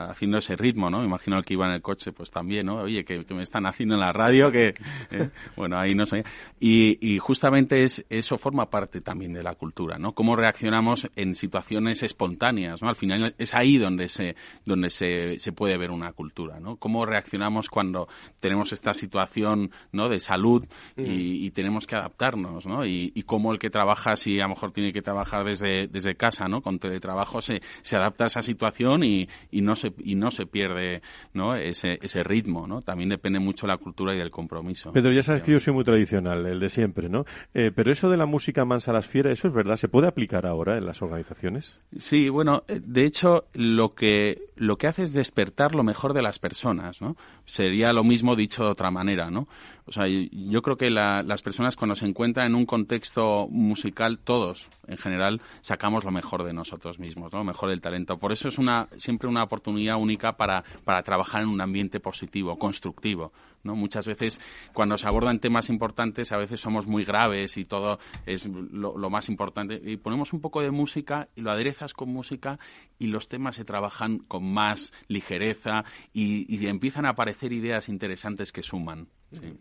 haciendo 0.09 0.39
ese 0.39 0.57
ritmo, 0.57 0.89
¿no? 0.89 1.05
Imagino 1.05 1.37
el 1.37 1.45
que 1.45 1.53
iba 1.53 1.65
en 1.65 1.71
el 1.71 1.81
coche, 1.81 2.11
pues 2.11 2.31
también, 2.31 2.65
¿no? 2.65 2.81
Oye, 2.81 3.05
que, 3.05 3.23
que 3.23 3.33
me 3.33 3.43
están 3.43 3.65
haciendo 3.65 3.95
en 3.95 4.01
la 4.01 4.11
radio, 4.11 4.51
que 4.51 4.73
eh, 5.09 5.29
bueno, 5.55 5.79
ahí 5.79 5.95
no 5.95 6.05
sé. 6.05 6.25
Y, 6.59 6.97
y 6.99 7.17
justamente 7.17 7.85
es, 7.85 8.05
eso 8.09 8.37
forma 8.37 8.69
parte 8.69 8.99
también 8.99 9.31
de 9.31 9.41
la 9.41 9.55
cultura, 9.55 9.97
¿no? 9.97 10.11
Cómo 10.11 10.35
reaccionamos 10.35 11.09
en 11.15 11.33
situaciones 11.35 12.03
espontáneas, 12.03 12.81
¿no? 12.81 12.89
Al 12.89 12.97
final 12.97 13.35
es 13.37 13.55
ahí 13.55 13.77
donde 13.77 14.09
se 14.09 14.35
donde 14.65 14.89
se, 14.89 15.39
se 15.39 15.53
puede 15.53 15.77
ver 15.77 15.91
una 15.91 16.11
cultura, 16.11 16.59
¿no? 16.59 16.75
Cómo 16.75 17.05
reaccionamos 17.05 17.69
cuando 17.69 18.09
tenemos 18.41 18.73
esta 18.73 18.93
situación, 18.93 19.71
¿no? 19.93 20.09
De 20.09 20.19
salud 20.19 20.65
y, 20.97 21.45
y 21.45 21.51
tenemos 21.51 21.87
que 21.87 21.95
adaptarnos, 21.95 22.67
¿no? 22.67 22.85
Y, 22.85 23.13
y 23.15 23.23
cómo 23.23 23.53
el 23.53 23.59
que 23.59 23.69
trabaja, 23.69 24.17
si 24.17 24.41
a 24.41 24.43
lo 24.43 24.49
mejor 24.49 24.73
tiene 24.73 24.91
que 24.91 25.01
trabajar 25.01 25.45
desde, 25.45 25.87
desde 25.87 26.15
casa, 26.15 26.49
¿no? 26.49 26.61
Con 26.61 26.79
teletrabajo 26.79 27.41
se, 27.41 27.61
se 27.81 27.95
adapta 27.95 28.25
a 28.25 28.27
esa 28.27 28.41
situación 28.41 28.88
y, 28.97 29.29
y, 29.51 29.61
no 29.61 29.75
se 29.75 29.93
y 30.03 30.15
no 30.15 30.31
se 30.31 30.45
pierde 30.45 31.01
¿no? 31.33 31.55
ese, 31.55 31.99
ese 32.01 32.23
ritmo 32.23 32.67
no 32.67 32.81
también 32.81 33.09
depende 33.09 33.39
mucho 33.39 33.67
de 33.67 33.73
la 33.73 33.77
cultura 33.77 34.13
y 34.15 34.17
del 34.17 34.31
compromiso 34.31 34.91
Pedro 34.91 35.11
ya 35.11 35.23
sabes 35.23 35.43
que 35.43 35.51
yo 35.51 35.59
soy 35.59 35.73
muy 35.73 35.83
tradicional 35.83 36.45
el 36.45 36.59
de 36.59 36.69
siempre 36.69 37.09
no 37.09 37.25
eh, 37.53 37.71
pero 37.75 37.91
eso 37.91 38.09
de 38.09 38.17
la 38.17 38.25
música 38.25 38.65
mansa 38.65 38.91
a 38.91 38.93
las 38.95 39.07
fieras 39.07 39.33
eso 39.33 39.47
es 39.47 39.53
verdad 39.53 39.75
se 39.75 39.87
puede 39.87 40.07
aplicar 40.07 40.45
ahora 40.45 40.77
en 40.77 40.85
las 40.85 41.01
organizaciones 41.01 41.79
sí 41.97 42.29
bueno 42.29 42.63
de 42.67 43.05
hecho 43.05 43.45
lo 43.53 43.93
que 43.93 44.49
lo 44.59 44.77
que 44.77 44.87
hace 44.87 45.03
es 45.03 45.13
despertar 45.13 45.73
lo 45.73 45.83
mejor 45.83 46.13
de 46.13 46.21
las 46.21 46.37
personas, 46.37 47.01
¿no? 47.01 47.15
Sería 47.45 47.93
lo 47.93 48.03
mismo 48.03 48.35
dicho 48.35 48.63
de 48.63 48.69
otra 48.69 48.91
manera, 48.91 49.31
¿no? 49.31 49.47
O 49.89 49.91
sea, 49.91 50.05
yo 50.07 50.61
creo 50.61 50.77
que 50.77 50.91
las 50.91 51.41
personas 51.41 51.75
cuando 51.75 51.95
se 51.95 52.05
encuentran 52.05 52.45
en 52.45 52.53
un 52.53 52.67
contexto 52.67 53.47
musical, 53.49 54.19
todos, 54.19 54.69
en 54.85 54.97
general, 54.97 55.41
sacamos 55.61 56.03
lo 56.03 56.11
mejor 56.11 56.43
de 56.43 56.53
nosotros 56.53 56.99
mismos. 56.99 57.33
Lo 57.33 57.43
mejor 57.43 57.69
del 57.69 57.81
talento. 57.81 58.19
Por 58.19 58.31
eso 58.31 58.49
es 58.49 58.59
una, 58.59 58.87
siempre 58.99 59.27
una 59.27 59.41
oportunidad 59.41 59.97
única 59.97 60.37
para, 60.37 60.63
para 60.83 61.01
trabajar 61.01 61.41
en 61.41 61.47
un 61.47 61.59
ambiente 61.59 61.99
positivo, 61.99 62.59
constructivo, 62.59 63.33
¿no? 63.63 63.75
Muchas 63.75 64.05
veces, 64.05 64.39
cuando 64.73 64.95
se 64.95 65.07
abordan 65.07 65.39
temas 65.39 65.69
importantes, 65.69 66.31
a 66.31 66.37
veces 66.37 66.59
somos 66.59 66.85
muy 66.85 67.03
graves 67.03 67.57
y 67.57 67.65
todo 67.65 67.97
es 68.27 68.45
lo, 68.45 68.95
lo 68.95 69.09
más 69.09 69.27
importante. 69.27 69.81
Y 69.83 69.97
ponemos 69.97 70.33
un 70.33 70.39
poco 70.39 70.61
de 70.61 70.69
música 70.69 71.29
y 71.35 71.41
lo 71.41 71.49
aderezas 71.49 71.95
con 71.95 72.13
música 72.13 72.59
y 72.99 73.07
los 73.07 73.27
temas 73.27 73.55
se 73.55 73.65
trabajan 73.65 74.19
con 74.19 74.45
más 74.53 74.93
ligereza 75.07 75.83
y, 76.13 76.45
y 76.47 76.67
empiezan 76.67 77.07
a 77.07 77.09
aparecer 77.09 77.53
ideas 77.53 77.89
interesantes 77.89 78.51
que 78.51 78.61
suman. 78.61 79.07
Sí. 79.31 79.57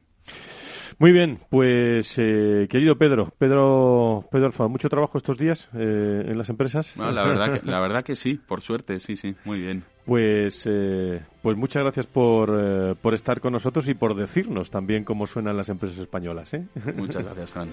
Muy 0.99 1.13
bien, 1.13 1.39
pues 1.49 2.19
eh, 2.19 2.67
querido 2.69 2.99
Pedro, 2.99 3.33
Pedro, 3.39 4.25
Pedro 4.33 4.47
Alfa, 4.47 4.67
mucho 4.67 4.89
trabajo 4.89 5.17
estos 5.17 5.39
días 5.39 5.69
eh, 5.75 6.25
en 6.27 6.37
las 6.37 6.49
empresas. 6.49 6.97
la 6.97 7.23
verdad, 7.23 7.61
que, 7.61 7.67
la 7.71 7.79
verdad 7.79 8.03
que 8.03 8.17
sí, 8.17 8.35
por 8.35 8.63
suerte, 8.63 8.99
sí, 8.99 9.17
sí, 9.17 9.37
muy 9.45 9.61
bien. 9.61 9.85
Pues, 10.07 10.67
eh, 10.69 11.23
pues 11.41 11.57
muchas 11.57 11.85
gracias 11.85 12.07
por, 12.07 12.97
por 12.97 13.15
estar 13.15 13.41
con 13.41 13.53
nosotros 13.53 13.89
y 13.89 13.95
por 13.95 14.17
decirnos 14.17 14.71
también 14.71 15.05
cómo 15.05 15.27
suenan 15.27 15.57
las 15.57 15.69
empresas 15.69 15.99
españolas. 15.99 16.51
Muchas 16.97 17.25
gracias, 17.25 17.53
Fran. 17.53 17.69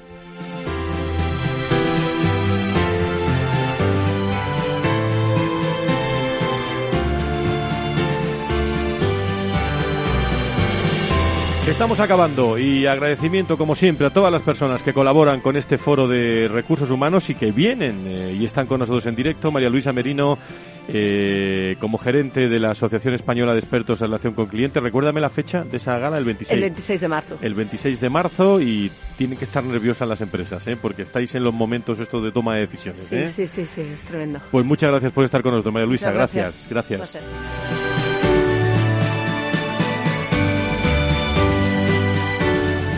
Estamos 11.67 11.99
acabando 11.99 12.59
y 12.59 12.85
agradecimiento 12.85 13.57
como 13.57 13.73
siempre 13.73 14.05
a 14.05 14.11
todas 14.11 14.31
las 14.31 14.43
personas 14.43 14.83
que 14.83 14.93
colaboran 14.93 15.41
con 15.41 15.57
este 15.57 15.79
foro 15.79 16.07
de 16.07 16.47
recursos 16.47 16.91
humanos 16.91 17.31
y 17.31 17.35
que 17.35 17.51
vienen 17.51 18.05
eh, 18.05 18.37
y 18.39 18.45
están 18.45 18.67
con 18.67 18.79
nosotros 18.79 19.07
en 19.07 19.15
directo. 19.15 19.51
María 19.51 19.67
Luisa 19.67 19.91
Merino, 19.91 20.37
eh, 20.87 21.75
como 21.79 21.97
gerente 21.97 22.47
de 22.49 22.59
la 22.59 22.69
Asociación 22.69 23.15
Española 23.15 23.53
de 23.53 23.59
Expertos 23.59 23.99
en 24.01 24.07
Relación 24.07 24.35
con 24.35 24.45
Clientes. 24.45 24.81
Recuérdame 24.81 25.19
la 25.19 25.31
fecha 25.31 25.63
de 25.63 25.77
esa 25.77 25.97
gala, 25.97 26.19
el 26.19 26.25
26. 26.25 26.55
El 26.55 26.61
26 26.61 27.01
de 27.01 27.07
marzo. 27.07 27.37
El 27.41 27.53
26 27.55 27.99
de 27.99 28.09
marzo 28.11 28.61
y 28.61 28.91
tienen 29.17 29.35
que 29.35 29.45
estar 29.45 29.63
nerviosas 29.63 30.07
las 30.07 30.21
empresas, 30.21 30.65
¿eh? 30.67 30.77
porque 30.79 31.01
estáis 31.01 31.33
en 31.33 31.43
los 31.43 31.53
momentos 31.53 31.99
estos 31.99 32.23
de 32.23 32.31
toma 32.31 32.53
de 32.53 32.61
decisiones. 32.61 33.07
Sí, 33.09 33.15
¿eh? 33.15 33.27
sí, 33.27 33.47
sí, 33.47 33.65
sí, 33.65 33.81
es 33.81 34.01
tremendo. 34.03 34.39
Pues 34.51 34.63
muchas 34.63 34.91
gracias 34.91 35.11
por 35.11 35.25
estar 35.25 35.41
con 35.41 35.53
nosotros, 35.53 35.73
María 35.73 35.87
Luisa. 35.87 36.11
Muchas 36.11 36.15
gracias. 36.15 36.67
Gracias. 36.69 36.99
gracias. 36.99 37.84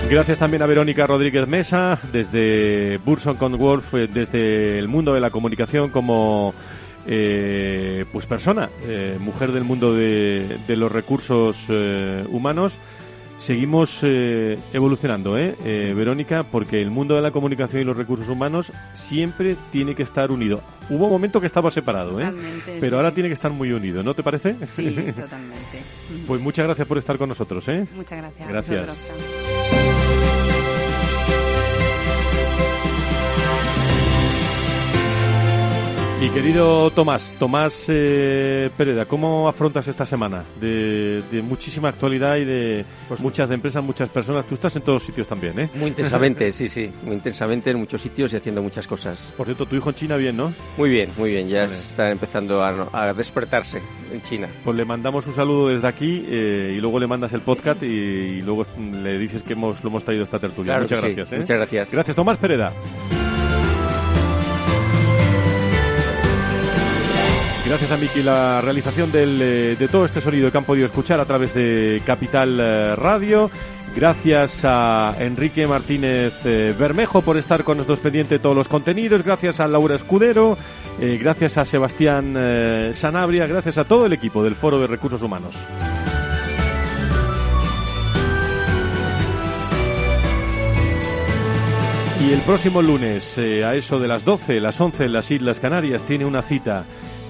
Gracias 0.10 0.40
también 0.40 0.62
a 0.64 0.66
Verónica 0.66 1.06
Rodríguez 1.06 1.48
Mesa, 1.48 2.00
desde 2.14 2.98
Burson 3.00 3.36
con 3.36 3.58
Wolf, 3.58 3.94
eh, 3.94 4.08
desde 4.08 4.80
el 4.80 4.88
mundo 4.88 5.14
de 5.14 5.20
la 5.20 5.32
comunicación 5.32 5.90
como 5.90 6.54
eh, 7.06 8.06
pues 8.12 8.26
persona, 8.26 8.70
eh, 8.84 9.18
mujer 9.20 9.52
del 9.52 9.66
mundo 9.66 9.94
de, 9.94 10.60
de 10.66 10.76
los 10.78 10.92
recursos 10.92 11.66
eh, 11.70 12.26
humanos. 12.30 12.76
Seguimos 13.38 14.00
eh, 14.02 14.58
evolucionando, 14.74 15.38
¿eh? 15.38 15.54
Verónica, 15.94 16.42
porque 16.42 16.82
el 16.82 16.90
mundo 16.90 17.16
de 17.16 17.22
la 17.22 17.30
comunicación 17.30 17.84
y 17.84 17.86
los 17.86 17.96
recursos 17.96 18.30
humanos 18.30 18.72
siempre 18.94 19.56
tiene 19.72 19.94
que 19.94 20.02
estar 20.02 20.32
unido. 20.32 20.62
Hubo 20.90 21.06
un 21.06 21.12
momento 21.12 21.40
que 21.40 21.46
estaba 21.46 21.70
separado, 21.70 22.20
¿eh? 22.20 22.34
Pero 22.66 22.90
sí, 22.90 22.96
ahora 22.96 23.10
sí. 23.10 23.16
tiene 23.16 23.30
que 23.30 23.34
estar 23.34 23.52
muy 23.52 23.72
unido, 23.72 24.02
¿no 24.02 24.16
te 24.16 24.24
parece? 24.24 24.56
Sí, 24.66 24.90
totalmente. 25.16 25.84
Pues 26.26 26.42
muchas 26.42 26.66
gracias 26.66 26.88
por 26.88 26.98
estar 26.98 27.20
con 27.20 27.30
nosotros, 27.30 27.68
¿eh? 27.68 27.86
Muchas 27.94 28.18
gracias. 28.18 28.50
Gracias. 28.50 29.57
Bye. 29.72 30.07
Y 36.20 36.30
querido 36.30 36.90
Tomás, 36.90 37.32
Tomás 37.38 37.86
eh, 37.90 38.72
Pereda, 38.76 39.06
¿cómo 39.06 39.48
afrontas 39.48 39.88
esta 39.88 40.04
semana 40.04 40.44
de, 40.60 41.22
de 41.32 41.44
muchísima 41.44 41.90
actualidad 41.90 42.38
y 42.38 42.44
de 42.46 42.86
muchas 43.20 43.52
empresas, 43.52 43.84
muchas 43.84 44.10
personas? 44.10 44.44
Tú 44.48 44.56
estás 44.56 44.76
en 44.78 44.82
todos 44.82 45.04
sitios 45.04 45.28
también, 45.28 45.60
¿eh? 45.60 45.70
Muy 45.76 45.90
intensamente, 45.90 46.52
sí, 46.52 46.70
sí, 46.70 46.90
muy 47.04 47.14
intensamente 47.14 47.70
en 47.70 47.78
muchos 47.78 48.02
sitios 48.02 48.34
y 48.34 48.38
haciendo 48.38 48.64
muchas 48.64 48.88
cosas. 48.88 49.32
Por 49.38 49.46
cierto, 49.46 49.68
tu 49.68 49.76
hijo 49.76 49.90
en 49.90 49.96
China 49.96 50.18
bien, 50.18 50.36
¿no? 50.36 50.56
Muy 50.76 50.90
bien, 50.90 51.12
muy 51.18 51.30
bien, 51.30 51.50
ya 51.50 51.66
Vale. 51.68 51.76
está 51.76 52.10
empezando 52.10 52.64
a, 52.64 52.90
a 52.92 53.14
despertarse 53.14 53.80
en 54.12 54.22
China. 54.24 54.48
Pues 54.66 54.76
le 54.76 54.86
mandamos 54.86 55.28
un 55.28 55.36
saludo 55.36 55.68
desde 55.68 55.88
aquí 55.88 56.26
eh, 56.28 56.74
y 56.76 56.82
luego 56.82 56.98
le 57.00 57.06
mandas 57.06 57.32
el 57.34 57.42
podcast 57.42 57.84
y, 57.84 57.86
y 57.86 58.42
luego 58.42 58.66
le 59.04 59.20
dices 59.20 59.44
que 59.44 59.54
hemos, 59.54 59.84
lo 59.84 59.92
hemos 59.92 60.04
traído 60.04 60.24
esta 60.24 60.40
tertulia. 60.40 60.74
Claro 60.74 60.82
Muchas 60.86 61.00
sí, 61.00 61.06
gracias, 61.06 61.32
¿eh? 61.34 61.38
muchas 61.38 61.58
gracias. 61.58 61.92
Gracias, 61.92 62.16
Tomás 62.16 62.38
Pereda. 62.40 62.74
Gracias 67.68 67.92
a 67.92 67.98
Miki 67.98 68.24
la 68.24 68.62
realización 68.62 69.12
del, 69.12 69.42
eh, 69.42 69.76
de 69.78 69.88
todo 69.90 70.06
este 70.06 70.22
sonido 70.22 70.50
que 70.50 70.58
han 70.58 70.64
podido 70.64 70.86
escuchar 70.86 71.20
a 71.20 71.26
través 71.26 71.54
de 71.54 72.02
Capital 72.06 72.58
eh, 72.62 72.96
Radio. 72.96 73.52
Gracias 73.94 74.62
a 74.64 75.14
Enrique 75.20 75.68
Martínez 75.68 76.34
eh, 76.46 76.74
Bermejo 76.80 77.22
por 77.22 77.36
estar 77.36 77.66
con 77.66 77.76
nosotros 77.76 78.00
pendiente 78.00 78.36
de 78.36 78.40
todos 78.40 78.56
los 78.56 78.70
contenidos. 78.70 79.22
Gracias 79.22 79.60
a 79.60 79.68
Laura 79.68 79.96
Escudero. 79.96 80.58
gracias 80.98 81.58
a 81.58 81.66
Sebastián 81.66 82.38
Sanabria. 82.94 83.48
Gracias 83.48 83.78
a 83.78 83.84
todo 83.84 84.06
el 84.06 84.14
equipo 84.14 84.46
del 84.46 84.56
Foro 84.56 84.80
de 84.80 84.88
Recursos 84.88 85.22
Humanos. 85.22 85.54
Y 92.26 92.32
el 92.32 92.40
próximo 92.42 92.82
lunes, 92.82 93.38
a 93.38 93.76
eso 93.76 94.00
de 94.00 94.08
las 94.08 94.24
12, 94.24 94.62
las 94.62 94.80
11 94.80 95.06
en 95.06 95.14
las 95.14 95.30
Islas 95.30 95.60
Canarias, 95.60 96.04
tiene 96.04 96.26
una 96.26 96.42
cita 96.42 96.86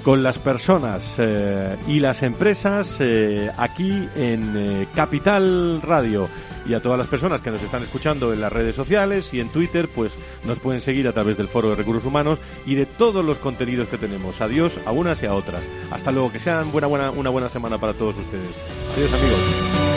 con 0.08 0.24
las 0.24 0.40
personas 0.40 1.16
eh, 1.18 1.76
y 1.86 2.00
las 2.00 2.24
empresas 2.24 2.96
eh, 3.02 3.52
aquí 3.58 4.08
en 4.16 4.54
eh, 4.56 4.88
Capital 4.96 5.82
Radio. 5.82 6.30
Y 6.66 6.74
a 6.74 6.80
todas 6.80 6.98
las 6.98 7.08
personas 7.08 7.42
que 7.42 7.52
nos 7.52 7.62
están 7.62 7.84
escuchando 7.84 8.32
en 8.32 8.40
las 8.40 8.54
redes 8.54 8.74
sociales 8.74 9.34
y 9.34 9.42
en 9.42 9.50
Twitter, 9.50 9.90
pues 9.94 10.14
nos 10.46 10.60
pueden 10.60 10.80
seguir 10.80 11.10
a 11.10 11.12
través 11.12 11.36
del 11.36 11.50
Foro 11.50 11.72
de 11.72 11.76
Recursos 11.76 12.06
Humanos 12.06 12.40
y 12.66 12.76
de 12.76 12.86
todos 12.86 13.26
los 13.26 13.38
contenidos 13.40 13.90
que 13.90 13.98
tenemos. 13.98 14.40
Adiós 14.40 14.80
a 14.86 14.94
unas 14.94 15.22
y 15.24 15.26
a 15.26 15.34
otras. 15.34 15.64
Hasta 15.92 16.14
luego, 16.14 16.32
que 16.32 16.40
sean 16.40 16.72
buena, 16.72 16.88
buena, 16.88 17.12
una 17.12 17.30
buena 17.30 17.50
semana 17.50 17.78
para 17.78 17.92
todos 17.92 18.16
ustedes. 18.16 18.56
Adiós 18.96 19.12
amigos. 19.12 19.97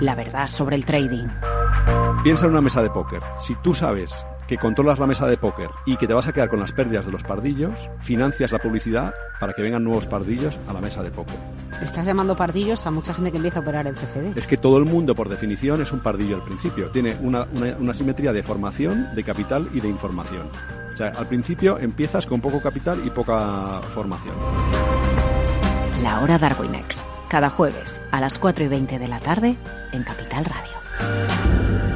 La 0.00 0.14
verdad 0.14 0.46
sobre 0.48 0.76
el 0.76 0.84
trading. 0.84 1.26
Piensa 2.22 2.44
en 2.46 2.52
una 2.52 2.60
mesa 2.60 2.82
de 2.82 2.90
póker. 2.90 3.20
Si 3.40 3.54
tú 3.56 3.74
sabes 3.74 4.24
que 4.46 4.58
controlas 4.58 4.98
la 4.98 5.06
mesa 5.06 5.26
de 5.26 5.38
póker 5.38 5.70
y 5.86 5.96
que 5.96 6.06
te 6.06 6.12
vas 6.12 6.26
a 6.26 6.32
quedar 6.32 6.50
con 6.50 6.60
las 6.60 6.72
pérdidas 6.72 7.06
de 7.06 7.12
los 7.12 7.22
pardillos, 7.22 7.88
financias 8.00 8.52
la 8.52 8.58
publicidad 8.58 9.14
para 9.40 9.54
que 9.54 9.62
vengan 9.62 9.84
nuevos 9.84 10.06
pardillos 10.06 10.58
a 10.68 10.74
la 10.74 10.80
mesa 10.80 11.02
de 11.02 11.10
póker. 11.10 11.36
Estás 11.82 12.04
llamando 12.04 12.36
pardillos 12.36 12.86
a 12.86 12.90
mucha 12.90 13.14
gente 13.14 13.30
que 13.30 13.38
empieza 13.38 13.60
a 13.60 13.62
operar 13.62 13.86
el 13.86 13.94
CFD. 13.94 14.36
Es 14.36 14.46
que 14.46 14.58
todo 14.58 14.76
el 14.76 14.84
mundo, 14.84 15.14
por 15.14 15.30
definición, 15.30 15.80
es 15.80 15.90
un 15.92 16.00
pardillo 16.00 16.36
al 16.36 16.42
principio. 16.42 16.90
Tiene 16.90 17.16
una, 17.22 17.46
una, 17.54 17.76
una 17.78 17.94
simetría 17.94 18.32
de 18.32 18.42
formación, 18.42 19.14
de 19.14 19.24
capital 19.24 19.68
y 19.72 19.80
de 19.80 19.88
información. 19.88 20.48
O 20.92 20.96
sea, 20.96 21.08
al 21.08 21.26
principio 21.26 21.78
empiezas 21.78 22.26
con 22.26 22.40
poco 22.42 22.60
capital 22.60 23.00
y 23.04 23.10
poca 23.10 23.80
formación. 23.94 24.34
La 26.02 26.20
hora 26.20 26.38
Darwinex. 26.38 27.04
Cada 27.28 27.48
jueves 27.48 28.00
a 28.10 28.20
las 28.20 28.38
4 28.38 28.64
y 28.64 28.68
20 28.68 28.98
de 28.98 29.08
la 29.08 29.18
tarde 29.18 29.56
en 29.92 30.02
Capital 30.04 30.44
Radio. 30.44 31.95